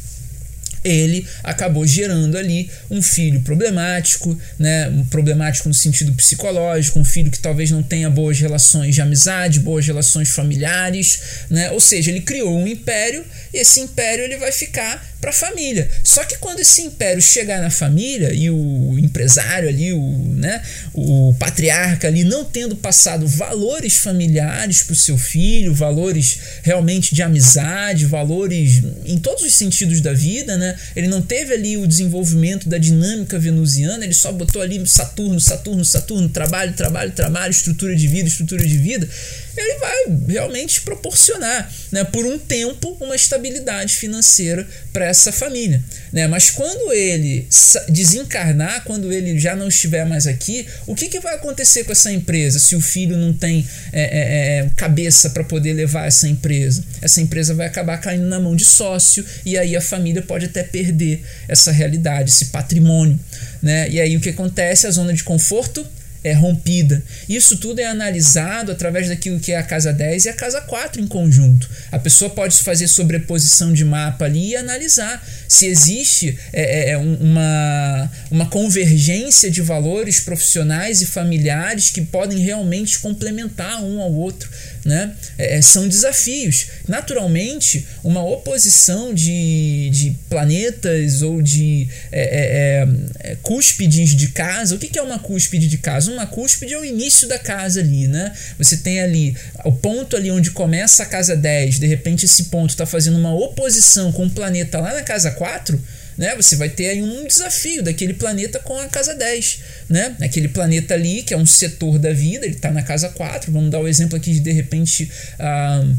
ele 0.85 1.27
acabou 1.43 1.87
gerando 1.87 2.37
ali 2.37 2.71
um 2.91 3.01
filho 3.03 3.41
problemático, 3.41 4.39
né? 4.59 4.89
Um 4.89 5.05
problemático 5.05 5.69
no 5.69 5.75
sentido 5.75 6.13
psicológico, 6.13 6.99
um 6.99 7.05
filho 7.05 7.31
que 7.31 7.39
talvez 7.39 7.71
não 7.71 7.83
tenha 7.83 8.11
boas 8.11 8.39
relações 8.39 8.95
de 8.95 9.01
amizade, 9.01 9.61
boas 9.61 9.87
relações 9.87 10.31
familiares, 10.31 11.21
né? 11.51 11.71
Ou 11.71 11.81
seja, 11.81 12.11
ele 12.11 12.21
criou 12.21 12.59
um 12.59 12.67
império 12.67 13.25
e 13.53 13.59
esse 13.59 13.81
império 13.81 14.25
ele 14.25 14.37
vai 14.37 14.53
ficar 14.53 15.12
para 15.23 15.31
a 15.31 15.33
família. 15.33 15.89
Só 16.03 16.25
que 16.25 16.37
quando 16.39 16.59
esse 16.59 16.83
império 16.83 17.23
chegar 17.23 17.63
na 17.63 17.71
família 17.71 18.35
e 18.35 18.51
o 18.51 18.99
empresário 18.99 19.69
ali, 19.69 19.93
o, 19.93 20.35
né, 20.35 20.61
o 20.93 21.33
patriarca 21.39 22.09
ali 22.09 22.25
não 22.25 22.45
tendo 22.45 22.75
passado 22.75 23.25
valores 23.29 23.99
familiares 23.99 24.83
para 24.83 24.95
o 24.95 24.97
seu 24.97 25.17
filho, 25.17 25.73
valores 25.73 26.41
realmente 26.65 27.15
de 27.15 27.23
amizade, 27.23 28.05
valores 28.05 28.83
em 29.07 29.17
todos 29.17 29.45
os 29.45 29.55
sentidos 29.55 30.01
da 30.01 30.13
vida, 30.13 30.57
né? 30.57 30.77
Ele 30.97 31.07
não 31.07 31.23
teve 31.23 31.55
ali 31.55 31.77
o 31.77 31.87
desenvolvimento 31.87 32.69
da 32.69 32.77
dinâmica 32.77 33.39
venusiana, 33.39 34.05
ele 34.05 34.15
só 34.15 34.33
botou 34.33 34.61
ali 34.61 34.85
Saturno, 34.89 35.39
Saturno, 35.41 35.85
Saturno, 35.85 36.29
trabalho, 36.29 36.73
trabalho, 36.73 37.13
trabalho, 37.13 37.53
estrutura 37.53 37.95
de 37.95 38.09
vida, 38.09 38.29
estrutura 38.29 38.67
de 38.67 38.77
vida 38.77 39.09
ele 39.57 39.79
vai 39.79 39.95
realmente 40.29 40.81
proporcionar, 40.81 41.71
né, 41.91 42.05
por 42.05 42.25
um 42.25 42.39
tempo, 42.39 42.97
uma 43.01 43.15
estabilidade 43.15 43.97
financeira 43.97 44.67
para 44.93 45.12
essa 45.13 45.33
família. 45.33 45.83
Né? 46.13 46.27
Mas 46.27 46.51
quando 46.51 46.93
ele 46.93 47.47
desencarnar, 47.89 48.85
quando 48.85 49.13
ele 49.13 49.39
já 49.39 49.55
não 49.55 49.69
estiver 49.69 50.05
mais 50.05 50.27
aqui, 50.27 50.67
o 50.87 50.95
que, 50.95 51.09
que 51.09 51.21
vai 51.21 51.35
acontecer 51.35 51.85
com 51.85 51.93
essa 51.93 52.13
empresa 52.13 52.59
se 52.59 52.75
o 52.75 52.81
filho 52.81 53.17
não 53.17 53.33
tem 53.33 53.67
é, 53.93 54.03
é, 54.03 54.59
é 54.59 54.71
cabeça 54.77 55.31
para 55.31 55.45
poder 55.45 55.73
levar 55.73 56.07
essa 56.07 56.29
empresa? 56.29 56.85
Essa 57.01 57.21
empresa 57.21 57.55
vai 57.55 57.67
acabar 57.67 57.99
caindo 57.99 58.27
na 58.27 58.41
mão 58.41 58.57
de 58.57 58.65
sócio 58.65 59.25
e 59.45 59.57
aí 59.57 59.77
a 59.77 59.81
família 59.81 60.23
pode 60.23 60.47
até 60.47 60.63
perder 60.63 61.23
essa 61.49 61.71
realidade, 61.71 62.31
esse 62.31 62.47
patrimônio. 62.47 63.19
Né? 63.63 63.89
E 63.91 64.01
aí 64.01 64.17
o 64.17 64.21
que 64.21 64.31
acontece? 64.31 64.87
A 64.87 64.91
zona 64.91 65.13
de 65.13 65.23
conforto 65.23 65.87
é 66.25 66.33
rompida. 66.33 67.03
Isso 67.29 67.57
tudo 67.57 67.81
é 67.81 67.87
analisado 67.87 68.73
através 68.73 69.09
daquilo 69.09 69.41
que 69.41 69.53
é 69.53 69.59
a 69.59 69.63
casa 69.63 69.93
10 69.93 70.27
e 70.27 70.29
a 70.29 70.33
casa 70.33 70.61
4 70.61 71.01
em 71.01 71.07
conjunto. 71.07 71.69
A 71.91 71.99
pessoa 71.99 72.31
pode 72.31 72.57
fazer 72.63 72.87
sobreposição 72.89 73.73
de 73.73 73.85
mapa 73.85 74.25
ali 74.25 74.51
e 74.51 74.57
analisar 74.57 75.25
se 75.49 75.67
existe 75.67 76.39
é, 76.53 76.63
é, 76.63 76.91
é 76.91 76.99
uma, 76.99 78.11
uma 78.31 78.47
convergência 78.47 79.51
de 79.51 79.61
valores 79.61 80.21
profissionais 80.21 81.01
e 81.01 81.07
familiares 81.07 81.91
que 81.91 82.01
podem 82.03 82.39
realmente 82.39 82.99
complementar 82.99 83.83
um 83.83 84.01
ao 84.01 84.13
outro. 84.13 84.51
Né? 84.85 85.13
É, 85.39 85.59
é 85.59 85.63
são 85.63 85.87
desafios. 85.89 86.67
Naturalmente, 86.89 87.87
uma 88.03 88.25
oposição 88.25 89.15
de, 89.15 89.91
de 89.91 90.17
planetas 90.29 91.23
ou 91.23 91.41
de 91.41 91.89
é, 92.11 92.87
é, 93.21 93.37
cúspides 93.43 94.15
de 94.15 94.29
casa. 94.29 94.75
O 94.75 94.79
que 94.79 94.99
é 94.99 95.03
uma 95.03 95.19
cúspide 95.19 95.69
de 95.69 95.79
casa? 95.79 96.11
uma 96.11 96.27
cúspide 96.27 96.75
é 96.75 96.79
o 96.79 96.85
início 96.85 97.27
da 97.29 97.39
casa 97.39 97.81
ali, 97.81 98.07
né? 98.07 98.33
Você 98.59 98.77
tem 98.77 99.01
ali 99.01 99.37
o 99.65 99.73
ponto 99.73 100.17
ali 100.17 100.31
onde 100.31 100.51
começa 100.51 101.03
a 101.03 101.07
casa 101.07 101.37
10, 101.37 101.79
de 101.79 101.87
repente 101.87 102.25
esse 102.25 102.45
ponto 102.45 102.71
está 102.71 102.87
fazendo 102.87 103.19
uma 103.19 103.35
oposição 103.35 104.13
com 104.13 104.27
o 104.27 104.31
planeta 104.31 104.81
lá 104.81 104.95
na 104.95 105.03
casa 105.03 105.31
4, 105.31 105.83
né? 106.17 106.35
Você 106.37 106.57
vai 106.57 106.69
ter 106.69 106.89
aí 106.89 107.03
um 107.03 107.27
desafio 107.27 107.83
daquele 107.83 108.15
planeta 108.15 108.59
com 108.59 108.79
a 108.79 108.89
casa 108.89 109.15
10, 109.15 109.59
né? 109.89 110.17
Aquele 110.21 110.49
planeta 110.49 110.95
ali, 110.95 111.23
que 111.23 111.35
é 111.35 111.37
um 111.37 111.47
setor 111.47 111.99
da 111.99 112.13
vida, 112.13 112.47
ele 112.47 112.57
está 112.57 112.71
na 112.71 112.83
casa 112.83 113.09
4, 113.09 113.53
vamos 113.53 113.71
dar 113.71 113.81
o 113.81 113.89
exemplo 113.89 114.17
aqui 114.17 114.33
de 114.33 114.41
de 114.41 114.53
repente 114.53 115.11
uh, 115.39 115.97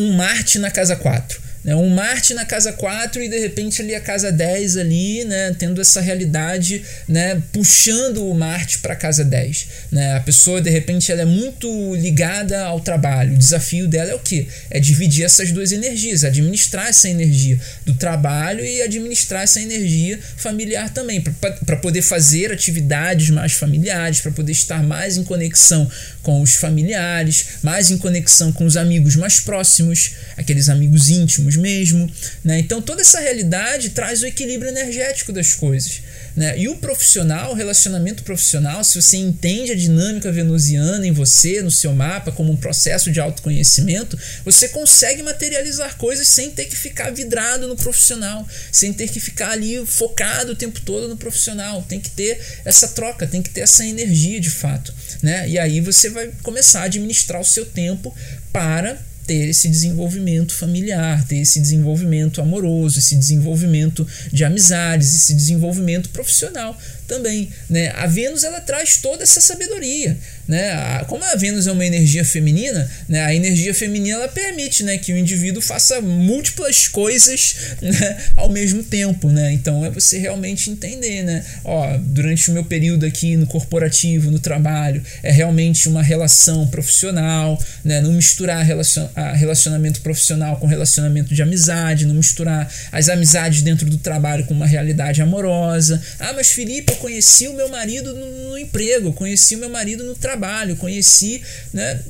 um 0.00 0.12
Marte 0.12 0.58
na 0.58 0.70
casa 0.70 0.96
4. 0.96 1.45
Né? 1.66 1.74
Um 1.74 1.90
Marte 1.90 2.32
na 2.32 2.44
casa 2.44 2.72
4 2.72 3.20
e 3.20 3.28
de 3.28 3.38
repente 3.40 3.82
ali 3.82 3.92
a 3.92 4.00
casa 4.00 4.30
10 4.30 4.76
ali, 4.76 5.24
né? 5.24 5.54
Tendo 5.58 5.80
essa 5.80 6.00
realidade, 6.00 6.84
né? 7.08 7.42
Puxando 7.52 8.24
o 8.30 8.32
Marte 8.32 8.78
para 8.78 8.92
a 8.92 8.96
casa 8.96 9.24
10. 9.24 9.66
Né? 9.90 10.14
A 10.14 10.20
pessoa 10.20 10.60
de 10.60 10.70
repente 10.70 11.10
ela 11.10 11.22
é 11.22 11.24
muito 11.24 11.68
ligada 11.96 12.64
ao 12.64 12.78
trabalho. 12.78 13.34
O 13.34 13.38
desafio 13.38 13.88
dela 13.88 14.12
é 14.12 14.14
o 14.14 14.20
que? 14.20 14.46
É 14.70 14.78
dividir 14.78 15.24
essas 15.24 15.50
duas 15.50 15.72
energias, 15.72 16.22
administrar 16.22 16.86
essa 16.86 17.08
energia 17.08 17.58
do 17.84 17.94
trabalho 17.94 18.64
e 18.64 18.80
administrar 18.82 19.42
essa 19.42 19.60
energia 19.60 20.20
familiar 20.36 20.90
também, 20.90 21.20
para 21.20 21.76
poder 21.76 22.02
fazer 22.02 22.52
atividades 22.52 23.30
mais 23.30 23.54
familiares, 23.54 24.20
para 24.20 24.30
poder 24.30 24.52
estar 24.52 24.84
mais 24.84 25.16
em 25.16 25.24
conexão 25.24 25.90
com 26.22 26.40
os 26.40 26.54
familiares, 26.54 27.46
mais 27.62 27.90
em 27.90 27.98
conexão 27.98 28.52
com 28.52 28.64
os 28.64 28.76
amigos 28.76 29.16
mais 29.16 29.40
próximos, 29.40 30.12
aqueles 30.36 30.68
amigos 30.68 31.08
íntimos 31.08 31.55
mesmo. 31.56 32.10
Né? 32.44 32.58
Então, 32.58 32.80
toda 32.80 33.02
essa 33.02 33.20
realidade 33.20 33.90
traz 33.90 34.22
o 34.22 34.26
equilíbrio 34.26 34.70
energético 34.70 35.32
das 35.32 35.54
coisas. 35.54 36.02
Né? 36.36 36.58
E 36.58 36.68
o 36.68 36.76
profissional, 36.76 37.52
o 37.52 37.54
relacionamento 37.54 38.22
profissional, 38.22 38.84
se 38.84 39.00
você 39.00 39.16
entende 39.16 39.72
a 39.72 39.74
dinâmica 39.74 40.30
venusiana 40.30 41.06
em 41.06 41.12
você, 41.12 41.62
no 41.62 41.70
seu 41.70 41.94
mapa, 41.94 42.30
como 42.30 42.52
um 42.52 42.56
processo 42.56 43.10
de 43.10 43.18
autoconhecimento, 43.18 44.18
você 44.44 44.68
consegue 44.68 45.22
materializar 45.22 45.96
coisas 45.96 46.28
sem 46.28 46.50
ter 46.50 46.66
que 46.66 46.76
ficar 46.76 47.10
vidrado 47.10 47.66
no 47.66 47.74
profissional, 47.74 48.46
sem 48.70 48.92
ter 48.92 49.08
que 49.08 49.18
ficar 49.18 49.52
ali 49.52 49.84
focado 49.86 50.52
o 50.52 50.56
tempo 50.56 50.78
todo 50.82 51.08
no 51.08 51.16
profissional. 51.16 51.82
Tem 51.88 51.98
que 51.98 52.10
ter 52.10 52.38
essa 52.66 52.88
troca, 52.88 53.26
tem 53.26 53.40
que 53.42 53.50
ter 53.50 53.62
essa 53.62 53.86
energia 53.86 54.38
de 54.38 54.50
fato. 54.50 54.92
Né? 55.22 55.48
E 55.48 55.58
aí 55.58 55.80
você 55.80 56.10
vai 56.10 56.30
começar 56.42 56.82
a 56.82 56.84
administrar 56.84 57.40
o 57.40 57.44
seu 57.44 57.64
tempo 57.64 58.14
para 58.52 59.00
ter 59.26 59.48
esse 59.48 59.68
desenvolvimento 59.68 60.54
familiar, 60.54 61.26
ter 61.26 61.38
esse 61.38 61.60
desenvolvimento 61.60 62.40
amoroso, 62.40 62.98
esse 62.98 63.16
desenvolvimento 63.16 64.06
de 64.32 64.44
amizades, 64.44 65.14
esse 65.14 65.34
desenvolvimento 65.34 66.08
profissional 66.10 66.78
também, 67.06 67.50
né? 67.68 67.90
A 67.96 68.06
Vênus 68.06 68.44
ela 68.44 68.60
traz 68.60 68.98
toda 68.98 69.22
essa 69.22 69.40
sabedoria, 69.40 70.18
né? 70.48 71.04
Como 71.08 71.24
a 71.24 71.34
Vênus 71.34 71.66
é 71.66 71.72
uma 71.72 71.84
energia 71.84 72.24
feminina, 72.24 72.90
né? 73.08 73.22
A 73.24 73.34
energia 73.34 73.74
feminina 73.74 74.18
ela 74.18 74.28
permite, 74.28 74.82
né, 74.82 74.98
que 74.98 75.12
o 75.12 75.16
indivíduo 75.16 75.62
faça 75.62 76.00
múltiplas 76.00 76.88
coisas 76.88 77.56
né, 77.82 78.16
ao 78.36 78.48
mesmo 78.48 78.82
tempo, 78.82 79.28
né? 79.30 79.52
Então 79.52 79.84
é 79.84 79.90
você 79.90 80.18
realmente 80.18 80.70
entender, 80.70 81.22
né? 81.22 81.44
Ó, 81.64 81.96
durante 81.98 82.50
o 82.50 82.54
meu 82.54 82.64
período 82.64 83.04
aqui 83.04 83.36
no 83.36 83.46
corporativo, 83.46 84.30
no 84.30 84.38
trabalho, 84.38 85.02
é 85.22 85.30
realmente 85.30 85.88
uma 85.88 86.02
relação 86.02 86.66
profissional, 86.68 87.60
né? 87.84 88.00
Não 88.00 88.12
misturar 88.12 88.64
relacion, 88.64 89.08
relacionamento 89.34 90.00
profissional 90.00 90.56
com 90.56 90.66
relacionamento 90.66 91.34
de 91.34 91.42
amizade, 91.42 92.06
não 92.06 92.14
misturar 92.14 92.72
as 92.92 93.08
amizades 93.08 93.62
dentro 93.62 93.88
do 93.88 93.98
trabalho 93.98 94.44
com 94.46 94.54
uma 94.54 94.66
realidade 94.66 95.20
amorosa. 95.22 96.02
Ah, 96.18 96.32
mas 96.32 96.50
Felipe, 96.50 96.92
eu 96.92 96.96
conheci 96.96 97.48
o 97.48 97.54
meu 97.54 97.68
marido 97.68 98.14
no, 98.14 98.50
no 98.50 98.58
emprego, 98.58 99.12
conheci 99.12 99.56
o 99.56 99.58
meu 99.58 99.68
marido 99.68 100.04
no 100.04 100.14
trabalho, 100.14 100.35
conheci, 100.76 101.42
né? 101.72 102.00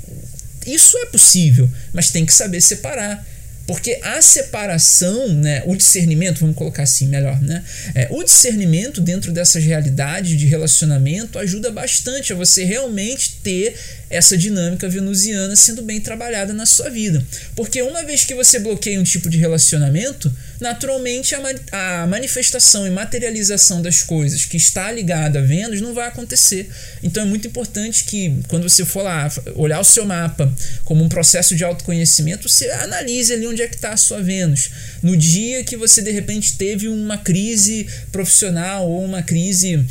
Isso 0.67 0.99
é 0.99 1.07
possível, 1.07 1.71
mas 1.93 2.11
tem 2.11 2.27
que 2.27 2.33
saber 2.33 2.61
separar. 2.61 3.25
Porque 3.67 3.99
a 4.03 4.23
separação, 4.23 5.29
né, 5.29 5.63
o 5.67 5.75
discernimento, 5.75 6.39
vamos 6.39 6.55
colocar 6.55 6.85
assim 6.85 7.09
melhor, 7.09 7.41
né? 7.43 7.65
É, 7.97 8.07
o 8.11 8.23
discernimento 8.23 9.01
dentro 9.01 9.33
dessas 9.33 9.65
realidades 9.65 10.39
de 10.39 10.47
relacionamento 10.47 11.37
ajuda 11.37 11.71
bastante 11.71 12.33
a 12.33 12.37
você 12.37 12.63
realmente 12.63 13.39
ter 13.43 13.77
essa 14.09 14.37
dinâmica 14.37 14.89
venusiana 14.89 15.57
sendo 15.57 15.83
bem 15.83 16.01
trabalhada 16.01 16.53
na 16.53 16.65
sua 16.65 16.89
vida. 16.89 17.25
Porque 17.55 17.83
uma 17.83 18.05
vez 18.05 18.25
que 18.25 18.35
você 18.35 18.59
bloqueia 18.59 19.01
um 19.01 19.05
tipo 19.05 19.29
de 19.29 19.39
relacionamento, 19.39 20.33
naturalmente 20.61 21.35
a, 21.35 22.03
a 22.03 22.07
manifestação 22.07 22.87
e 22.87 22.91
materialização 22.91 23.83
das 23.83 24.03
coisas 24.03 24.45
que 24.45 24.57
está 24.57 24.91
ligada 24.93 25.41
a 25.41 25.43
Vênus 25.43 25.81
não 25.81 25.93
vai 25.93 26.07
acontecer. 26.07 26.69
Então 27.03 27.23
é 27.23 27.27
muito 27.27 27.49
importante 27.49 28.05
que 28.05 28.35
quando 28.49 28.69
você 28.69 28.85
for 28.85 29.03
lá 29.03 29.29
olhar 29.55 29.81
o 29.81 29.85
seu 29.85 30.05
mapa 30.05 30.53
como 30.85 31.03
um 31.03 31.09
processo 31.09 31.57
de 31.57 31.65
autoconhecimento, 31.65 32.49
você 32.49 32.71
analise 32.71 33.33
ali 33.33 33.47
onde 33.47 33.63
é 33.63 33.69
que 33.69 33.77
está 33.77 33.93
a 33.93 33.97
sua 33.97 34.23
Vênus. 34.23 34.71
No 35.03 35.17
dia 35.17 35.65
que 35.65 35.77
você 35.77 36.01
de 36.01 36.11
repente 36.11 36.57
teve 36.57 36.89
uma 36.89 37.19
crise 37.19 37.87
profissional 38.13 38.89
ou 38.89 39.05
uma 39.05 39.23
crise 39.23 39.85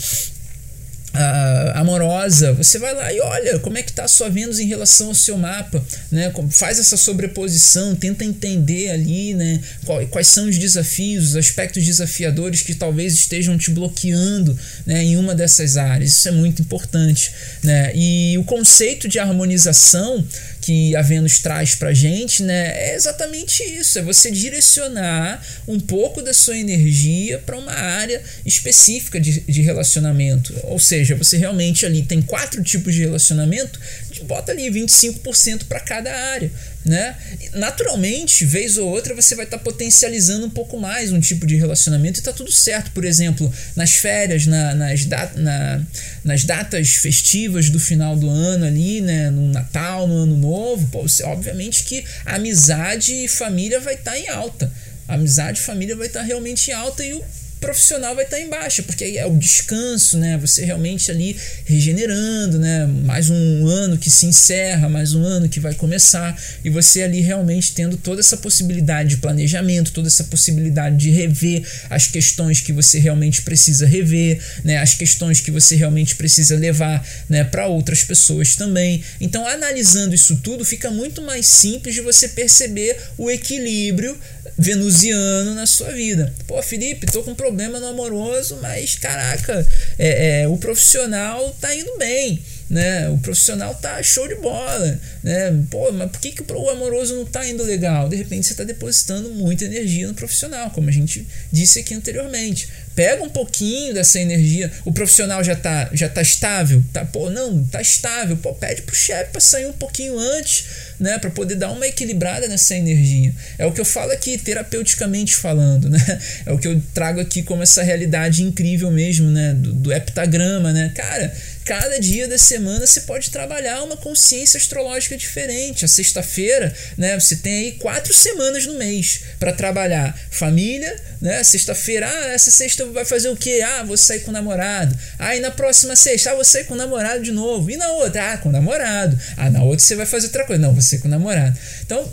uh, 1.15 1.77
amorosa, 1.77 2.53
você 2.53 2.77
vai 2.77 2.93
lá 2.93 3.11
e 3.11 3.19
olha 3.19 3.59
como 3.59 3.77
é 3.77 3.83
que 3.83 3.89
está 3.89 4.03
a 4.03 4.07
sua 4.07 4.29
Vênus 4.29 4.59
em 4.59 4.67
relação 4.67 5.07
ao 5.07 5.15
seu 5.15 5.37
mapa, 5.37 5.83
né? 6.11 6.31
Faz 6.51 6.79
essa 6.79 6.97
sobreposição, 6.97 7.95
tenta 7.95 8.23
entender 8.23 8.91
ali, 8.91 9.33
né? 9.33 9.61
Quais 10.09 10.27
são 10.27 10.47
os 10.47 10.57
desafios, 10.57 11.29
os 11.29 11.35
aspectos 11.35 11.83
desafiadores 11.83 12.61
que 12.61 12.75
talvez 12.75 13.13
estejam 13.13 13.57
te 13.57 13.71
bloqueando, 13.71 14.57
né? 14.85 15.03
Em 15.03 15.17
uma 15.17 15.33
dessas 15.33 15.77
áreas. 15.77 16.13
Isso 16.13 16.27
é 16.27 16.31
muito 16.31 16.61
importante, 16.61 17.31
né? 17.63 17.91
E 17.95 18.37
o 18.37 18.43
conceito 18.43 19.07
de 19.07 19.19
harmonização 19.19 20.25
que 20.65 20.95
a 20.95 21.03
Vênus 21.03 21.37
traz 21.37 21.75
para 21.75 21.93
gente, 21.93 22.41
né, 22.41 22.73
é 22.89 22.95
exatamente 22.95 23.61
isso: 23.61 23.99
é 23.99 24.01
você 24.01 24.31
direcionar 24.31 25.39
um 25.67 25.79
pouco 25.79 26.23
da 26.23 26.33
sua 26.33 26.57
energia 26.57 27.37
para 27.37 27.55
uma 27.55 27.71
área 27.71 28.19
específica 28.43 29.19
de, 29.19 29.41
de 29.41 29.61
relacionamento. 29.61 30.55
Ou 30.63 30.79
seja, 30.79 31.15
você 31.15 31.37
realmente 31.37 31.85
ali 31.85 32.01
tem 32.01 32.19
quatro 32.19 32.63
tipos 32.63 32.95
de 32.95 33.01
relacionamento, 33.01 33.79
bota 34.23 34.51
ali 34.51 34.67
25% 34.71 35.65
para 35.65 35.79
cada 35.79 36.11
área 36.11 36.51
né? 36.85 37.15
Naturalmente, 37.53 38.45
vez 38.45 38.77
ou 38.77 38.87
outra, 38.87 39.15
você 39.15 39.33
vai 39.33 39.45
estar 39.45 39.57
tá 39.57 39.63
potencializando 39.63 40.45
um 40.45 40.49
pouco 40.49 40.79
mais 40.79 41.11
um 41.11 41.19
tipo 41.19 41.47
de 41.47 41.55
relacionamento 41.55 42.19
e 42.19 42.23
tá 42.23 42.31
tudo 42.31 42.51
certo. 42.51 42.91
Por 42.91 43.03
exemplo, 43.03 43.51
nas 43.75 43.95
férias, 43.95 44.45
na, 44.45 44.75
nas, 44.75 45.05
dat 45.05 45.35
na, 45.35 45.81
nas 46.23 46.43
datas 46.43 46.89
festivas 46.89 47.71
do 47.71 47.79
final 47.79 48.15
do 48.15 48.29
ano 48.29 48.65
ali, 48.65 49.01
né? 49.01 49.31
No 49.31 49.47
Natal, 49.51 50.07
no 50.07 50.15
Ano 50.15 50.37
Novo, 50.37 50.87
pô, 50.91 51.01
você, 51.01 51.23
obviamente 51.23 51.83
que 51.83 52.05
a 52.23 52.35
amizade 52.35 53.13
e 53.13 53.27
família 53.27 53.79
vai 53.79 53.95
estar 53.95 54.11
tá 54.11 54.19
em 54.19 54.29
alta. 54.29 54.71
A 55.07 55.15
amizade 55.15 55.59
e 55.59 55.63
família 55.63 55.95
vai 55.95 56.07
estar 56.07 56.19
tá 56.19 56.25
realmente 56.25 56.69
em 56.69 56.73
alta 56.73 57.03
e 57.03 57.13
o 57.13 57.23
profissional 57.65 58.13
vai 58.13 58.25
estar 58.25 58.39
em 58.39 58.47
baixa, 58.47 58.83
porque 58.83 59.03
aí 59.03 59.17
é 59.17 59.25
o 59.25 59.35
descanso, 59.35 60.19
né? 60.19 60.37
Você 60.37 60.63
realmente 60.63 61.09
ali 61.09 61.35
regenerando, 61.65 62.59
né? 62.59 62.85
Mais 62.85 63.31
um 63.31 63.67
ano 63.67 63.97
que 63.97 64.09
se 64.09 64.27
encerra, 64.27 64.87
mais 64.87 65.15
um 65.15 65.23
ano 65.23 65.49
que 65.49 65.59
vai 65.59 65.73
começar, 65.73 66.39
e 66.63 66.69
você 66.69 67.01
ali 67.01 67.21
realmente 67.21 67.73
tendo 67.73 67.97
toda 67.97 68.19
essa 68.21 68.37
possibilidade 68.37 69.09
de 69.09 69.17
planejamento, 69.17 69.91
toda 69.91 70.07
essa 70.07 70.25
possibilidade 70.25 70.95
de 70.97 71.09
rever 71.09 71.67
as 71.89 72.05
questões 72.05 72.61
que 72.61 72.71
você 72.71 72.99
realmente 72.99 73.41
precisa 73.41 73.87
rever, 73.87 74.39
né? 74.63 74.77
As 74.77 74.93
questões 74.93 75.41
que 75.41 75.49
você 75.49 75.75
realmente 75.75 76.15
precisa 76.15 76.55
levar, 76.55 77.03
né, 77.27 77.43
para 77.43 77.65
outras 77.65 78.03
pessoas 78.03 78.55
também. 78.55 79.03
Então, 79.19 79.47
analisando 79.47 80.13
isso 80.13 80.35
tudo, 80.37 80.63
fica 80.63 80.91
muito 80.91 81.19
mais 81.21 81.47
simples 81.47 81.95
de 81.95 82.01
você 82.01 82.27
perceber 82.27 82.95
o 83.17 83.31
equilíbrio 83.31 84.15
venusiano 84.57 85.53
na 85.53 85.65
sua 85.65 85.91
vida. 85.91 86.33
Pô, 86.47 86.61
Felipe, 86.61 87.07
tô 87.07 87.23
com 87.23 87.31
um 87.31 87.35
problema 87.35 87.79
no 87.79 87.87
amoroso, 87.87 88.57
mas 88.61 88.95
caraca, 88.95 89.65
é, 89.97 90.41
é, 90.41 90.47
o 90.47 90.57
profissional 90.57 91.55
tá 91.59 91.73
indo 91.75 91.97
bem 91.97 92.41
né? 92.69 93.09
O 93.09 93.17
profissional 93.17 93.75
tá 93.75 94.01
show 94.01 94.27
de 94.27 94.35
bola, 94.35 94.99
né? 95.23 95.63
Pô, 95.69 95.91
mas 95.91 96.09
por 96.09 96.19
que, 96.19 96.31
que 96.31 96.43
o 96.51 96.69
amoroso 96.69 97.15
não 97.15 97.25
tá 97.25 97.47
indo 97.47 97.63
legal? 97.63 98.09
De 98.09 98.15
repente 98.15 98.47
você 98.47 98.53
está 98.53 98.63
depositando 98.63 99.29
muita 99.29 99.65
energia 99.65 100.07
no 100.07 100.13
profissional, 100.13 100.71
como 100.71 100.89
a 100.89 100.91
gente 100.91 101.25
disse 101.51 101.79
aqui 101.79 101.93
anteriormente. 101.93 102.67
Pega 102.95 103.21
um 103.23 103.29
pouquinho 103.29 103.93
dessa 103.93 104.19
energia. 104.19 104.71
O 104.85 104.93
profissional 104.93 105.43
já 105.43 105.55
tá, 105.55 105.89
já 105.91 106.07
tá 106.07 106.21
estável, 106.21 106.81
tá? 106.93 107.03
Pô, 107.03 107.29
não, 107.29 107.65
tá 107.65 107.81
estável. 107.81 108.37
Pô, 108.37 108.53
pede 108.53 108.83
pro 108.83 108.95
chefe 108.95 109.31
para 109.31 109.41
sair 109.41 109.65
um 109.65 109.73
pouquinho 109.73 110.17
antes, 110.17 110.65
né, 110.99 111.19
para 111.19 111.29
poder 111.29 111.55
dar 111.55 111.71
uma 111.71 111.85
equilibrada 111.85 112.47
nessa 112.47 112.73
energia. 112.73 113.33
É 113.57 113.65
o 113.65 113.71
que 113.73 113.81
eu 113.81 113.85
falo 113.85 114.11
aqui 114.11 114.37
terapeuticamente 114.37 115.35
falando, 115.35 115.89
né? 115.91 116.21
É 116.45 116.53
o 116.53 116.57
que 116.57 116.67
eu 116.67 116.81
trago 116.93 117.19
aqui 117.19 117.43
como 117.43 117.61
essa 117.61 117.83
realidade 117.83 118.41
incrível 118.41 118.89
mesmo, 118.89 119.29
né, 119.29 119.53
do, 119.53 119.73
do 119.73 119.93
heptagrama, 119.93 120.71
né? 120.71 120.91
Cara, 120.95 121.33
cada 121.65 121.99
dia 121.99 122.27
da 122.27 122.37
semana 122.37 122.85
você 122.85 123.01
pode 123.01 123.31
trabalhar 123.31 123.81
uma 123.83 123.97
consciência 123.97 124.57
astrológica 124.57 125.17
diferente. 125.17 125.83
A 125.83 125.87
sexta-feira, 125.87 126.71
né, 126.95 127.19
você 127.19 127.35
tem 127.35 127.65
aí 127.65 127.71
quatro 127.73 128.13
semanas 128.13 128.67
no 128.67 128.75
mês 128.75 129.21
para 129.39 129.51
trabalhar 129.51 130.17
família, 130.29 130.95
né? 131.19 131.43
Sexta-feira, 131.43 132.07
ah, 132.07 132.33
essa 132.33 132.51
sexta 132.51 132.85
vai 132.85 133.03
fazer 133.03 133.29
o 133.29 133.35
quê? 133.35 133.61
Ah, 133.65 133.83
vou 133.83 133.97
sair 133.97 134.19
com 134.19 134.29
o 134.29 134.33
namorado. 134.33 134.95
Aí 135.17 135.39
ah, 135.39 135.41
na 135.41 135.51
próxima 135.51 135.95
sexta, 135.95 136.31
ah, 136.31 136.35
vou 136.35 136.45
sair 136.45 136.65
com 136.65 136.75
o 136.75 136.77
namorado 136.77 137.23
de 137.23 137.31
novo. 137.31 137.71
E 137.71 137.77
na 137.77 137.89
outra, 137.93 138.33
ah, 138.33 138.37
com 138.37 138.49
o 138.49 138.51
namorado. 138.51 139.17
Ah, 139.35 139.49
na 139.49 139.63
outra 139.63 139.79
você 139.79 139.95
vai 139.95 140.05
fazer 140.05 140.27
outra 140.27 140.45
coisa. 140.45 140.61
Não, 140.61 140.79
sair 140.79 140.99
com 140.99 141.07
o 141.07 141.11
namorado. 141.11 141.57
Então, 141.81 142.07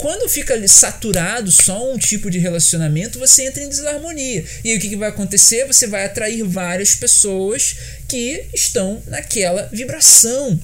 quando 0.00 0.30
fica 0.30 0.66
saturado 0.66 1.52
só 1.52 1.92
um 1.92 1.98
tipo 1.98 2.30
de 2.30 2.38
relacionamento, 2.38 3.18
você 3.18 3.44
entra 3.44 3.62
em 3.62 3.68
desarmonia. 3.68 4.42
E 4.64 4.70
aí 4.70 4.78
o 4.78 4.80
que, 4.80 4.88
que 4.88 4.96
vai 4.96 5.10
acontecer? 5.10 5.66
Você 5.66 5.86
vai 5.86 6.06
atrair 6.06 6.42
várias 6.42 6.94
pessoas 6.94 7.76
que 8.08 8.46
estão 8.54 9.02
naquela 9.06 9.68
vibração. 9.70 10.58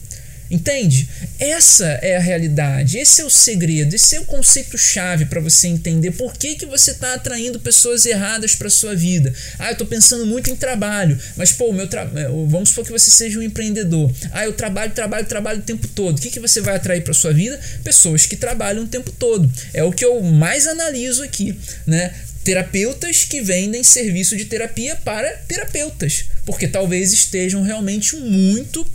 Entende? 0.50 1.08
Essa 1.38 1.86
é 2.02 2.16
a 2.16 2.20
realidade, 2.20 2.98
esse 2.98 3.20
é 3.20 3.24
o 3.24 3.30
segredo, 3.30 3.94
esse 3.94 4.14
é 4.14 4.20
o 4.20 4.24
conceito 4.24 4.78
chave 4.78 5.26
para 5.26 5.40
você 5.40 5.68
entender 5.68 6.12
por 6.12 6.36
que, 6.36 6.54
que 6.54 6.66
você 6.66 6.92
está 6.92 7.14
atraindo 7.14 7.58
pessoas 7.60 8.06
erradas 8.06 8.54
para 8.54 8.70
sua 8.70 8.94
vida. 8.94 9.34
Ah, 9.58 9.68
eu 9.68 9.72
estou 9.72 9.86
pensando 9.86 10.24
muito 10.24 10.48
em 10.50 10.56
trabalho, 10.56 11.18
mas 11.36 11.52
pô, 11.52 11.72
meu 11.72 11.88
tra... 11.88 12.02
É, 12.14 12.28
vamos 12.28 12.70
supor 12.70 12.84
que 12.84 12.92
você 12.92 13.10
seja 13.10 13.38
um 13.38 13.42
empreendedor. 13.42 14.12
Ah, 14.32 14.44
eu 14.44 14.52
trabalho, 14.52 14.92
trabalho, 14.92 15.26
trabalho 15.26 15.58
o 15.60 15.62
tempo 15.62 15.88
todo. 15.88 16.18
O 16.18 16.20
que, 16.20 16.30
que 16.30 16.40
você 16.40 16.60
vai 16.60 16.76
atrair 16.76 17.02
para 17.02 17.12
sua 17.12 17.32
vida? 17.32 17.60
Pessoas 17.82 18.26
que 18.26 18.36
trabalham 18.36 18.84
o 18.84 18.88
tempo 18.88 19.10
todo. 19.12 19.50
É 19.74 19.82
o 19.82 19.92
que 19.92 20.04
eu 20.04 20.22
mais 20.22 20.66
analiso 20.66 21.22
aqui, 21.22 21.58
né? 21.86 22.14
terapeutas 22.46 23.24
que 23.24 23.40
vendem 23.40 23.82
serviço 23.82 24.36
de 24.36 24.44
terapia 24.44 24.94
para 24.94 25.28
terapeutas, 25.48 26.26
porque 26.44 26.68
talvez 26.68 27.12
estejam 27.12 27.60
realmente 27.60 28.14
muito 28.14 28.86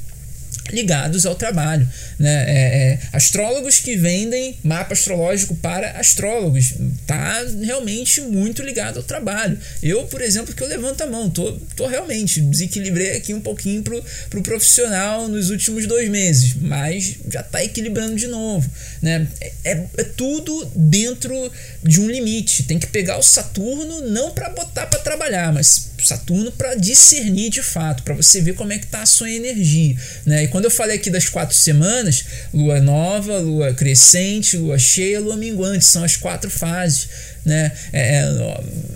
ligados 0.71 1.25
ao 1.25 1.35
trabalho. 1.35 1.87
Né? 2.17 2.45
É, 2.47 2.91
é, 2.93 2.99
astrólogos 3.13 3.79
que 3.79 3.95
vendem 3.95 4.57
mapa 4.63 4.93
astrológico 4.93 5.55
para 5.55 5.91
astrólogos. 5.91 6.73
Tá 7.05 7.43
realmente 7.61 8.21
muito 8.21 8.61
ligado 8.61 8.97
ao 8.97 9.03
trabalho. 9.03 9.57
Eu, 9.81 10.03
por 10.05 10.21
exemplo, 10.21 10.53
que 10.53 10.61
eu 10.61 10.67
levanto 10.67 11.01
a 11.01 11.07
mão, 11.07 11.29
tô, 11.29 11.53
tô 11.75 11.87
realmente 11.87 12.41
desequilibrei 12.41 13.17
aqui 13.17 13.33
um 13.33 13.41
pouquinho 13.41 13.83
pro, 13.83 14.03
pro 14.29 14.41
profissional 14.41 15.27
nos 15.27 15.49
últimos 15.49 15.87
dois 15.87 16.09
meses, 16.09 16.55
mas 16.59 17.15
já 17.29 17.43
tá 17.43 17.63
equilibrando 17.63 18.15
de 18.15 18.27
novo. 18.27 18.69
Né? 19.01 19.27
É, 19.39 19.51
é, 19.63 19.85
é 19.97 20.03
tudo 20.03 20.71
dentro 20.75 21.51
de 21.83 21.99
um 21.99 22.09
limite. 22.09 22.63
Tem 22.63 22.79
que 22.79 22.87
pegar 22.87 23.17
o 23.17 23.23
Saturno 23.23 24.01
não 24.09 24.31
para 24.31 24.49
botar 24.49 24.85
para 24.87 24.99
trabalhar, 24.99 25.53
mas 25.53 25.90
Saturno 26.05 26.51
para 26.51 26.75
discernir 26.75 27.49
de 27.49 27.61
fato, 27.61 28.03
para 28.03 28.13
você 28.13 28.41
ver 28.41 28.53
como 28.53 28.73
é 28.73 28.77
que 28.77 28.87
tá 28.87 29.01
a 29.01 29.05
sua 29.05 29.29
energia, 29.29 29.95
né? 30.25 30.43
E 30.43 30.47
quando 30.47 30.65
eu 30.65 30.71
falei 30.71 30.97
aqui 30.97 31.09
das 31.09 31.29
quatro 31.29 31.55
semanas, 31.55 32.25
lua 32.53 32.79
nova, 32.79 33.37
lua 33.37 33.73
crescente, 33.73 34.57
lua 34.57 34.77
cheia, 34.77 35.19
lua 35.19 35.37
minguante, 35.37 35.85
são 35.85 36.03
as 36.03 36.15
quatro 36.15 36.49
fases 36.49 37.07
né? 37.45 37.71
É, 37.91 38.23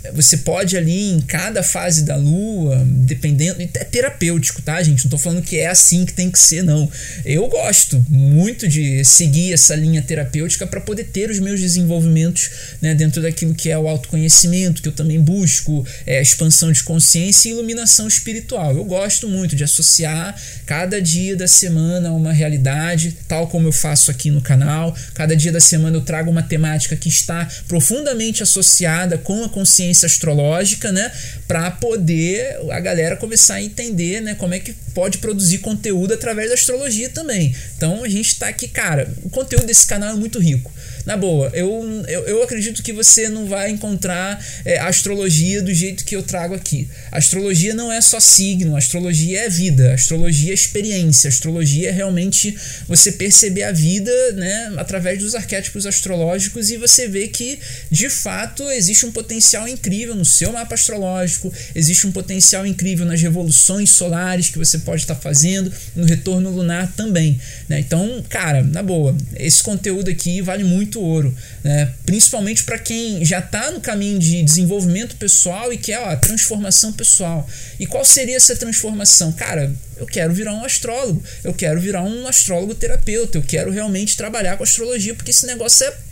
é, 0.04 0.12
você 0.12 0.38
pode 0.38 0.76
ali 0.76 1.12
em 1.12 1.20
cada 1.20 1.62
fase 1.62 2.04
da 2.04 2.16
lua, 2.16 2.84
dependendo, 2.86 3.60
é 3.60 3.66
terapêutico, 3.66 4.62
tá, 4.62 4.82
gente? 4.82 5.04
Não 5.04 5.10
tô 5.10 5.18
falando 5.18 5.42
que 5.42 5.58
é 5.58 5.66
assim 5.66 6.04
que 6.04 6.12
tem 6.12 6.30
que 6.30 6.38
ser, 6.38 6.62
não. 6.62 6.90
Eu 7.24 7.48
gosto 7.48 8.04
muito 8.08 8.68
de 8.68 9.04
seguir 9.04 9.52
essa 9.52 9.74
linha 9.74 10.02
terapêutica 10.02 10.66
para 10.66 10.80
poder 10.80 11.04
ter 11.04 11.30
os 11.30 11.38
meus 11.38 11.60
desenvolvimentos, 11.60 12.50
né, 12.80 12.94
dentro 12.94 13.20
daquilo 13.20 13.54
que 13.54 13.70
é 13.70 13.78
o 13.78 13.88
autoconhecimento, 13.88 14.80
que 14.80 14.88
eu 14.88 14.92
também 14.92 15.20
busco, 15.20 15.86
é, 16.06 16.20
expansão 16.20 16.70
de 16.70 16.82
consciência 16.82 17.48
e 17.48 17.52
iluminação 17.52 18.06
espiritual. 18.06 18.76
Eu 18.76 18.84
gosto 18.84 19.28
muito 19.28 19.56
de 19.56 19.64
associar 19.64 20.34
cada 20.64 21.00
dia 21.00 21.36
da 21.36 21.48
semana 21.48 22.10
a 22.10 22.12
uma 22.12 22.32
realidade, 22.32 23.16
tal 23.28 23.48
como 23.48 23.68
eu 23.68 23.72
faço 23.72 24.10
aqui 24.10 24.30
no 24.30 24.40
canal. 24.40 24.96
Cada 25.14 25.36
dia 25.36 25.52
da 25.52 25.60
semana 25.60 25.96
eu 25.96 26.00
trago 26.00 26.30
uma 26.30 26.42
temática 26.42 26.96
que 26.96 27.08
está 27.08 27.48
profundamente 27.68 28.35
associada 28.42 29.18
com 29.18 29.44
a 29.44 29.48
consciência 29.48 30.06
astrológica, 30.06 30.90
né? 30.92 31.10
Para 31.46 31.70
poder 31.70 32.58
a 32.70 32.80
galera 32.80 33.16
começar 33.16 33.54
a 33.54 33.62
entender, 33.62 34.20
né? 34.20 34.34
Como 34.34 34.54
é 34.54 34.58
que 34.58 34.74
pode 34.94 35.18
produzir 35.18 35.58
conteúdo 35.58 36.14
através 36.14 36.48
da 36.48 36.54
astrologia 36.54 37.10
também. 37.10 37.54
Então 37.76 38.02
a 38.02 38.08
gente 38.08 38.28
está 38.28 38.48
aqui, 38.48 38.66
cara. 38.66 39.12
O 39.22 39.28
conteúdo 39.28 39.66
desse 39.66 39.86
canal 39.86 40.14
é 40.14 40.16
muito 40.16 40.38
rico. 40.38 40.72
Na 41.06 41.16
boa, 41.16 41.48
eu, 41.54 42.04
eu, 42.08 42.22
eu 42.26 42.42
acredito 42.42 42.82
que 42.82 42.92
você 42.92 43.28
não 43.28 43.46
vai 43.46 43.70
encontrar 43.70 44.44
é, 44.64 44.76
astrologia 44.80 45.62
do 45.62 45.72
jeito 45.72 46.04
que 46.04 46.16
eu 46.16 46.22
trago 46.22 46.52
aqui. 46.52 46.88
astrologia 47.12 47.72
não 47.74 47.92
é 47.92 48.00
só 48.00 48.18
signo, 48.18 48.76
astrologia 48.76 49.42
é 49.42 49.48
vida, 49.48 49.94
astrologia 49.94 50.50
é 50.50 50.54
experiência, 50.54 51.28
astrologia 51.28 51.90
é 51.90 51.92
realmente 51.92 52.56
você 52.88 53.12
perceber 53.12 53.62
a 53.62 53.70
vida 53.70 54.10
né, 54.32 54.72
através 54.78 55.20
dos 55.20 55.36
arquétipos 55.36 55.86
astrológicos 55.86 56.70
e 56.70 56.76
você 56.76 57.06
vê 57.06 57.28
que 57.28 57.60
de 57.88 58.10
fato 58.10 58.64
existe 58.70 59.06
um 59.06 59.12
potencial 59.12 59.68
incrível 59.68 60.16
no 60.16 60.24
seu 60.24 60.52
mapa 60.52 60.74
astrológico, 60.74 61.52
existe 61.72 62.04
um 62.08 62.10
potencial 62.10 62.66
incrível 62.66 63.06
nas 63.06 63.22
revoluções 63.22 63.92
solares 63.92 64.50
que 64.50 64.58
você 64.58 64.78
pode 64.78 65.02
estar 65.02 65.14
fazendo, 65.14 65.72
no 65.94 66.04
retorno 66.04 66.50
lunar 66.50 66.92
também. 66.96 67.40
Né? 67.68 67.78
Então, 67.78 68.24
cara, 68.28 68.64
na 68.64 68.82
boa, 68.82 69.16
esse 69.36 69.62
conteúdo 69.62 70.10
aqui 70.10 70.42
vale 70.42 70.64
muito 70.64 70.95
ouro, 70.98 71.34
né? 71.62 71.92
principalmente 72.04 72.64
para 72.64 72.78
quem 72.78 73.24
já 73.24 73.38
está 73.38 73.70
no 73.70 73.80
caminho 73.80 74.18
de 74.18 74.42
desenvolvimento 74.42 75.16
pessoal 75.16 75.72
e 75.72 75.78
quer 75.78 75.96
a 75.96 76.16
transformação 76.16 76.92
pessoal. 76.92 77.48
E 77.78 77.86
qual 77.86 78.04
seria 78.04 78.36
essa 78.36 78.56
transformação? 78.56 79.32
Cara, 79.32 79.74
eu 79.96 80.06
quero 80.06 80.32
virar 80.32 80.52
um 80.52 80.64
astrólogo, 80.64 81.22
eu 81.42 81.54
quero 81.54 81.80
virar 81.80 82.02
um 82.02 82.26
astrólogo 82.26 82.74
terapeuta, 82.74 83.38
eu 83.38 83.42
quero 83.42 83.70
realmente 83.70 84.16
trabalhar 84.16 84.56
com 84.56 84.64
astrologia, 84.64 85.14
porque 85.14 85.30
esse 85.30 85.46
negócio 85.46 85.86
é 85.86 86.05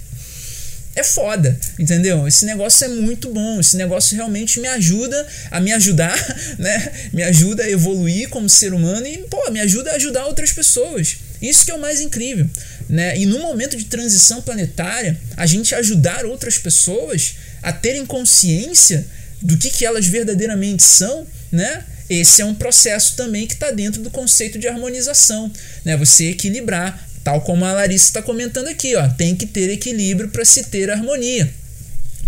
é 0.96 1.02
foda, 1.02 1.58
entendeu? 1.78 2.26
Esse 2.28 2.44
negócio 2.44 2.84
é 2.84 2.88
muito 2.88 3.28
bom, 3.30 3.58
esse 3.58 3.76
negócio 3.76 4.14
realmente 4.16 4.60
me 4.60 4.68
ajuda 4.68 5.26
a 5.50 5.60
me 5.60 5.72
ajudar, 5.72 6.16
né? 6.58 7.08
Me 7.12 7.22
ajuda 7.22 7.64
a 7.64 7.70
evoluir 7.70 8.28
como 8.28 8.48
ser 8.48 8.72
humano 8.72 9.06
e, 9.06 9.18
pô, 9.28 9.50
me 9.50 9.60
ajuda 9.60 9.90
a 9.90 9.94
ajudar 9.96 10.26
outras 10.26 10.52
pessoas. 10.52 11.16
Isso 11.42 11.64
que 11.64 11.72
é 11.72 11.74
o 11.74 11.80
mais 11.80 12.00
incrível, 12.00 12.48
né? 12.88 13.18
E 13.18 13.26
no 13.26 13.40
momento 13.40 13.76
de 13.76 13.84
transição 13.84 14.40
planetária, 14.40 15.18
a 15.36 15.46
gente 15.46 15.74
ajudar 15.74 16.24
outras 16.24 16.58
pessoas 16.58 17.34
a 17.62 17.72
terem 17.72 18.06
consciência 18.06 19.04
do 19.42 19.56
que, 19.58 19.70
que 19.70 19.84
elas 19.84 20.06
verdadeiramente 20.06 20.82
são, 20.82 21.26
né? 21.50 21.84
Esse 22.08 22.42
é 22.42 22.44
um 22.44 22.54
processo 22.54 23.16
também 23.16 23.46
que 23.46 23.54
está 23.54 23.70
dentro 23.70 24.02
do 24.02 24.10
conceito 24.10 24.58
de 24.58 24.68
harmonização, 24.68 25.50
né? 25.84 25.96
Você 25.96 26.26
equilibrar 26.30 27.08
Tal 27.24 27.40
como 27.40 27.64
a 27.64 27.72
Larissa 27.72 28.08
está 28.08 28.22
comentando 28.22 28.68
aqui, 28.68 28.94
ó, 28.94 29.08
tem 29.08 29.34
que 29.34 29.46
ter 29.46 29.70
equilíbrio 29.70 30.28
para 30.28 30.44
se 30.44 30.64
ter 30.64 30.90
harmonia. 30.90 31.50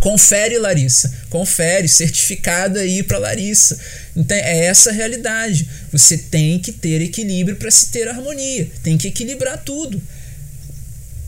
Confere, 0.01 0.59
Larissa. 0.59 1.13
Confere, 1.29 1.89
certificado 1.89 2.79
aí 2.79 3.03
para 3.03 3.19
Larissa. 3.19 3.79
Então 4.17 4.37
é 4.37 4.67
essa 4.67 4.91
a 4.91 4.93
realidade. 4.93 5.69
Você 5.93 6.17
tem 6.17 6.59
que 6.59 6.73
ter 6.73 7.01
equilíbrio 7.03 7.57
para 7.57 7.71
se 7.71 7.89
ter 7.89 8.09
harmonia. 8.09 8.71
Tem 8.83 8.97
que 8.97 9.09
equilibrar 9.09 9.63
tudo. 9.63 10.01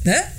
Né? 0.05 0.33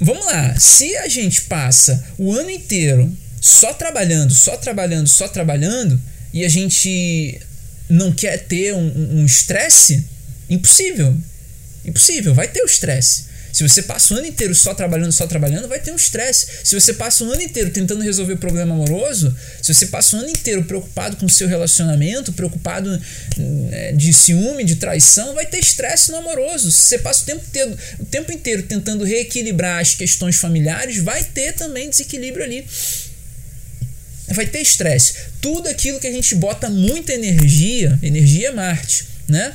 Vamos 0.00 0.26
lá. 0.26 0.58
Se 0.58 0.96
a 0.96 1.08
gente 1.08 1.42
passa 1.42 2.02
o 2.18 2.32
ano 2.32 2.50
inteiro 2.50 3.14
só 3.40 3.72
trabalhando, 3.74 4.32
só 4.32 4.56
trabalhando, 4.56 5.08
só 5.08 5.28
trabalhando, 5.28 6.00
e 6.32 6.44
a 6.44 6.48
gente 6.48 7.40
não 7.88 8.12
quer 8.12 8.38
ter 8.38 8.72
um 8.74 9.24
estresse, 9.24 10.04
um 10.48 10.54
impossível. 10.54 11.16
Impossível, 11.84 12.34
vai 12.34 12.48
ter 12.48 12.62
o 12.62 12.66
estresse. 12.66 13.32
Se 13.52 13.62
você 13.62 13.82
passa 13.82 14.14
o 14.14 14.16
ano 14.16 14.26
inteiro 14.26 14.54
só 14.54 14.72
trabalhando, 14.72 15.12
só 15.12 15.26
trabalhando, 15.26 15.68
vai 15.68 15.78
ter 15.78 15.92
um 15.92 15.96
estresse. 15.96 16.46
Se 16.64 16.74
você 16.74 16.94
passa 16.94 17.22
o 17.22 17.30
ano 17.30 17.42
inteiro 17.42 17.70
tentando 17.70 18.02
resolver 18.02 18.32
o 18.32 18.38
problema 18.38 18.74
amoroso, 18.74 19.36
se 19.60 19.74
você 19.74 19.86
passa 19.86 20.16
o 20.16 20.20
ano 20.20 20.30
inteiro 20.30 20.64
preocupado 20.64 21.16
com 21.18 21.26
o 21.26 21.30
seu 21.30 21.46
relacionamento, 21.46 22.32
preocupado 22.32 22.98
né, 23.36 23.92
de 23.92 24.12
ciúme, 24.12 24.64
de 24.64 24.76
traição, 24.76 25.34
vai 25.34 25.44
ter 25.44 25.58
estresse 25.58 26.10
no 26.10 26.16
amoroso. 26.16 26.72
Se 26.72 26.88
você 26.88 26.98
passa 26.98 27.22
o 27.22 27.26
tempo, 27.26 27.44
inteiro, 27.46 27.78
o 28.00 28.04
tempo 28.06 28.32
inteiro 28.32 28.62
tentando 28.62 29.04
reequilibrar 29.04 29.80
as 29.82 29.94
questões 29.94 30.36
familiares, 30.36 30.98
vai 31.02 31.22
ter 31.22 31.52
também 31.52 31.90
desequilíbrio 31.90 32.42
ali. 32.42 32.66
Vai 34.28 34.46
ter 34.46 34.60
estresse. 34.62 35.14
Tudo 35.42 35.68
aquilo 35.68 36.00
que 36.00 36.06
a 36.06 36.12
gente 36.12 36.34
bota 36.34 36.70
muita 36.70 37.12
energia, 37.12 37.98
energia 38.02 38.48
é 38.48 38.52
Marte, 38.52 39.04
né? 39.28 39.52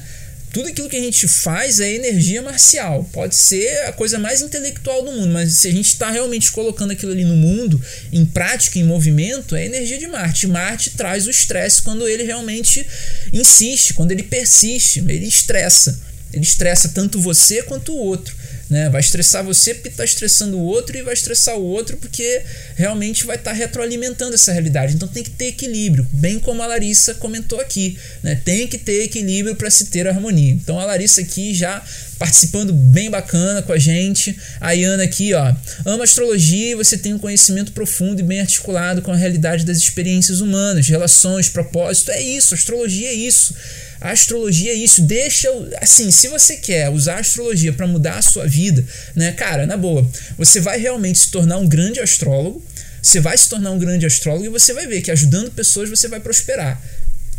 Tudo 0.58 0.70
aquilo 0.70 0.89
que 0.89 0.95
a 0.95 1.01
gente 1.01 1.28
faz 1.28 1.80
é 1.80 1.93
energia 1.93 2.41
marcial. 2.41 3.08
Pode 3.14 3.36
ser 3.36 3.86
a 3.86 3.93
coisa 3.93 4.18
mais 4.18 4.41
intelectual 4.41 5.03
do 5.03 5.12
mundo, 5.12 5.32
mas 5.32 5.60
se 5.60 5.68
a 5.68 5.72
gente 5.72 5.86
está 5.86 6.10
realmente 6.10 6.51
colocando 6.51 6.89
aquilo 6.89 7.12
ali 7.12 7.24
no 7.24 7.36
mundo, 7.36 7.80
em 8.12 8.26
prática, 8.26 8.80
em 8.80 8.84
movimento, 8.84 9.55
é 9.55 9.68
energia 9.68 9.99
de 9.99 10.08
Marte. 10.08 10.47
Marte 10.47 10.89
traz 10.97 11.28
o 11.28 11.30
estresse 11.30 11.84
quando 11.84 12.08
ele 12.08 12.24
realmente 12.24 12.84
insiste, 13.32 13.93
quando 13.93 14.12
ele 14.12 14.24
persiste, 14.24 14.97
ele 14.97 15.28
estressa. 15.28 16.01
Ele 16.34 16.43
estressa 16.43 16.89
tanto 16.89 17.22
você 17.22 17.62
quanto 17.62 17.93
o 17.93 17.97
outro. 17.97 18.36
Né? 18.70 18.89
Vai 18.89 18.99
estressar 18.99 19.43
você 19.43 19.74
porque 19.74 19.88
está 19.88 20.03
estressando 20.03 20.57
o 20.57 20.63
outro 20.63 20.97
e 20.97 21.01
vai 21.01 21.13
estressar 21.13 21.55
o 21.55 21.63
outro 21.63 21.95
porque 21.97 22.41
realmente 22.76 23.26
vai 23.26 23.38
estar 23.38 23.51
tá 23.51 23.57
retroalimentando 23.57 24.36
essa 24.36 24.51
realidade. 24.51 24.95
Então 24.95 25.07
tem 25.07 25.24
que 25.24 25.30
ter 25.30 25.47
equilíbrio, 25.47 26.05
bem 26.11 26.38
como 26.39 26.61
a 26.61 26.68
Larissa 26.68 27.13
comentou 27.15 27.61
aqui. 27.61 27.97
Né? 28.22 28.36
Tem 28.43 28.68
que 28.68 28.78
ter 28.78 29.03
equilíbrio 29.03 29.55
para 29.55 29.70
se 29.70 29.86
ter 29.86 30.07
harmonia. 30.07 30.51
Então 30.51 30.80
a 30.80 30.86
Larissa 30.86 31.22
aqui 31.22 31.53
já 31.53 31.82
participando 32.18 32.74
bem 32.74 33.09
bacana 33.09 33.61
com 33.61 33.72
a 33.72 33.78
gente. 33.78 34.38
A 34.59 34.74
Iana 34.74 35.03
aqui, 35.03 35.34
ó. 35.34 35.53
Ama 35.86 36.03
astrologia 36.03 36.72
e 36.72 36.76
você 36.76 36.97
tem 36.97 37.13
um 37.13 37.20
conhecimento 37.20 37.72
profundo 37.72 38.20
e 38.20 38.24
bem 38.24 38.41
articulado 38.41 39.01
com 39.01 39.11
a 39.11 39.15
realidade 39.15 39.65
das 39.65 39.78
experiências 39.78 40.41
humanas, 40.41 40.88
relações, 40.88 41.49
propósito. 41.49 42.11
É 42.11 42.22
isso, 42.22 42.53
astrologia 42.53 43.09
é 43.09 43.13
isso. 43.13 43.55
A 44.00 44.12
astrologia 44.12 44.72
é 44.72 44.76
isso. 44.76 45.02
Deixa, 45.02 45.50
assim, 45.82 46.12
se 46.12 46.28
você 46.28 46.58
quer 46.58 46.89
usar 46.89 47.16
a 47.16 47.20
astrologia 47.20 47.74
para 47.74 47.88
mudar 47.88 48.18
a 48.18 48.22
sua 48.22 48.48
vida, 48.48 48.86
né, 49.16 49.32
cara, 49.32 49.66
na 49.66 49.78
boa, 49.78 50.08
você 50.38 50.60
vai 50.60 50.80
realmente 50.80 51.20
se 51.20 51.32
tornar 51.32 51.58
um 51.58 51.68
grande 51.68 52.00
astrólogo. 52.00 52.64
Você 53.02 53.20
vai 53.20 53.38
se 53.38 53.48
tornar 53.48 53.72
um 53.72 53.80
grande 53.80 54.06
astrólogo 54.06 54.45
e 54.45 54.50
você 54.50 54.74
vai 54.74 54.86
ver 54.86 55.02
que 55.02 55.12
ajudando 55.12 55.52
pessoas 55.52 55.89
você 55.89 56.08
vai 56.08 56.20
prosperar. 56.20 56.82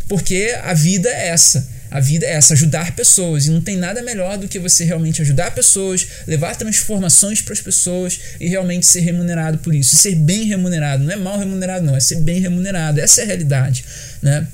Porque 0.07 0.57
a 0.63 0.73
vida 0.73 1.07
é 1.09 1.27
essa. 1.27 1.67
A 1.91 1.99
vida 1.99 2.25
é 2.25 2.33
essa, 2.33 2.53
ajudar 2.53 2.95
pessoas. 2.95 3.45
E 3.45 3.51
não 3.51 3.61
tem 3.61 3.77
nada 3.77 4.01
melhor 4.01 4.37
do 4.37 4.47
que 4.47 4.59
você 4.59 4.83
realmente 4.83 5.21
ajudar 5.21 5.51
pessoas, 5.51 6.07
levar 6.27 6.55
transformações 6.55 7.41
para 7.41 7.53
as 7.53 7.61
pessoas 7.61 8.19
e 8.39 8.47
realmente 8.47 8.85
ser 8.85 9.01
remunerado 9.01 9.59
por 9.59 9.73
isso. 9.73 9.95
E 9.95 9.97
ser 9.97 10.15
bem 10.15 10.45
remunerado. 10.45 11.03
Não 11.03 11.11
é 11.11 11.15
mal 11.15 11.37
remunerado, 11.37 11.85
não. 11.85 11.95
É 11.95 11.99
ser 11.99 12.17
bem 12.21 12.39
remunerado. 12.39 12.99
Essa 12.99 13.21
é 13.21 13.23
a 13.23 13.27
realidade. 13.27 13.85
Né? 14.21 14.47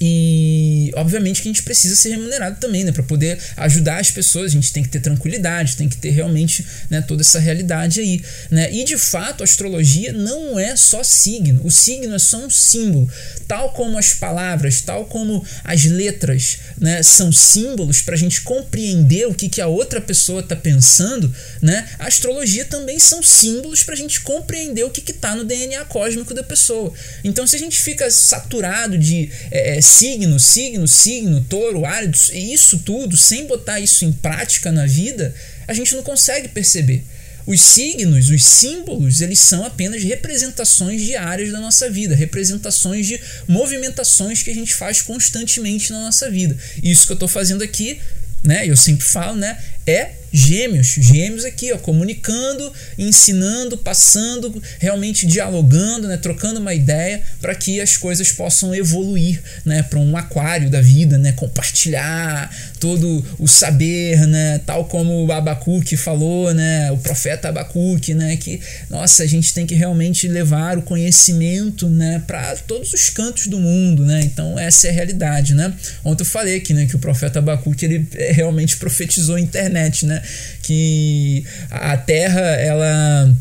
E 0.00 0.92
obviamente 0.94 1.42
que 1.42 1.48
a 1.48 1.52
gente 1.52 1.62
precisa 1.62 1.96
ser 1.96 2.10
remunerado 2.10 2.58
também, 2.60 2.84
né? 2.84 2.92
Para 2.92 3.02
poder 3.02 3.38
ajudar 3.56 4.00
as 4.00 4.10
pessoas, 4.10 4.52
a 4.52 4.54
gente 4.54 4.72
tem 4.72 4.82
que 4.82 4.88
ter 4.88 5.00
tranquilidade, 5.00 5.76
tem 5.76 5.88
que 5.88 5.96
ter 5.96 6.10
realmente 6.10 6.66
né, 6.88 7.00
toda 7.00 7.22
essa 7.22 7.38
realidade 7.38 8.00
aí. 8.00 8.22
Né? 8.50 8.72
E 8.72 8.84
de 8.84 8.96
fato, 8.96 9.42
a 9.42 9.44
astrologia 9.44 10.12
não 10.12 10.58
é 10.58 10.76
só 10.76 11.02
signo. 11.02 11.60
O 11.64 11.70
signo 11.70 12.14
é 12.14 12.18
só 12.18 12.38
um 12.38 12.50
símbolo. 12.50 13.10
Tal 13.46 13.72
como 13.72 13.98
as 13.98 14.12
palavras, 14.12 14.80
tal 14.80 15.06
como 15.06 15.44
as 15.64 15.84
letras 15.84 16.58
né, 16.78 17.02
são 17.02 17.32
símbolos 17.32 18.02
para 18.02 18.14
a 18.14 18.18
gente 18.18 18.40
compreender 18.42 19.26
o 19.26 19.34
que, 19.34 19.48
que 19.48 19.60
a 19.60 19.66
outra 19.66 20.00
pessoa 20.00 20.40
está 20.40 20.56
pensando, 20.56 21.34
né? 21.60 21.88
A 21.98 22.06
astrologia 22.06 22.64
também 22.64 22.98
são 22.98 23.22
símbolos 23.22 23.82
para 23.82 23.94
a 23.94 23.96
gente 23.96 24.20
compreender 24.20 24.84
o 24.84 24.90
que 24.90 25.10
está 25.10 25.34
no 25.34 25.44
DNA 25.44 25.84
cósmico 25.86 26.34
da 26.34 26.42
pessoa. 26.42 26.92
Então, 27.24 27.46
se 27.46 27.56
a 27.56 27.58
gente 27.58 27.80
fica 27.80 28.10
saturado 28.10 28.96
de 28.96 29.30
é, 29.50 29.79
signo, 29.80 30.38
signo, 30.38 30.86
signo, 30.86 31.44
touro, 31.48 31.84
áridos, 31.84 32.30
e 32.32 32.52
isso 32.52 32.78
tudo, 32.78 33.16
sem 33.16 33.46
botar 33.46 33.80
isso 33.80 34.04
em 34.04 34.12
prática 34.12 34.72
na 34.72 34.86
vida, 34.86 35.34
a 35.66 35.74
gente 35.74 35.94
não 35.94 36.02
consegue 36.02 36.48
perceber. 36.48 37.04
Os 37.46 37.60
signos, 37.62 38.28
os 38.28 38.44
símbolos, 38.44 39.20
eles 39.20 39.40
são 39.40 39.64
apenas 39.64 40.02
representações 40.02 41.02
diárias 41.02 41.50
da 41.50 41.58
nossa 41.58 41.90
vida, 41.90 42.14
representações 42.14 43.06
de 43.06 43.20
movimentações 43.48 44.42
que 44.42 44.50
a 44.50 44.54
gente 44.54 44.74
faz 44.74 45.02
constantemente 45.02 45.90
na 45.90 46.00
nossa 46.00 46.30
vida. 46.30 46.56
Isso 46.82 47.06
que 47.06 47.12
eu 47.12 47.14
estou 47.14 47.28
fazendo 47.28 47.64
aqui, 47.64 47.98
né? 48.42 48.66
Eu 48.66 48.76
sempre 48.76 49.04
falo, 49.06 49.36
né? 49.36 49.58
É 49.86 50.20
gêmeos, 50.32 50.86
gêmeos 50.86 51.44
aqui, 51.44 51.72
ó, 51.72 51.78
comunicando, 51.78 52.72
ensinando, 52.96 53.76
passando, 53.76 54.62
realmente 54.78 55.26
dialogando, 55.26 56.06
né, 56.06 56.16
trocando 56.16 56.60
uma 56.60 56.72
ideia 56.72 57.20
para 57.40 57.54
que 57.54 57.80
as 57.80 57.96
coisas 57.96 58.30
possam 58.30 58.74
evoluir, 58.74 59.42
né, 59.64 59.82
para 59.82 59.98
um 59.98 60.16
aquário 60.16 60.70
da 60.70 60.80
vida, 60.80 61.18
né, 61.18 61.32
compartilhar 61.32 62.54
todo 62.78 63.24
o 63.38 63.48
saber, 63.48 64.26
né, 64.26 64.60
tal 64.64 64.84
como 64.84 65.26
o 65.26 65.32
Abacuque 65.32 65.96
falou, 65.96 66.54
né, 66.54 66.90
o 66.92 66.98
profeta 66.98 67.48
Abacuque, 67.48 68.14
né, 68.14 68.36
que 68.36 68.60
nossa, 68.88 69.22
a 69.22 69.26
gente 69.26 69.52
tem 69.52 69.66
que 69.66 69.74
realmente 69.74 70.28
levar 70.28 70.78
o 70.78 70.82
conhecimento, 70.82 71.88
né, 71.88 72.22
para 72.26 72.56
todos 72.56 72.92
os 72.92 73.10
cantos 73.10 73.48
do 73.48 73.58
mundo, 73.58 74.04
né? 74.04 74.20
Então 74.24 74.58
essa 74.58 74.86
é 74.86 74.90
a 74.90 74.92
realidade, 74.92 75.54
né? 75.54 75.72
Ontem 76.04 76.22
eu 76.22 76.26
falei 76.26 76.56
aqui, 76.56 76.72
né, 76.72 76.86
que 76.86 76.96
o 76.96 76.98
profeta 76.98 77.38
Abacuque 77.38 77.84
ele 77.84 78.06
é, 78.14 78.32
realmente 78.32 78.76
profetizou 78.76 79.36
a 79.36 79.40
internet, 79.40 79.79
né? 80.06 80.22
Que 80.62 81.44
a 81.70 81.96
Terra 81.96 82.40
ela 82.40 83.32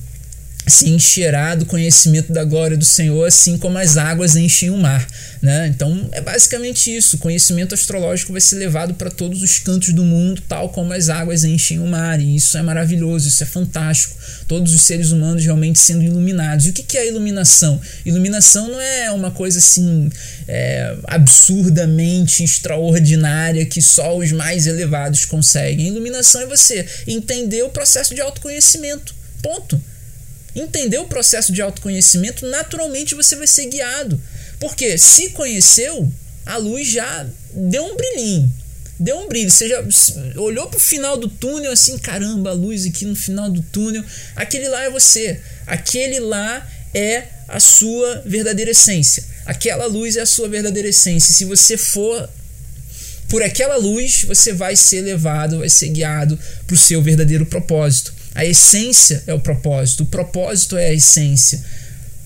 se 0.69 0.89
encherá 0.89 1.55
do 1.55 1.65
conhecimento 1.65 2.31
da 2.31 2.43
glória 2.43 2.77
do 2.77 2.85
Senhor, 2.85 3.25
assim 3.25 3.57
como 3.57 3.77
as 3.77 3.97
águas 3.97 4.35
enchem 4.35 4.69
o 4.69 4.77
mar. 4.77 5.07
Né? 5.41 5.67
Então 5.67 6.09
é 6.11 6.21
basicamente 6.21 6.95
isso. 6.95 7.15
O 7.15 7.19
conhecimento 7.19 7.73
astrológico 7.73 8.31
vai 8.31 8.41
ser 8.41 8.55
levado 8.57 8.93
para 8.93 9.09
todos 9.09 9.41
os 9.41 9.59
cantos 9.59 9.93
do 9.93 10.03
mundo, 10.03 10.41
tal 10.47 10.69
como 10.69 10.93
as 10.93 11.09
águas 11.09 11.43
enchem 11.43 11.79
o 11.79 11.87
mar. 11.87 12.19
E 12.19 12.35
isso 12.35 12.57
é 12.57 12.61
maravilhoso, 12.61 13.27
isso 13.27 13.43
é 13.43 13.45
fantástico. 13.45 14.15
Todos 14.47 14.73
os 14.73 14.81
seres 14.81 15.11
humanos 15.11 15.43
realmente 15.43 15.79
sendo 15.79 16.03
iluminados. 16.03 16.67
E 16.67 16.69
o 16.69 16.73
que 16.73 16.97
é 16.97 17.07
iluminação? 17.07 17.79
Iluminação 18.05 18.67
não 18.67 18.81
é 18.81 19.11
uma 19.11 19.31
coisa 19.31 19.59
assim 19.59 20.09
é, 20.47 20.95
absurdamente 21.05 22.43
extraordinária 22.43 23.65
que 23.65 23.81
só 23.81 24.17
os 24.17 24.31
mais 24.31 24.67
elevados 24.67 25.25
conseguem. 25.25 25.87
Iluminação 25.87 26.41
é 26.41 26.45
você 26.45 26.85
entender 27.07 27.63
o 27.63 27.69
processo 27.69 28.13
de 28.13 28.21
autoconhecimento. 28.21 29.15
Ponto 29.41 29.81
entender 30.55 30.97
o 30.97 31.05
processo 31.05 31.51
de 31.51 31.61
autoconhecimento, 31.61 32.45
naturalmente 32.47 33.15
você 33.15 33.35
vai 33.35 33.47
ser 33.47 33.67
guiado. 33.67 34.19
Porque 34.59 34.97
se 34.97 35.29
conheceu, 35.29 36.11
a 36.45 36.57
luz 36.57 36.87
já 36.87 37.25
deu 37.53 37.85
um 37.85 37.95
brilhinho. 37.95 38.51
Deu 38.99 39.17
um 39.17 39.27
brilho. 39.29 39.49
Você 39.49 39.69
já 39.69 39.81
olhou 40.35 40.67
para 40.67 40.77
o 40.77 40.81
final 40.81 41.15
do 41.15 41.29
túnel 41.29 41.71
assim, 41.71 41.97
caramba, 41.97 42.49
a 42.49 42.53
luz 42.53 42.85
aqui 42.85 43.05
no 43.05 43.15
final 43.15 43.49
do 43.49 43.61
túnel. 43.61 44.03
Aquele 44.35 44.67
lá 44.67 44.83
é 44.83 44.89
você. 44.89 45.39
Aquele 45.65 46.19
lá 46.19 46.67
é 46.93 47.23
a 47.47 47.59
sua 47.59 48.21
verdadeira 48.25 48.71
essência. 48.71 49.23
Aquela 49.45 49.85
luz 49.85 50.17
é 50.17 50.21
a 50.21 50.25
sua 50.25 50.49
verdadeira 50.49 50.89
essência. 50.89 51.33
Se 51.33 51.45
você 51.45 51.77
for 51.77 52.29
por 53.29 53.41
aquela 53.43 53.77
luz, 53.77 54.23
você 54.23 54.51
vai 54.51 54.75
ser 54.75 55.01
levado, 55.01 55.59
vai 55.59 55.69
ser 55.69 55.89
guiado 55.89 56.37
para 56.65 56.73
o 56.73 56.77
seu 56.77 57.01
verdadeiro 57.01 57.45
propósito. 57.45 58.13
A 58.39 58.45
essência 58.45 59.21
é 59.27 59.33
o 59.33 59.39
propósito, 59.41 60.03
o 60.03 60.05
propósito 60.05 60.77
é 60.77 60.85
a 60.85 60.93
essência. 60.93 61.61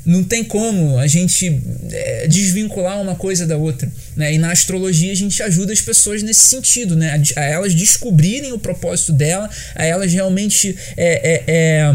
Não 0.05 0.23
tem 0.23 0.43
como 0.43 0.99
a 0.99 1.07
gente 1.07 1.59
é, 1.91 2.27
desvincular 2.27 3.01
uma 3.01 3.15
coisa 3.15 3.47
da 3.47 3.57
outra. 3.57 3.91
Né? 4.15 4.35
E 4.35 4.37
na 4.37 4.51
astrologia 4.51 5.11
a 5.11 5.15
gente 5.15 5.41
ajuda 5.41 5.73
as 5.73 5.81
pessoas 5.81 6.21
nesse 6.21 6.41
sentido, 6.41 6.95
né? 6.95 7.19
a, 7.35 7.39
a 7.39 7.43
elas 7.45 7.73
descobrirem 7.73 8.53
o 8.53 8.59
propósito 8.59 9.11
dela, 9.11 9.49
a 9.73 9.85
elas 9.85 10.13
realmente 10.13 10.77
é, 10.95 11.33
é, 11.33 11.43
é 11.47 11.91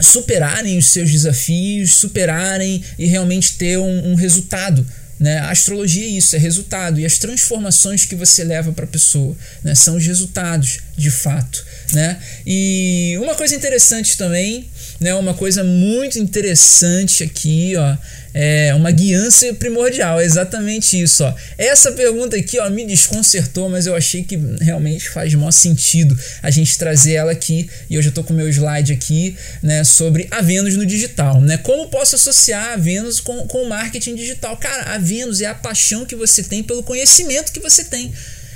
superarem 0.00 0.78
os 0.78 0.86
seus 0.86 1.10
desafios, 1.10 1.94
superarem 1.94 2.80
e 2.96 3.06
realmente 3.06 3.56
ter 3.56 3.76
um, 3.76 4.12
um 4.12 4.14
resultado 4.14 4.86
né? 5.22 5.38
A 5.38 5.50
astrologia 5.50 6.04
é 6.04 6.08
isso, 6.08 6.34
é 6.34 6.38
resultado. 6.38 6.98
E 6.98 7.06
as 7.06 7.16
transformações 7.16 8.04
que 8.04 8.16
você 8.16 8.42
leva 8.42 8.72
para 8.72 8.84
a 8.84 8.88
pessoa 8.88 9.36
né? 9.62 9.72
são 9.72 9.96
os 9.96 10.04
resultados, 10.04 10.80
de 10.98 11.12
fato. 11.12 11.64
Né? 11.92 12.18
E 12.44 13.16
uma 13.22 13.36
coisa 13.36 13.54
interessante 13.54 14.16
também, 14.16 14.68
né? 14.98 15.14
uma 15.14 15.32
coisa 15.32 15.62
muito 15.62 16.18
interessante 16.18 17.22
aqui, 17.22 17.74
ó, 17.76 17.96
é 18.34 18.74
uma 18.74 18.90
guiança 18.90 19.52
primordial, 19.54 20.20
é 20.20 20.24
exatamente 20.24 21.00
isso. 21.00 21.24
Ó. 21.24 21.34
Essa 21.58 21.92
pergunta 21.92 22.36
aqui 22.36 22.58
ó, 22.58 22.68
me 22.70 22.86
desconcertou, 22.86 23.68
mas 23.68 23.86
eu 23.86 23.94
achei 23.94 24.22
que 24.22 24.38
realmente 24.60 25.08
faz 25.10 25.34
maior 25.34 25.50
sentido 25.50 26.18
a 26.42 26.50
gente 26.50 26.78
trazer 26.78 27.14
ela 27.14 27.32
aqui. 27.32 27.68
E 27.90 27.94
eu 27.94 28.02
já 28.02 28.08
estou 28.08 28.24
com 28.24 28.32
o 28.32 28.36
meu 28.36 28.48
slide 28.48 28.92
aqui 28.92 29.36
né, 29.62 29.84
sobre 29.84 30.26
a 30.30 30.40
Vênus 30.40 30.76
no 30.76 30.86
digital. 30.86 31.40
Né? 31.40 31.58
Como 31.58 31.88
posso 31.88 32.16
associar 32.16 32.72
a 32.72 32.76
Vênus 32.76 33.20
com, 33.20 33.46
com 33.46 33.62
o 33.62 33.68
marketing 33.68 34.14
digital? 34.14 34.56
Cara, 34.56 34.94
a 34.94 34.98
Vênus 34.98 35.40
é 35.40 35.46
a 35.46 35.54
paixão 35.54 36.04
que 36.04 36.16
você 36.16 36.42
tem 36.42 36.62
pelo 36.62 36.82
conhecimento 36.82 37.52
que 37.52 37.60
você 37.60 37.84
tem 37.84 38.12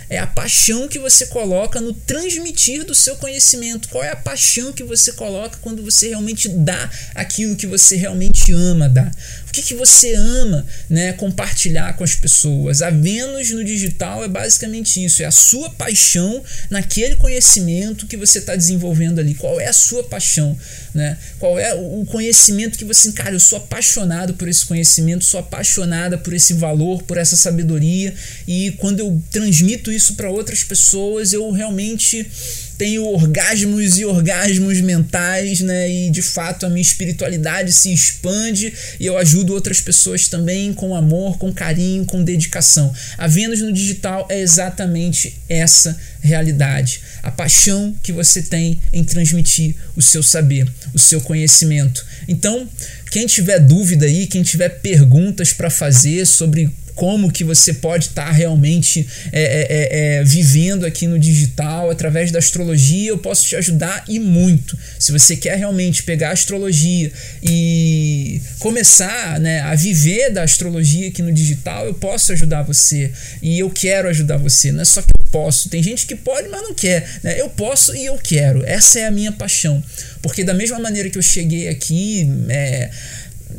é 0.09 0.19
a 0.19 0.27
paixão 0.27 0.87
que 0.87 0.99
você 0.99 1.27
coloca 1.27 1.81
no 1.81 1.93
transmitir 1.93 2.85
do 2.85 2.95
seu 2.95 3.17
conhecimento. 3.17 3.89
Qual 3.89 4.05
é 4.05 4.11
a 4.11 4.17
paixão 4.17 4.73
que 4.73 4.85
você 4.85 5.13
coloca 5.13 5.59
quando 5.61 5.83
você 5.83 6.09
realmente 6.09 6.49
dá 6.49 6.91
aquilo 7.15 7.57
que 7.57 7.67
você 7.67 7.97
realmente 7.97 8.53
ama 8.53 8.89
dar? 8.89 9.13
Que, 9.57 9.63
que 9.63 9.75
você 9.75 10.13
ama 10.15 10.67
né, 10.87 11.15
compartilhar 11.15 11.97
com 11.97 12.05
as 12.05 12.15
pessoas? 12.15 12.83
A 12.83 12.91
Vênus 12.91 13.51
no 13.53 13.65
digital 13.65 14.23
é 14.23 14.29
basicamente 14.29 15.03
isso: 15.03 15.23
é 15.23 15.25
a 15.25 15.31
sua 15.31 15.71
paixão 15.71 16.45
naquele 16.69 17.17
conhecimento 17.17 18.07
que 18.07 18.19
você 18.19 18.39
está 18.39 18.55
desenvolvendo 18.55 19.19
ali. 19.19 19.35
Qual 19.35 19.59
é 19.59 19.67
a 19.67 19.73
sua 19.73 20.05
paixão? 20.05 20.59
Né? 20.95 21.17
Qual 21.39 21.59
é 21.59 21.75
o 21.75 22.05
conhecimento 22.05 22.77
que 22.77 22.85
você, 22.85 23.11
cara, 23.13 23.35
eu 23.35 23.41
sou 23.41 23.57
apaixonado 23.57 24.35
por 24.35 24.47
esse 24.47 24.67
conhecimento, 24.67 25.25
sou 25.25 25.41
apaixonada 25.41 26.19
por 26.19 26.35
esse 26.35 26.53
valor, 26.53 27.03
por 27.05 27.17
essa 27.17 27.35
sabedoria, 27.35 28.15
e 28.47 28.73
quando 28.73 29.01
eu 29.01 29.23
transmito 29.31 29.91
isso 29.91 30.17
para 30.17 30.29
outras 30.29 30.63
pessoas, 30.63 31.33
eu 31.33 31.51
realmente 31.51 32.31
tenho 32.79 33.05
orgasmos 33.05 33.99
e 33.99 34.05
orgasmos 34.05 34.81
mentais, 34.81 35.61
né? 35.61 35.91
E 35.91 36.11
de 36.11 36.23
fato 36.23 36.67
a 36.67 36.69
minha 36.69 36.83
espiritualidade 36.83 37.73
se 37.73 37.93
expande 37.93 38.73
e 39.01 39.07
eu 39.07 39.17
ajudo 39.17 39.55
outras 39.55 39.81
pessoas 39.81 40.29
também 40.29 40.73
com 40.73 40.95
amor, 40.95 41.39
com 41.39 41.53
carinho, 41.53 42.05
com 42.05 42.23
dedicação. 42.23 42.93
A 43.17 43.27
Vênus 43.27 43.61
no 43.61 43.73
digital 43.73 44.27
é 44.29 44.41
exatamente 44.41 45.39
essa 45.49 45.97
realidade. 46.21 47.01
A 47.23 47.31
paixão 47.31 47.97
que 48.03 48.13
você 48.13 48.43
tem 48.43 48.81
em 48.93 49.05
transmitir 49.05 49.75
o 49.95 50.03
seu 50.03 50.23
saber, 50.23 50.71
o 50.93 50.99
seu 50.99 51.21
conhecimento. 51.21 52.05
Então, 52.29 52.69
quem 53.11 53.27
tiver 53.27 53.59
dúvida 53.59 54.07
aí, 54.07 54.27
quem 54.27 54.43
tiver 54.43 54.69
perguntas 54.81 55.53
para 55.53 55.71
fazer 55.71 56.27
sobre 56.27 56.71
como 56.97 57.31
que 57.31 57.45
você 57.45 57.75
pode 57.75 58.07
estar 58.07 58.25
tá 58.25 58.33
realmente 58.33 59.07
é, 59.31 59.43
é, 59.43 59.67
é, 59.69 60.17
é, 60.17 60.25
vivendo 60.25 60.87
aqui 60.87 61.07
no 61.07 61.19
digital 61.19 61.91
através 61.91 62.33
da 62.33 62.39
astrologia. 62.39 63.11
Eu 63.11 63.19
posso 63.19 63.45
te 63.45 63.55
ajudar 63.55 64.03
e 64.09 64.19
muito. 64.19 64.77
Se 64.99 65.13
você 65.13 65.37
quer 65.37 65.57
realmente 65.59 66.03
pegar 66.03 66.31
a 66.31 66.33
astrologia 66.33 67.13
e 67.43 68.41
começar 68.59 69.39
né, 69.39 69.61
a 69.61 69.75
viver 69.75 70.31
da 70.31 70.43
astrologia 70.43 71.09
aqui 71.09 71.21
no 71.21 71.31
digital, 71.31 71.85
eu 71.87 71.95
posso 71.95 72.33
ajudar 72.33 72.63
você 72.63 73.13
e 73.43 73.59
eu 73.59 73.69
quero 73.69 74.09
ajudar 74.09 74.39
você. 74.39 74.73
Não 74.73 74.81
é 74.81 74.85
só 74.87 75.03
que 75.03 75.11
eu 75.11 75.27
posso. 75.31 75.69
Tem 75.69 75.83
gente 75.83 76.07
que 76.07 76.17
pode, 76.17 76.49
mas 76.49 76.63
não 76.63 76.73
quer. 76.73 77.07
Né? 77.23 77.39
Eu 77.39 77.51
posso 77.51 77.95
e 77.95 78.07
eu 78.07 78.17
quero. 78.17 78.65
Essa 78.65 79.01
é 79.01 79.07
a 79.07 79.11
minha 79.11 79.33
paixão. 79.33 79.85
Porque 80.23 80.43
da 80.43 80.55
mesma 80.55 80.79
maneira 80.79 81.11
que 81.11 81.19
eu 81.19 81.23
cheguei 81.23 81.69
aqui, 81.69 82.27
é, 82.49 82.91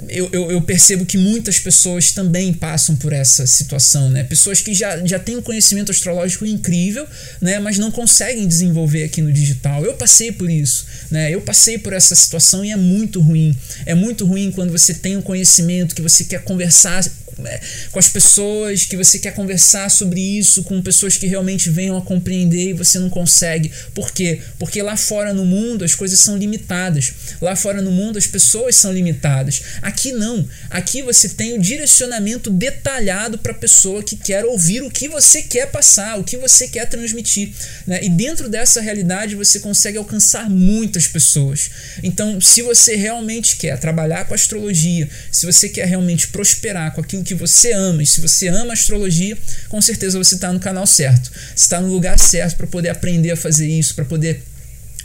eu, 0.09 0.29
eu, 0.31 0.51
eu, 0.51 0.61
percebo 0.61 1.05
que 1.05 1.17
muitas 1.17 1.59
pessoas 1.59 2.11
também 2.11 2.53
passam 2.53 2.95
por 2.95 3.13
essa 3.13 3.45
situação, 3.45 4.09
né? 4.09 4.23
Pessoas 4.23 4.61
que 4.61 4.73
já, 4.73 5.05
já 5.05 5.19
têm 5.19 5.37
um 5.37 5.41
conhecimento 5.41 5.91
astrológico 5.91 6.45
incrível, 6.45 7.07
né? 7.41 7.59
Mas 7.59 7.77
não 7.77 7.91
conseguem 7.91 8.47
desenvolver 8.47 9.03
aqui 9.03 9.21
no 9.21 9.31
digital. 9.31 9.83
Eu 9.83 9.93
passei 9.93 10.31
por 10.31 10.49
isso, 10.49 10.85
né? 11.11 11.33
Eu 11.33 11.41
passei 11.41 11.77
por 11.77 11.93
essa 11.93 12.15
situação 12.15 12.63
e 12.63 12.71
é 12.71 12.77
muito 12.77 13.19
ruim. 13.21 13.55
É 13.85 13.93
muito 13.95 14.25
ruim 14.25 14.51
quando 14.51 14.71
você 14.71 14.93
tem 14.93 15.17
um 15.17 15.21
conhecimento 15.21 15.95
que 15.95 16.01
você 16.01 16.23
quer 16.23 16.43
conversar 16.43 17.03
é, 17.45 17.61
com 17.91 17.99
as 17.99 18.09
pessoas, 18.09 18.85
que 18.85 18.97
você 18.97 19.19
quer 19.19 19.33
conversar 19.33 19.89
sobre 19.89 20.19
isso 20.19 20.63
com 20.63 20.81
pessoas 20.81 21.17
que 21.17 21.27
realmente 21.27 21.69
venham 21.69 21.95
a 21.97 22.01
compreender 22.01 22.69
e 22.69 22.73
você 22.73 22.97
não 22.97 23.09
consegue. 23.09 23.71
Por 23.93 24.11
quê? 24.11 24.41
Porque 24.57 24.81
lá 24.81 24.97
fora 24.97 25.33
no 25.33 25.45
mundo 25.45 25.85
as 25.85 25.93
coisas 25.93 26.19
são 26.19 26.37
limitadas. 26.37 27.13
Lá 27.41 27.55
fora 27.55 27.81
no 27.81 27.91
mundo 27.91 28.17
as 28.17 28.25
pessoas 28.25 28.75
são 28.75 28.91
limitadas. 28.91 29.61
Não. 30.11 30.47
Aqui 30.69 31.01
você 31.01 31.29
tem 31.29 31.53
o 31.53 31.61
direcionamento 31.61 32.49
detalhado 32.49 33.37
para 33.37 33.51
a 33.51 33.55
pessoa 33.55 34.03
que 34.03 34.15
quer 34.15 34.45
ouvir 34.45 34.81
o 34.81 34.89
que 34.89 35.07
você 35.07 35.41
quer 35.41 35.71
passar, 35.71 36.19
o 36.19 36.23
que 36.23 36.37
você 36.37 36.67
quer 36.67 36.87
transmitir. 36.87 37.51
Né? 37.85 38.03
E 38.03 38.09
dentro 38.09 38.49
dessa 38.49 38.81
realidade 38.81 39.35
você 39.35 39.59
consegue 39.59 39.97
alcançar 39.97 40.49
muitas 40.49 41.07
pessoas. 41.07 41.69
Então, 42.03 42.39
se 42.39 42.61
você 42.61 42.95
realmente 42.95 43.57
quer 43.57 43.77
trabalhar 43.79 44.25
com 44.25 44.33
astrologia, 44.33 45.09
se 45.31 45.45
você 45.45 45.69
quer 45.69 45.87
realmente 45.87 46.27
prosperar 46.27 46.93
com 46.93 47.01
aquilo 47.01 47.23
que 47.23 47.35
você 47.35 47.71
ama. 47.73 48.03
E 48.03 48.07
se 48.07 48.21
você 48.21 48.47
ama 48.47 48.73
astrologia, 48.73 49.37
com 49.69 49.81
certeza 49.81 50.17
você 50.17 50.35
está 50.35 50.51
no 50.51 50.59
canal 50.59 50.85
certo. 50.85 51.31
Está 51.55 51.79
no 51.81 51.87
lugar 51.87 52.17
certo 52.19 52.57
para 52.57 52.67
poder 52.67 52.89
aprender 52.89 53.31
a 53.31 53.37
fazer 53.37 53.67
isso, 53.67 53.95
para 53.95 54.05
poder 54.05 54.43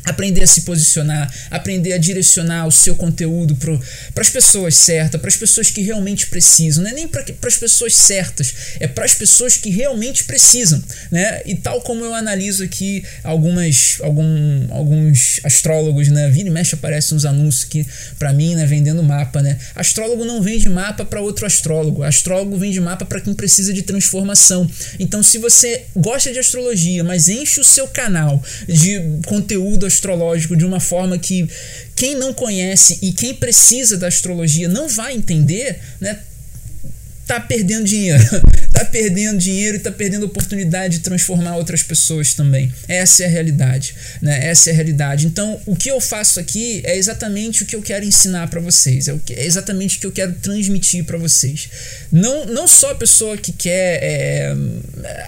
aprender 0.05 0.43
a 0.43 0.47
se 0.47 0.63
posicionar, 0.63 1.33
aprender 1.51 1.93
a 1.93 1.99
direcionar 1.99 2.67
o 2.67 2.73
seu 2.73 2.95
conteúdo 2.97 3.57
para 3.57 4.23
as 4.23 4.31
pessoas 4.31 4.77
certas, 4.77 5.21
para 5.21 5.29
as 5.29 5.37
pessoas 5.37 5.71
que 5.71 5.83
realmente 5.83 6.27
precisam, 6.27 6.83
não 6.83 6.91
é 6.91 6.95
nem 6.95 7.09
para 7.09 7.25
as 7.47 7.57
pessoas 7.57 7.95
certas, 7.95 8.55
é 8.81 8.87
para 8.87 9.05
as 9.05 9.15
pessoas 9.15 9.57
que 9.57 9.71
realmente 9.71 10.25
precisam, 10.25 10.83
né? 11.11 11.43
E 11.47 11.55
tal 11.55 11.81
como 11.83 12.05
eu 12.05 12.15
analiso 12.15 12.65
aqui 12.65 13.05
algumas 13.23 13.99
algum, 14.01 14.67
alguns 14.71 15.41
astrólogos, 15.45 16.09
né, 16.09 16.29
vira 16.29 16.49
e 16.49 16.53
mexe 16.53 16.75
aparecem 16.75 17.17
uns 17.17 17.25
anúncios 17.25 17.65
aqui 17.65 17.87
para 18.19 18.33
mim, 18.33 18.55
né, 18.55 18.67
vendendo 18.67 19.03
mapa, 19.03 19.41
né? 19.41 19.59
Astrólogo 19.75 20.25
não 20.25 20.43
vende 20.43 20.69
mapa 20.69 21.05
para 21.05 21.21
outro 21.21 21.47
astrólogo, 21.47 22.03
astrólogo 22.03 22.57
vende 22.57 22.81
mapa 22.81 23.05
para 23.05 23.21
quem 23.21 23.35
precisa 23.35 23.73
de 23.73 23.83
transformação. 23.83 24.69
Então, 24.99 25.23
se 25.23 25.39
você 25.39 25.83
gosta 25.95 26.33
de 26.33 26.39
astrologia, 26.39 27.05
mas 27.05 27.29
enche 27.29 27.61
o 27.61 27.65
seu 27.65 27.87
canal 27.89 28.43
de 28.67 29.01
conteúdo 29.27 29.87
astrológico 29.93 30.57
de 30.57 30.65
uma 30.65 30.81
forma 30.81 31.19
que 31.19 31.49
quem 31.95 32.15
não 32.17 32.33
conhece 32.33 32.99
e 33.03 33.13
quem 33.13 33.35
precisa 33.35 33.97
da 33.97 34.09
astrologia 34.09 34.69
não 34.69 34.89
vai 34.89 35.15
entender, 35.15 35.79
né? 36.01 36.19
Tá 37.27 37.41
perdendo 37.41 37.85
dinheiro. 37.85 38.23
Tá 38.85 38.91
perdendo 38.91 39.39
dinheiro 39.39 39.77
e 39.77 39.81
tá 39.81 39.91
perdendo 39.91 40.25
a 40.25 40.27
oportunidade 40.27 40.99
de 40.99 41.05
transformar 41.05 41.57
outras 41.57 41.83
pessoas 41.83 42.35
também. 42.35 42.73
Essa 42.89 43.25
é 43.25 43.27
a 43.27 43.29
realidade, 43.29 43.95
né? 44.21 44.47
Essa 44.47 44.71
é 44.71 44.73
a 44.73 44.77
realidade. 44.77 45.27
Então, 45.27 45.61
o 45.67 45.77
que 45.77 45.91
eu 45.91 46.01
faço 46.01 46.41
aqui 46.41 46.83
é 46.85 46.97
exatamente 46.97 47.63
o 47.63 47.67
que 47.67 47.77
eu 47.77 47.83
quero 47.83 48.05
ensinar 48.05 48.49
para 48.49 48.61
vocês, 48.61 49.09
é, 49.09 49.19
é 49.31 49.47
exatamente 49.47 49.97
o 49.97 50.01
que 50.01 50.07
eu 50.07 50.13
quero 50.13 50.33
transmitir 50.35 51.05
para 51.05 51.19
vocês. 51.19 51.69
Não, 52.11 52.47
não 52.47 52.67
só 52.67 52.93
a 52.93 52.95
pessoa 52.95 53.37
que 53.37 53.53
quer 53.53 54.01
é, 54.03 54.55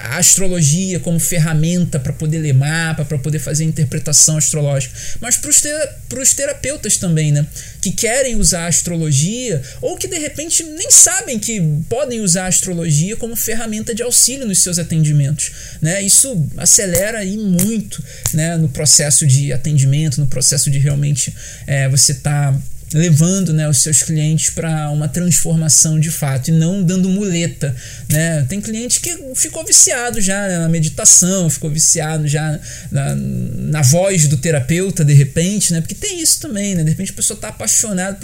a 0.03 0.19
astrologia 0.19 1.01
como 1.01 1.19
ferramenta 1.19 1.99
para 1.99 2.13
poder 2.13 2.39
ler 2.39 2.55
mapa, 2.55 3.05
para 3.05 3.19
poder 3.19 3.39
fazer 3.39 3.65
interpretação 3.65 4.37
astrológica, 4.37 4.95
mas 5.21 5.37
para 5.37 6.21
os 6.21 6.35
terapeutas 6.35 6.97
também, 6.97 7.33
né? 7.33 7.47
Que 7.81 7.93
querem 7.93 8.37
usar 8.37 8.65
a 8.65 8.69
astrologia 8.69 9.63
ou 9.81 9.97
que 9.97 10.09
de 10.09 10.19
repente 10.19 10.63
nem 10.63 10.91
sabem 10.91 11.39
que 11.39 11.61
podem 11.89 12.21
usar 12.21 12.45
a 12.45 12.49
astrologia 12.49 13.17
como 13.17 13.37
ferramenta 13.45 13.95
de 13.95 14.03
auxílio 14.03 14.47
nos 14.47 14.63
seus 14.63 14.79
atendimentos, 14.79 15.53
né? 15.81 16.03
Isso 16.03 16.47
acelera 16.57 17.19
aí 17.19 17.37
muito, 17.37 18.03
né? 18.33 18.57
No 18.57 18.69
processo 18.69 19.27
de 19.27 19.53
atendimento, 19.53 20.21
no 20.21 20.27
processo 20.27 20.71
de 20.71 20.79
realmente 20.79 21.35
é, 21.67 21.89
você 21.89 22.13
estar 22.13 22.53
tá 22.53 22.59
levando 22.95 23.53
né, 23.53 23.69
os 23.69 23.83
seus 23.83 24.03
clientes 24.05 24.51
para 24.51 24.89
uma 24.91 25.09
transformação 25.09 25.99
de 25.99 26.11
fato 26.11 26.49
e 26.49 26.53
não 26.53 26.81
dando 26.81 27.09
muleta. 27.09 27.75
Né? 28.09 28.47
Tem 28.49 28.61
cliente 28.61 29.01
que 29.01 29.35
ficou 29.35 29.65
viciado 29.65 30.21
já 30.21 30.47
né, 30.47 30.59
na 30.59 30.69
meditação, 30.69 31.51
ficou 31.51 31.69
viciado 31.69 32.29
já 32.29 32.59
na, 32.93 33.15
na 33.17 33.83
voz 33.83 34.29
do 34.29 34.37
terapeuta 34.37 35.05
de 35.05 35.13
repente, 35.13 35.73
né? 35.73 35.81
porque 35.81 35.95
tem 35.95 36.21
isso 36.21 36.41
também. 36.41 36.77
Né? 36.77 36.85
De 36.85 36.91
repente 36.91 37.11
a 37.11 37.15
pessoa 37.15 37.35
está 37.35 37.49
apaixonada 37.49 38.17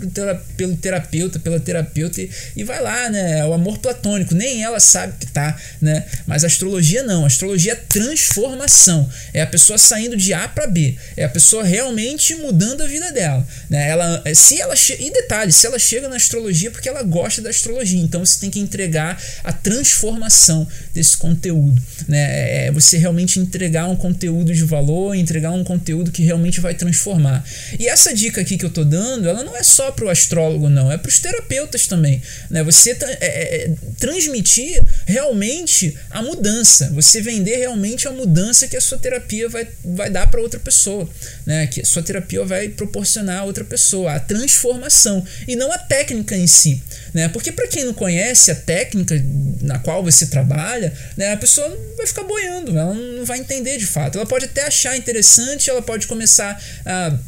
pelo 0.56 0.76
terapeuta, 0.76 1.40
pela 1.40 1.58
terapeuta 1.58 2.22
e, 2.22 2.30
e 2.54 2.62
vai 2.62 2.80
lá, 2.80 3.10
né? 3.10 3.40
é 3.40 3.44
o 3.44 3.52
amor 3.52 3.78
platônico, 3.78 4.36
nem 4.36 4.62
ela 4.62 4.78
sabe 4.78 5.14
que 5.18 5.26
tá. 5.26 5.58
Né? 5.80 6.04
Mas 6.26 6.44
a 6.44 6.46
astrologia 6.46 7.02
não, 7.02 7.24
a 7.24 7.26
astrologia 7.26 7.72
é 7.72 7.74
transformação, 7.76 9.10
é 9.34 9.42
a 9.42 9.46
pessoa 9.46 9.76
saindo 9.78 10.16
de 10.16 10.32
A 10.32 10.46
para 10.46 10.68
B, 10.68 10.96
é 11.16 11.24
a 11.24 11.28
pessoa 11.28 11.64
realmente 11.64 12.36
mudando 12.36 12.82
a 12.82 12.86
vida 12.86 13.10
dela. 13.10 13.46
Né? 13.68 13.88
Ela, 13.88 14.22
se 14.32 14.59
ela 14.60 14.74
e 14.98 15.10
detalhe, 15.10 15.52
se 15.52 15.66
ela 15.66 15.78
chega 15.78 16.08
na 16.08 16.16
astrologia 16.16 16.68
é 16.68 16.70
porque 16.70 16.88
ela 16.88 17.02
gosta 17.02 17.40
da 17.42 17.50
astrologia, 17.50 18.00
então 18.00 18.24
você 18.24 18.40
tem 18.40 18.50
que 18.50 18.58
entregar 18.58 19.20
a 19.42 19.52
transformação 19.52 20.66
desse 20.94 21.16
conteúdo, 21.16 21.80
né? 22.08 22.18
É, 22.20 22.66
é 22.66 22.72
você 22.72 22.98
realmente 22.98 23.38
entregar 23.38 23.86
um 23.86 23.96
conteúdo 23.96 24.52
de 24.52 24.64
valor, 24.64 25.14
entregar 25.14 25.50
um 25.50 25.64
conteúdo 25.64 26.10
que 26.10 26.22
realmente 26.22 26.60
vai 26.60 26.74
transformar. 26.74 27.44
E 27.78 27.86
essa 27.86 28.14
dica 28.14 28.40
aqui 28.40 28.56
que 28.56 28.64
eu 28.64 28.70
tô 28.70 28.84
dando, 28.84 29.28
ela 29.28 29.42
não 29.44 29.56
é 29.56 29.62
só 29.62 29.90
para 29.90 30.04
o 30.04 30.08
astrólogo, 30.08 30.68
não, 30.68 30.90
é 30.90 30.96
para 30.96 31.08
os 31.08 31.18
terapeutas 31.18 31.86
também, 31.86 32.22
né? 32.48 32.62
Você 32.64 32.90
é, 32.90 33.18
é, 33.20 33.70
transmitir 33.98 34.82
realmente 35.06 35.96
a 36.10 36.22
mudança, 36.22 36.90
você 36.94 37.20
vender 37.20 37.56
realmente 37.56 38.08
a 38.08 38.12
mudança 38.12 38.68
que 38.68 38.76
a 38.76 38.80
sua 38.80 38.98
terapia 38.98 39.48
vai, 39.48 39.66
vai 39.84 40.10
dar 40.10 40.30
para 40.30 40.40
outra 40.40 40.60
pessoa, 40.60 41.08
né? 41.46 41.66
Que 41.66 41.80
a 41.80 41.84
sua 41.84 42.02
terapia 42.02 42.44
vai 42.44 42.68
proporcionar 42.68 43.40
a 43.40 43.44
outra 43.44 43.64
pessoa, 43.64 44.12
a 44.12 44.20
transformação 44.40 45.24
e 45.46 45.54
não 45.54 45.70
a 45.70 45.78
técnica 45.78 46.36
em 46.36 46.46
si. 46.46 46.82
Né? 47.12 47.28
Porque 47.28 47.52
para 47.52 47.66
quem 47.68 47.84
não 47.84 47.92
conhece 47.92 48.50
a 48.50 48.54
técnica 48.54 49.14
na 49.60 49.78
qual 49.78 50.02
você 50.02 50.26
trabalha, 50.26 50.92
né, 51.16 51.32
a 51.32 51.36
pessoa 51.36 51.68
vai 51.96 52.06
ficar 52.06 52.22
boiando, 52.22 52.76
ela 52.76 52.94
não 52.94 53.24
vai 53.24 53.38
entender 53.38 53.76
de 53.76 53.86
fato. 53.86 54.16
Ela 54.16 54.26
pode 54.26 54.46
até 54.46 54.66
achar 54.66 54.96
interessante, 54.96 55.68
ela 55.68 55.82
pode 55.82 56.06
começar 56.06 56.60
a 56.86 57.18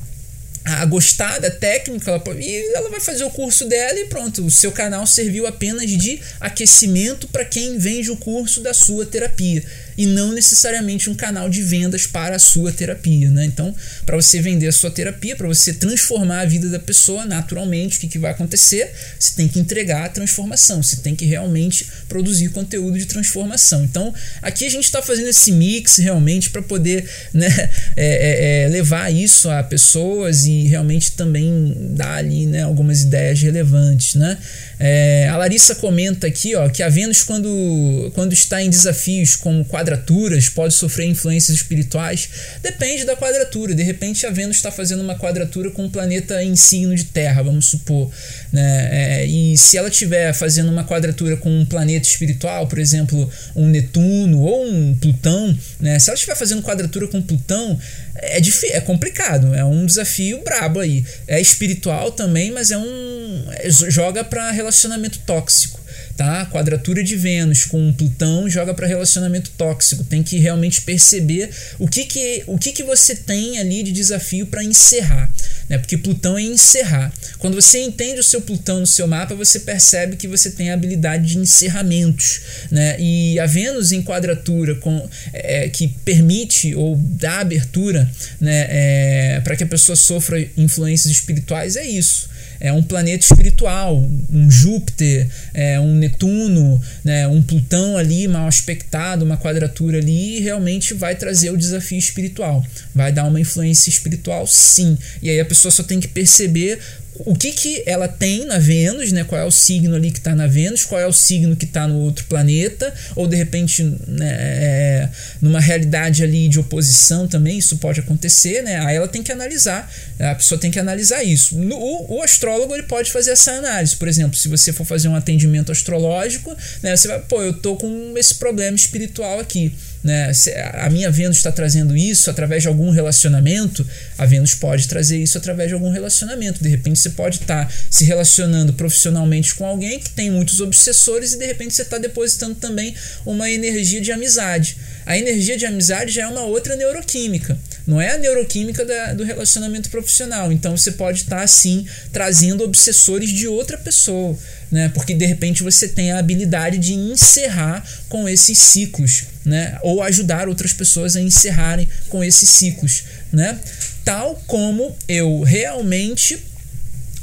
a 0.65 0.85
gostar 0.85 1.41
da 1.41 1.51
técnica 1.51 2.09
ela 2.09 2.23
e 2.41 2.77
ela 2.77 2.89
vai 2.89 3.01
fazer 3.01 3.25
o 3.25 3.31
curso 3.31 3.67
dela 3.67 3.99
e 3.99 4.05
pronto, 4.07 4.47
o 4.47 4.51
seu 4.51 4.71
canal 4.71 5.07
serviu 5.07 5.45
apenas 5.45 5.91
de 5.91 6.21
aquecimento 6.41 7.27
para 7.27 7.45
quem 7.45 7.79
vende 7.79 8.13
o 8.13 8.17
curso 8.17 8.61
da 8.61 8.73
sua 8.73 9.05
terapia 9.05 9.65
e 9.97 10.07
não 10.07 10.33
necessariamente 10.33 11.11
um 11.11 11.15
canal 11.15 11.49
de 11.49 11.63
vendas 11.63 12.07
para 12.07 12.37
a 12.37 12.39
sua 12.39 12.73
terapia. 12.73 13.31
Né? 13.31 13.45
Então, 13.47 13.75
para 14.07 14.17
você 14.17 14.41
vender 14.41 14.69
a 14.69 14.73
sua 14.73 14.91
terapia, 14.91 15.37
para 15.37 15.49
você 15.49 15.73
transformar 15.73 16.41
a 16.41 16.45
vida 16.45 16.69
da 16.69 16.79
pessoa, 16.79 17.25
naturalmente, 17.25 17.97
o 17.97 18.01
que, 18.01 18.09
que 18.09 18.19
vai 18.19 18.31
acontecer? 18.31 18.93
Você 19.19 19.35
tem 19.37 19.49
que 19.49 19.59
entregar 19.59 20.05
a 20.05 20.09
transformação, 20.09 20.83
você 20.83 20.97
tem 20.97 21.15
que 21.15 21.25
realmente 21.25 21.87
produzir 22.09 22.49
conteúdo 22.51 22.99
de 22.99 23.07
transformação. 23.07 23.85
Então, 23.85 24.15
aqui 24.41 24.67
a 24.67 24.71
gente 24.71 24.85
está 24.85 25.03
fazendo 25.03 25.29
esse 25.29 25.53
mix 25.53 25.97
realmente 25.97 26.51
para 26.51 26.63
poder 26.63 27.09
né, 27.33 27.71
é, 27.97 28.07
é, 28.07 28.65
é, 28.65 28.69
levar 28.69 29.13
isso 29.13 29.49
a 29.51 29.63
pessoas 29.63 30.45
e 30.45 30.65
realmente 30.65 31.13
também 31.13 31.75
dar 31.91 32.17
ali 32.17 32.47
né, 32.47 32.63
algumas 32.63 33.03
ideias 33.03 33.41
relevantes. 33.41 34.15
Né? 34.15 34.39
É, 34.79 35.29
a 35.29 35.37
Larissa 35.37 35.75
comenta 35.75 36.27
aqui 36.27 36.55
ó, 36.55 36.69
que 36.69 36.83
a 36.83 36.89
Vênus, 36.89 37.23
quando, 37.23 38.11
quando 38.15 38.33
está 38.33 38.63
em 38.63 38.71
desafios 38.71 39.37
como 39.37 39.65
quadraturas, 39.83 40.49
pode 40.49 40.75
sofrer 40.75 41.07
influências 41.07 41.57
espirituais. 41.57 42.29
Depende 42.63 43.05
da 43.05 43.17
quadratura. 43.17 43.75
De 43.75 43.83
repente, 43.83 44.25
a 44.25 44.31
Vênus 44.31 44.57
está 44.57 44.71
fazendo 44.71 45.03
uma 45.03 45.17
quadratura 45.19 45.71
com 45.71 45.85
um 45.85 45.91
planeta 45.91 46.43
em 46.43 46.55
signo 46.55 46.95
de 46.95 47.05
Terra, 47.05 47.43
vamos 47.43 47.67
supor. 47.67 48.11
Né? 48.53 48.89
É, 48.93 49.27
e 49.27 49.59
se 49.59 49.77
ela 49.77 49.89
estiver 49.89 50.33
fazendo 50.33 50.71
uma 50.71 50.85
quadratura 50.85 51.37
com 51.37 51.51
um 51.51 51.67
planeta 51.67 52.09
espiritual, 52.09 52.67
por 52.69 52.79
exemplo, 52.79 53.29
um 53.57 53.67
Netuno 53.67 54.41
ou 54.41 54.65
um 54.65 54.95
Plutão, 54.95 55.57
né? 55.81 55.99
se 55.99 56.09
ela 56.09 56.15
estiver 56.15 56.37
fazendo 56.37 56.63
quadratura 56.63 57.09
com 57.09 57.21
Plutão, 57.21 57.79
é, 58.15 58.39
é 58.71 58.81
complicado, 58.81 59.55
é 59.55 59.65
um 59.65 59.85
desafio 59.85 60.43
brabo 60.45 60.79
aí. 60.79 61.05
É 61.27 61.41
espiritual 61.41 62.13
também, 62.13 62.53
mas 62.53 62.71
é 62.71 62.79
um. 62.79 63.45
É, 63.51 63.71
joga 63.71 64.23
para 64.23 64.51
relacionamento 64.51 65.19
tóxico. 65.21 65.82
Tá? 66.17 66.47
Quadratura 66.47 67.03
de 67.03 67.17
Vênus 67.17 67.65
com 67.65 67.93
Plutão 67.93 68.49
joga 68.49 68.75
para 68.75 68.87
relacionamento 68.87 69.51
tóxico. 69.57 70.05
Tem 70.05 70.23
que 70.23 70.39
realmente 70.39 70.83
perceber 70.83 71.51
o 71.79 71.89
que, 71.89 72.05
que, 72.05 72.45
o 72.47 72.59
que, 72.59 72.73
que 72.73 72.83
você 72.83 73.15
tem 73.15 73.59
ali 73.59 73.83
de 73.83 73.93
desafio 73.93 74.47
para 74.47 74.63
encerrar. 74.63 75.33
Né? 75.69 75.79
Porque 75.79 75.97
Plutão 75.97 76.37
é 76.37 76.43
encerrar. 76.43 77.13
Quando 77.39 77.55
você 77.55 77.81
entende 77.81 78.21
o 78.21 78.25
seu 78.25 78.43
Plutão 78.43 78.81
no 78.81 78.87
seu 78.87 79.07
mapa, 79.07 79.35
você 79.35 79.61
percebe 79.61 80.17
que 80.17 80.29
você 80.29 80.51
tem 80.51 80.71
a 80.71 80.75
habilidade 80.75 81.29
de 81.29 81.39
encerramentos. 81.39 82.41
Né? 82.71 82.97
E 82.99 83.39
a 83.41 83.47
Vênus 83.47 83.91
em 83.91 84.03
quadratura 84.03 84.75
com, 84.77 85.09
é, 85.33 85.69
que 85.69 85.89
permite 86.05 86.75
ou 86.75 86.97
dá 86.97 87.41
abertura 87.41 88.11
né, 88.41 88.67
é, 88.69 89.41
para 89.41 89.57
que 89.57 89.65
a 89.65 89.67
pessoa 89.67 89.97
sofra 89.97 90.41
influências 90.57 91.13
espirituais 91.13 91.77
é 91.77 91.85
isso 91.85 92.32
é 92.63 92.73
um 92.73 92.81
planeta 92.81 93.25
espiritual, 93.25 94.01
um 94.31 94.49
Júpiter, 94.49 95.29
é 95.53 95.81
um 95.81 95.97
Netuno, 95.97 96.81
né, 97.03 97.27
um 97.27 97.43
Plutão 97.43 97.97
ali 97.97 98.29
mal 98.29 98.47
aspectado, 98.47 99.25
uma 99.25 99.37
quadratura 99.37 99.99
ali, 99.99 100.39
realmente 100.39 100.95
vai 100.95 101.17
trazer 101.17 101.51
o 101.51 101.57
desafio 101.57 101.99
espiritual. 101.99 102.65
Vai 102.95 103.11
dar 103.11 103.25
uma 103.25 103.41
influência 103.41 103.91
espiritual, 103.91 104.47
sim. 104.47 104.97
E 105.21 105.29
aí 105.29 105.41
a 105.41 105.45
pessoa 105.45 105.73
só 105.73 105.83
tem 105.83 105.99
que 105.99 106.07
perceber 106.07 106.79
o 107.15 107.35
que, 107.35 107.53
que 107.53 107.83
ela 107.87 108.09
tem 108.09 108.47
na 108.47 108.59
Vênus, 108.59 109.13
né? 109.13 109.23
Qual 109.25 109.41
é 109.41 109.45
o 109.45 109.51
signo 109.51 109.95
ali 109.95 110.11
que 110.11 110.19
está 110.19 110.35
na 110.35 110.47
Vênus, 110.47 110.85
qual 110.85 111.01
é 111.01 111.07
o 111.07 111.13
signo 111.13 111.55
que 111.55 111.67
está 111.67 111.87
no 111.87 111.97
outro 111.97 112.25
planeta, 112.25 112.93
ou 113.15 113.27
de 113.27 113.37
repente 113.37 113.83
né, 114.07 114.31
é, 114.31 115.09
numa 115.41 115.61
realidade 115.61 116.23
ali 116.23 116.49
de 116.49 116.59
oposição 116.59 117.29
também, 117.29 117.59
isso 117.59 117.77
pode 117.77 118.01
acontecer, 118.01 118.63
né? 118.63 118.79
Aí 118.79 118.97
ela 118.97 119.09
tem 119.09 119.23
que 119.23 119.31
analisar, 119.31 119.93
a 120.19 120.35
pessoa 120.35 120.59
tem 120.59 120.71
que 120.71 120.79
analisar 120.79 121.23
isso. 121.23 121.57
O, 121.57 122.17
o 122.17 122.23
astrólogo 122.23 122.75
ele 122.75 122.85
pode 122.85 123.13
fazer 123.13 123.33
essa 123.33 123.53
análise, 123.53 123.95
por 123.97 124.09
exemplo, 124.09 124.37
se 124.37 124.49
você 124.49 124.73
for 124.73 124.87
fazer 124.87 125.09
um 125.09 125.17
atendimento 125.17 125.71
astrológico, 125.71 126.57
né? 126.83 126.97
Você 126.97 127.09
vai, 127.09 127.21
pô, 127.21 127.43
eu 127.43 127.53
tô 127.53 127.77
com 127.77 128.15
esse 128.17 128.37
problema 128.37 128.77
espiritual 128.77 129.39
aqui 129.39 129.73
né, 130.03 130.33
a 130.75 130.91
minha 130.91 131.11
Vênus 131.11 131.37
está 131.37 131.53
trazendo 131.53 131.97
isso 131.97 132.31
através 132.31 132.63
de 132.63 132.69
algum 132.69 132.91
relacionamento, 132.91 133.87
a 134.19 134.27
Vênus 134.27 134.55
pode 134.55 134.89
trazer 134.89 135.19
isso 135.19 135.39
através 135.39 135.69
de 135.69 135.75
algum 135.75 135.91
relacionamento. 135.91 136.63
De 136.63 136.69
repente 136.69 136.99
você 136.99 137.11
pode 137.11 137.37
estar 137.37 137.67
tá 137.67 137.75
se 137.91 138.05
relacionando 138.05 138.73
profissionalmente 138.73 139.55
com 139.55 139.65
alguém 139.65 139.99
que 139.99 140.11
tem 140.11 140.31
muitos 140.31 140.61
obsessores 140.61 141.33
e 141.33 141.39
de 141.39 141.47
repente 141.47 141.75
você 141.75 141.83
está 141.83 141.99
depositando 141.99 142.55
também 142.57 142.95
uma 143.25 143.51
energia 143.51 144.01
de 144.01 144.11
amizade. 144.11 144.77
A 145.07 145.17
energia 145.17 145.57
de 145.57 145.67
amizade 145.67 146.13
já 146.13 146.23
é 146.23 146.27
uma 146.27 146.43
outra 146.43 146.77
neuroquímica, 146.77 147.59
não 147.87 148.01
é 148.01 148.13
a 148.13 148.19
neuroquímica 148.19 148.85
da, 148.85 149.15
do 149.15 149.25
relacionamento 149.25 149.91
profissional. 149.91 150.53
Então 150.53 150.77
você 150.77 150.93
pode 150.93 151.23
estar 151.23 151.37
tá, 151.39 151.43
assim 151.43 151.87
trazendo 152.13 152.65
obsessores 152.65 153.31
de 153.31 153.47
outra 153.47 153.77
pessoa, 153.79 154.37
né? 154.71 154.91
Porque 154.95 155.15
de 155.15 155.27
repente 155.27 155.63
você 155.63 155.89
tem 155.89 156.13
a 156.13 156.19
habilidade 156.19 156.79
de 156.79 156.95
encerrar 156.95 157.85
com 158.09 158.29
esses 158.29 158.59
ciclos, 158.59 159.25
né? 159.45 159.79
Ou 159.83 160.03
ajudar 160.03 160.49
outras 160.49 160.73
pessoas 160.73 161.17
a 161.17 161.21
encerrarem 161.21 161.89
com 162.09 162.23
esses 162.23 162.49
ciclos, 162.49 163.05
né? 163.33 163.59
Tal 164.05 164.35
como 164.47 164.97
eu 165.09 165.43
realmente 165.43 166.52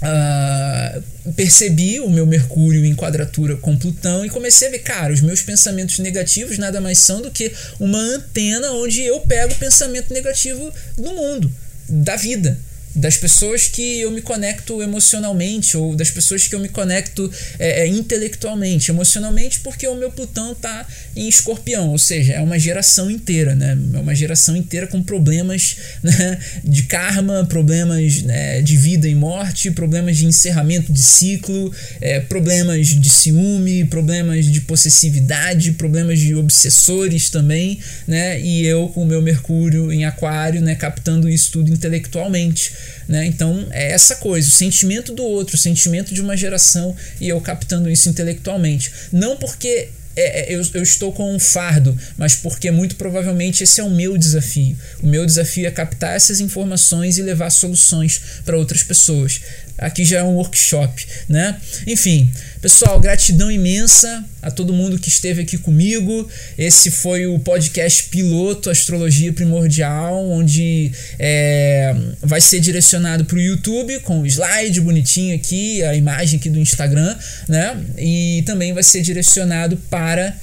Uh, 0.01 1.31
percebi 1.33 1.99
o 1.99 2.09
meu 2.09 2.25
Mercúrio 2.25 2.85
em 2.85 2.95
quadratura 2.95 3.57
com 3.57 3.77
Plutão 3.77 4.25
e 4.25 4.29
comecei 4.29 4.69
a 4.69 4.71
ver, 4.71 4.79
cara, 4.79 5.13
os 5.13 5.19
meus 5.19 5.41
pensamentos 5.41 5.99
negativos 5.99 6.57
nada 6.57 6.79
mais 6.79 6.99
são 6.99 7.21
do 7.21 7.29
que 7.29 7.51
uma 7.79 7.99
antena 7.99 8.71
onde 8.71 9.01
eu 9.01 9.19
pego 9.21 9.53
o 9.53 9.57
pensamento 9.57 10.13
negativo 10.13 10.71
do 10.97 11.13
mundo, 11.13 11.51
da 11.89 12.15
vida 12.15 12.57
das 12.99 13.15
pessoas 13.15 13.67
que 13.67 14.01
eu 14.01 14.11
me 14.11 14.21
conecto 14.21 14.81
emocionalmente 14.81 15.77
ou 15.77 15.95
das 15.95 16.11
pessoas 16.11 16.47
que 16.47 16.53
eu 16.53 16.59
me 16.59 16.67
conecto 16.67 17.31
é, 17.57 17.81
é, 17.81 17.87
intelectualmente, 17.87 18.91
emocionalmente, 18.91 19.61
porque 19.61 19.87
o 19.87 19.95
meu 19.95 20.11
Plutão 20.11 20.51
está 20.51 20.85
em 21.15 21.27
Escorpião, 21.27 21.89
ou 21.89 21.97
seja, 21.97 22.33
é 22.33 22.41
uma 22.41 22.59
geração 22.59 23.09
inteira, 23.09 23.55
né? 23.55 23.77
É 23.93 23.97
uma 23.97 24.13
geração 24.13 24.55
inteira 24.55 24.85
com 24.85 25.01
problemas 25.01 25.77
né, 26.03 26.39
de 26.63 26.83
karma, 26.83 27.45
problemas 27.45 28.21
né, 28.21 28.61
de 28.61 28.75
vida 28.75 29.07
e 29.07 29.15
morte, 29.15 29.71
problemas 29.71 30.17
de 30.17 30.25
encerramento 30.25 30.91
de 30.91 31.01
ciclo, 31.01 31.73
é, 32.01 32.19
problemas 32.19 32.87
de 32.87 33.09
ciúme, 33.09 33.85
problemas 33.85 34.45
de 34.45 34.61
possessividade, 34.61 35.71
problemas 35.73 36.19
de 36.19 36.35
obsessores 36.35 37.29
também, 37.29 37.79
né? 38.05 38.41
E 38.41 38.65
eu 38.65 38.89
com 38.89 39.03
o 39.03 39.05
meu 39.05 39.21
Mercúrio 39.21 39.91
em 39.91 40.03
Aquário, 40.03 40.61
né, 40.61 40.75
captando 40.75 41.29
isso 41.29 41.51
tudo 41.51 41.71
intelectualmente. 41.71 42.73
Né? 43.07 43.25
Então 43.25 43.67
é 43.71 43.91
essa 43.91 44.15
coisa, 44.15 44.47
o 44.47 44.51
sentimento 44.51 45.13
do 45.13 45.23
outro, 45.23 45.55
o 45.55 45.59
sentimento 45.59 46.13
de 46.13 46.21
uma 46.21 46.35
geração 46.35 46.95
e 47.19 47.29
eu 47.29 47.39
captando 47.41 47.89
isso 47.89 48.09
intelectualmente. 48.09 48.91
Não 49.11 49.37
porque 49.37 49.89
é, 50.15 50.51
é, 50.51 50.55
eu, 50.55 50.61
eu, 50.73 50.83
estou 50.83 51.13
com 51.13 51.33
um 51.33 51.39
fardo, 51.39 51.97
mas 52.17 52.35
porque 52.35 52.69
muito 52.71 52.97
provavelmente 52.97 53.63
esse 53.63 53.79
é 53.79 53.83
o 53.83 53.89
meu 53.89 54.17
desafio. 54.17 54.75
O 55.01 55.07
meu 55.07 55.25
desafio 55.25 55.65
é 55.65 55.71
captar 55.71 56.15
essas 56.15 56.41
informações 56.41 57.17
e 57.17 57.21
levar 57.21 57.49
soluções 57.49 58.21
para 58.43 58.57
outras 58.57 58.83
pessoas. 58.83 59.39
Aqui 59.79 60.03
já 60.03 60.19
é 60.19 60.23
um 60.23 60.35
workshop, 60.35 61.05
né? 61.27 61.55
Enfim, 61.87 62.29
pessoal, 62.61 62.99
gratidão 62.99 63.51
imensa 63.51 64.23
a 64.41 64.51
todo 64.51 64.73
mundo 64.73 64.99
que 64.99 65.09
esteve 65.09 65.41
aqui 65.41 65.57
comigo. 65.57 66.29
Esse 66.57 66.91
foi 66.91 67.27
o 67.27 67.39
podcast 67.39 68.03
piloto 68.05 68.69
Astrologia 68.69 69.31
Primordial, 69.33 70.29
onde 70.29 70.91
é, 71.17 71.95
vai 72.21 72.41
ser 72.41 72.59
direcionado 72.59 73.25
para 73.25 73.37
o 73.37 73.41
YouTube 73.41 73.99
com 74.01 74.21
o 74.21 74.27
slide 74.27 74.81
bonitinho 74.81 75.35
aqui, 75.35 75.83
a 75.83 75.95
imagem 75.95 76.39
aqui 76.39 76.49
do 76.49 76.59
Instagram, 76.59 77.15
né? 77.47 77.77
E 77.97 78.43
também 78.45 78.73
vai 78.73 78.83
ser 78.83 79.01
direcionado 79.01 79.77
para 79.89 80.35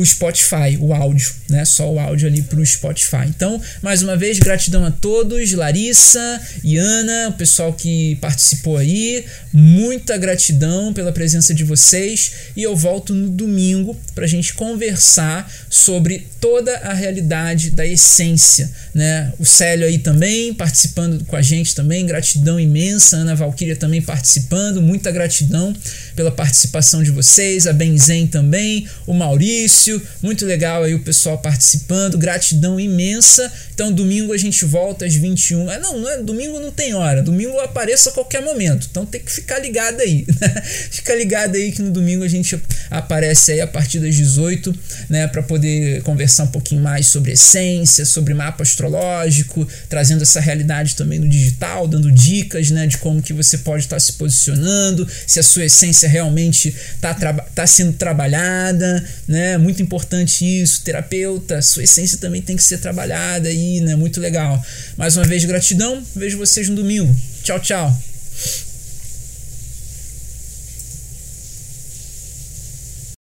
o 0.00 0.06
Spotify, 0.06 0.78
o 0.80 0.94
áudio, 0.94 1.30
né? 1.50 1.62
Só 1.66 1.92
o 1.92 1.98
áudio 1.98 2.26
ali 2.26 2.40
para 2.40 2.58
o 2.58 2.64
Spotify. 2.64 3.26
Então, 3.28 3.60
mais 3.82 4.02
uma 4.02 4.16
vez, 4.16 4.38
gratidão 4.38 4.82
a 4.82 4.90
todos, 4.90 5.52
Larissa, 5.52 6.40
Iana, 6.64 7.28
o 7.28 7.32
pessoal 7.34 7.70
que 7.74 8.16
participou 8.16 8.78
aí, 8.78 9.26
muita 9.52 10.16
gratidão 10.16 10.94
pela 10.94 11.12
presença 11.12 11.52
de 11.52 11.64
vocês. 11.64 12.32
E 12.56 12.62
eu 12.62 12.74
volto 12.74 13.14
no 13.14 13.28
domingo 13.28 13.94
para 14.14 14.24
a 14.24 14.28
gente 14.28 14.54
conversar 14.54 15.52
sobre 15.68 16.26
toda 16.40 16.74
a 16.78 16.94
realidade 16.94 17.68
da 17.68 17.86
essência, 17.86 18.72
né? 18.94 19.30
O 19.38 19.44
Célio 19.44 19.86
aí 19.86 19.98
também 19.98 20.54
participando 20.54 21.22
com 21.26 21.36
a 21.36 21.42
gente 21.42 21.74
também, 21.74 22.06
gratidão 22.06 22.58
imensa, 22.58 23.18
Ana 23.18 23.34
Valquíria 23.34 23.76
também 23.76 24.00
participando, 24.00 24.80
muita 24.80 25.10
gratidão 25.10 25.76
pela 26.16 26.30
participação 26.30 27.02
de 27.02 27.10
vocês, 27.10 27.66
a 27.66 27.72
Benzen 27.72 28.26
também, 28.26 28.88
o 29.06 29.12
Maurício, 29.12 29.89
muito 30.22 30.44
legal 30.44 30.82
aí 30.82 30.94
o 30.94 31.00
pessoal 31.00 31.38
participando, 31.38 32.18
gratidão 32.18 32.78
imensa. 32.78 33.50
Então 33.72 33.92
domingo 33.92 34.32
a 34.32 34.36
gente 34.36 34.64
volta 34.64 35.06
às 35.06 35.14
21. 35.14 35.70
É, 35.70 35.78
não, 35.78 35.98
não 35.98 36.08
é, 36.08 36.18
domingo 36.18 36.60
não 36.60 36.70
tem 36.70 36.94
hora, 36.94 37.22
domingo 37.22 37.58
apareça 37.60 38.10
a 38.10 38.12
qualquer 38.12 38.42
momento. 38.42 38.88
Então 38.90 39.06
tem 39.06 39.20
que 39.20 39.32
ficar 39.32 39.58
ligado 39.58 40.00
aí, 40.00 40.26
né? 40.40 40.62
Fica 40.90 41.14
ligado 41.14 41.56
aí 41.56 41.72
que 41.72 41.82
no 41.82 41.90
domingo 41.90 42.24
a 42.24 42.28
gente 42.28 42.60
aparece 42.90 43.52
aí 43.52 43.60
a 43.60 43.66
partir 43.66 44.00
das 44.00 44.14
18, 44.14 44.74
né, 45.08 45.26
para 45.28 45.42
poder 45.42 46.02
conversar 46.02 46.44
um 46.44 46.48
pouquinho 46.48 46.82
mais 46.82 47.06
sobre 47.06 47.32
essência, 47.32 48.04
sobre 48.04 48.34
mapa 48.34 48.62
astrológico, 48.62 49.66
trazendo 49.88 50.22
essa 50.22 50.40
realidade 50.40 50.96
também 50.96 51.18
no 51.18 51.28
digital, 51.28 51.86
dando 51.86 52.10
dicas, 52.10 52.70
né, 52.70 52.86
de 52.86 52.98
como 52.98 53.22
que 53.22 53.32
você 53.32 53.58
pode 53.58 53.84
estar 53.84 54.00
se 54.00 54.14
posicionando, 54.14 55.06
se 55.26 55.38
a 55.38 55.42
sua 55.42 55.64
essência 55.64 56.08
realmente 56.08 56.74
está 56.94 57.14
tá 57.54 57.66
sendo 57.66 57.92
trabalhada, 57.92 59.04
né? 59.26 59.58
Muito 59.70 59.82
importante 59.82 60.44
isso. 60.44 60.82
Terapeuta, 60.82 61.62
sua 61.62 61.84
essência 61.84 62.18
também 62.18 62.42
tem 62.42 62.56
que 62.56 62.62
ser 62.62 62.78
trabalhada 62.78 63.48
aí, 63.48 63.80
né? 63.80 63.94
Muito 63.94 64.20
legal. 64.20 64.60
Mais 64.96 65.16
uma 65.16 65.24
vez, 65.24 65.44
gratidão. 65.44 66.02
Vejo 66.16 66.38
vocês 66.38 66.68
no 66.68 66.74
domingo. 66.74 67.14
Tchau, 67.44 67.60
tchau. 67.60 67.96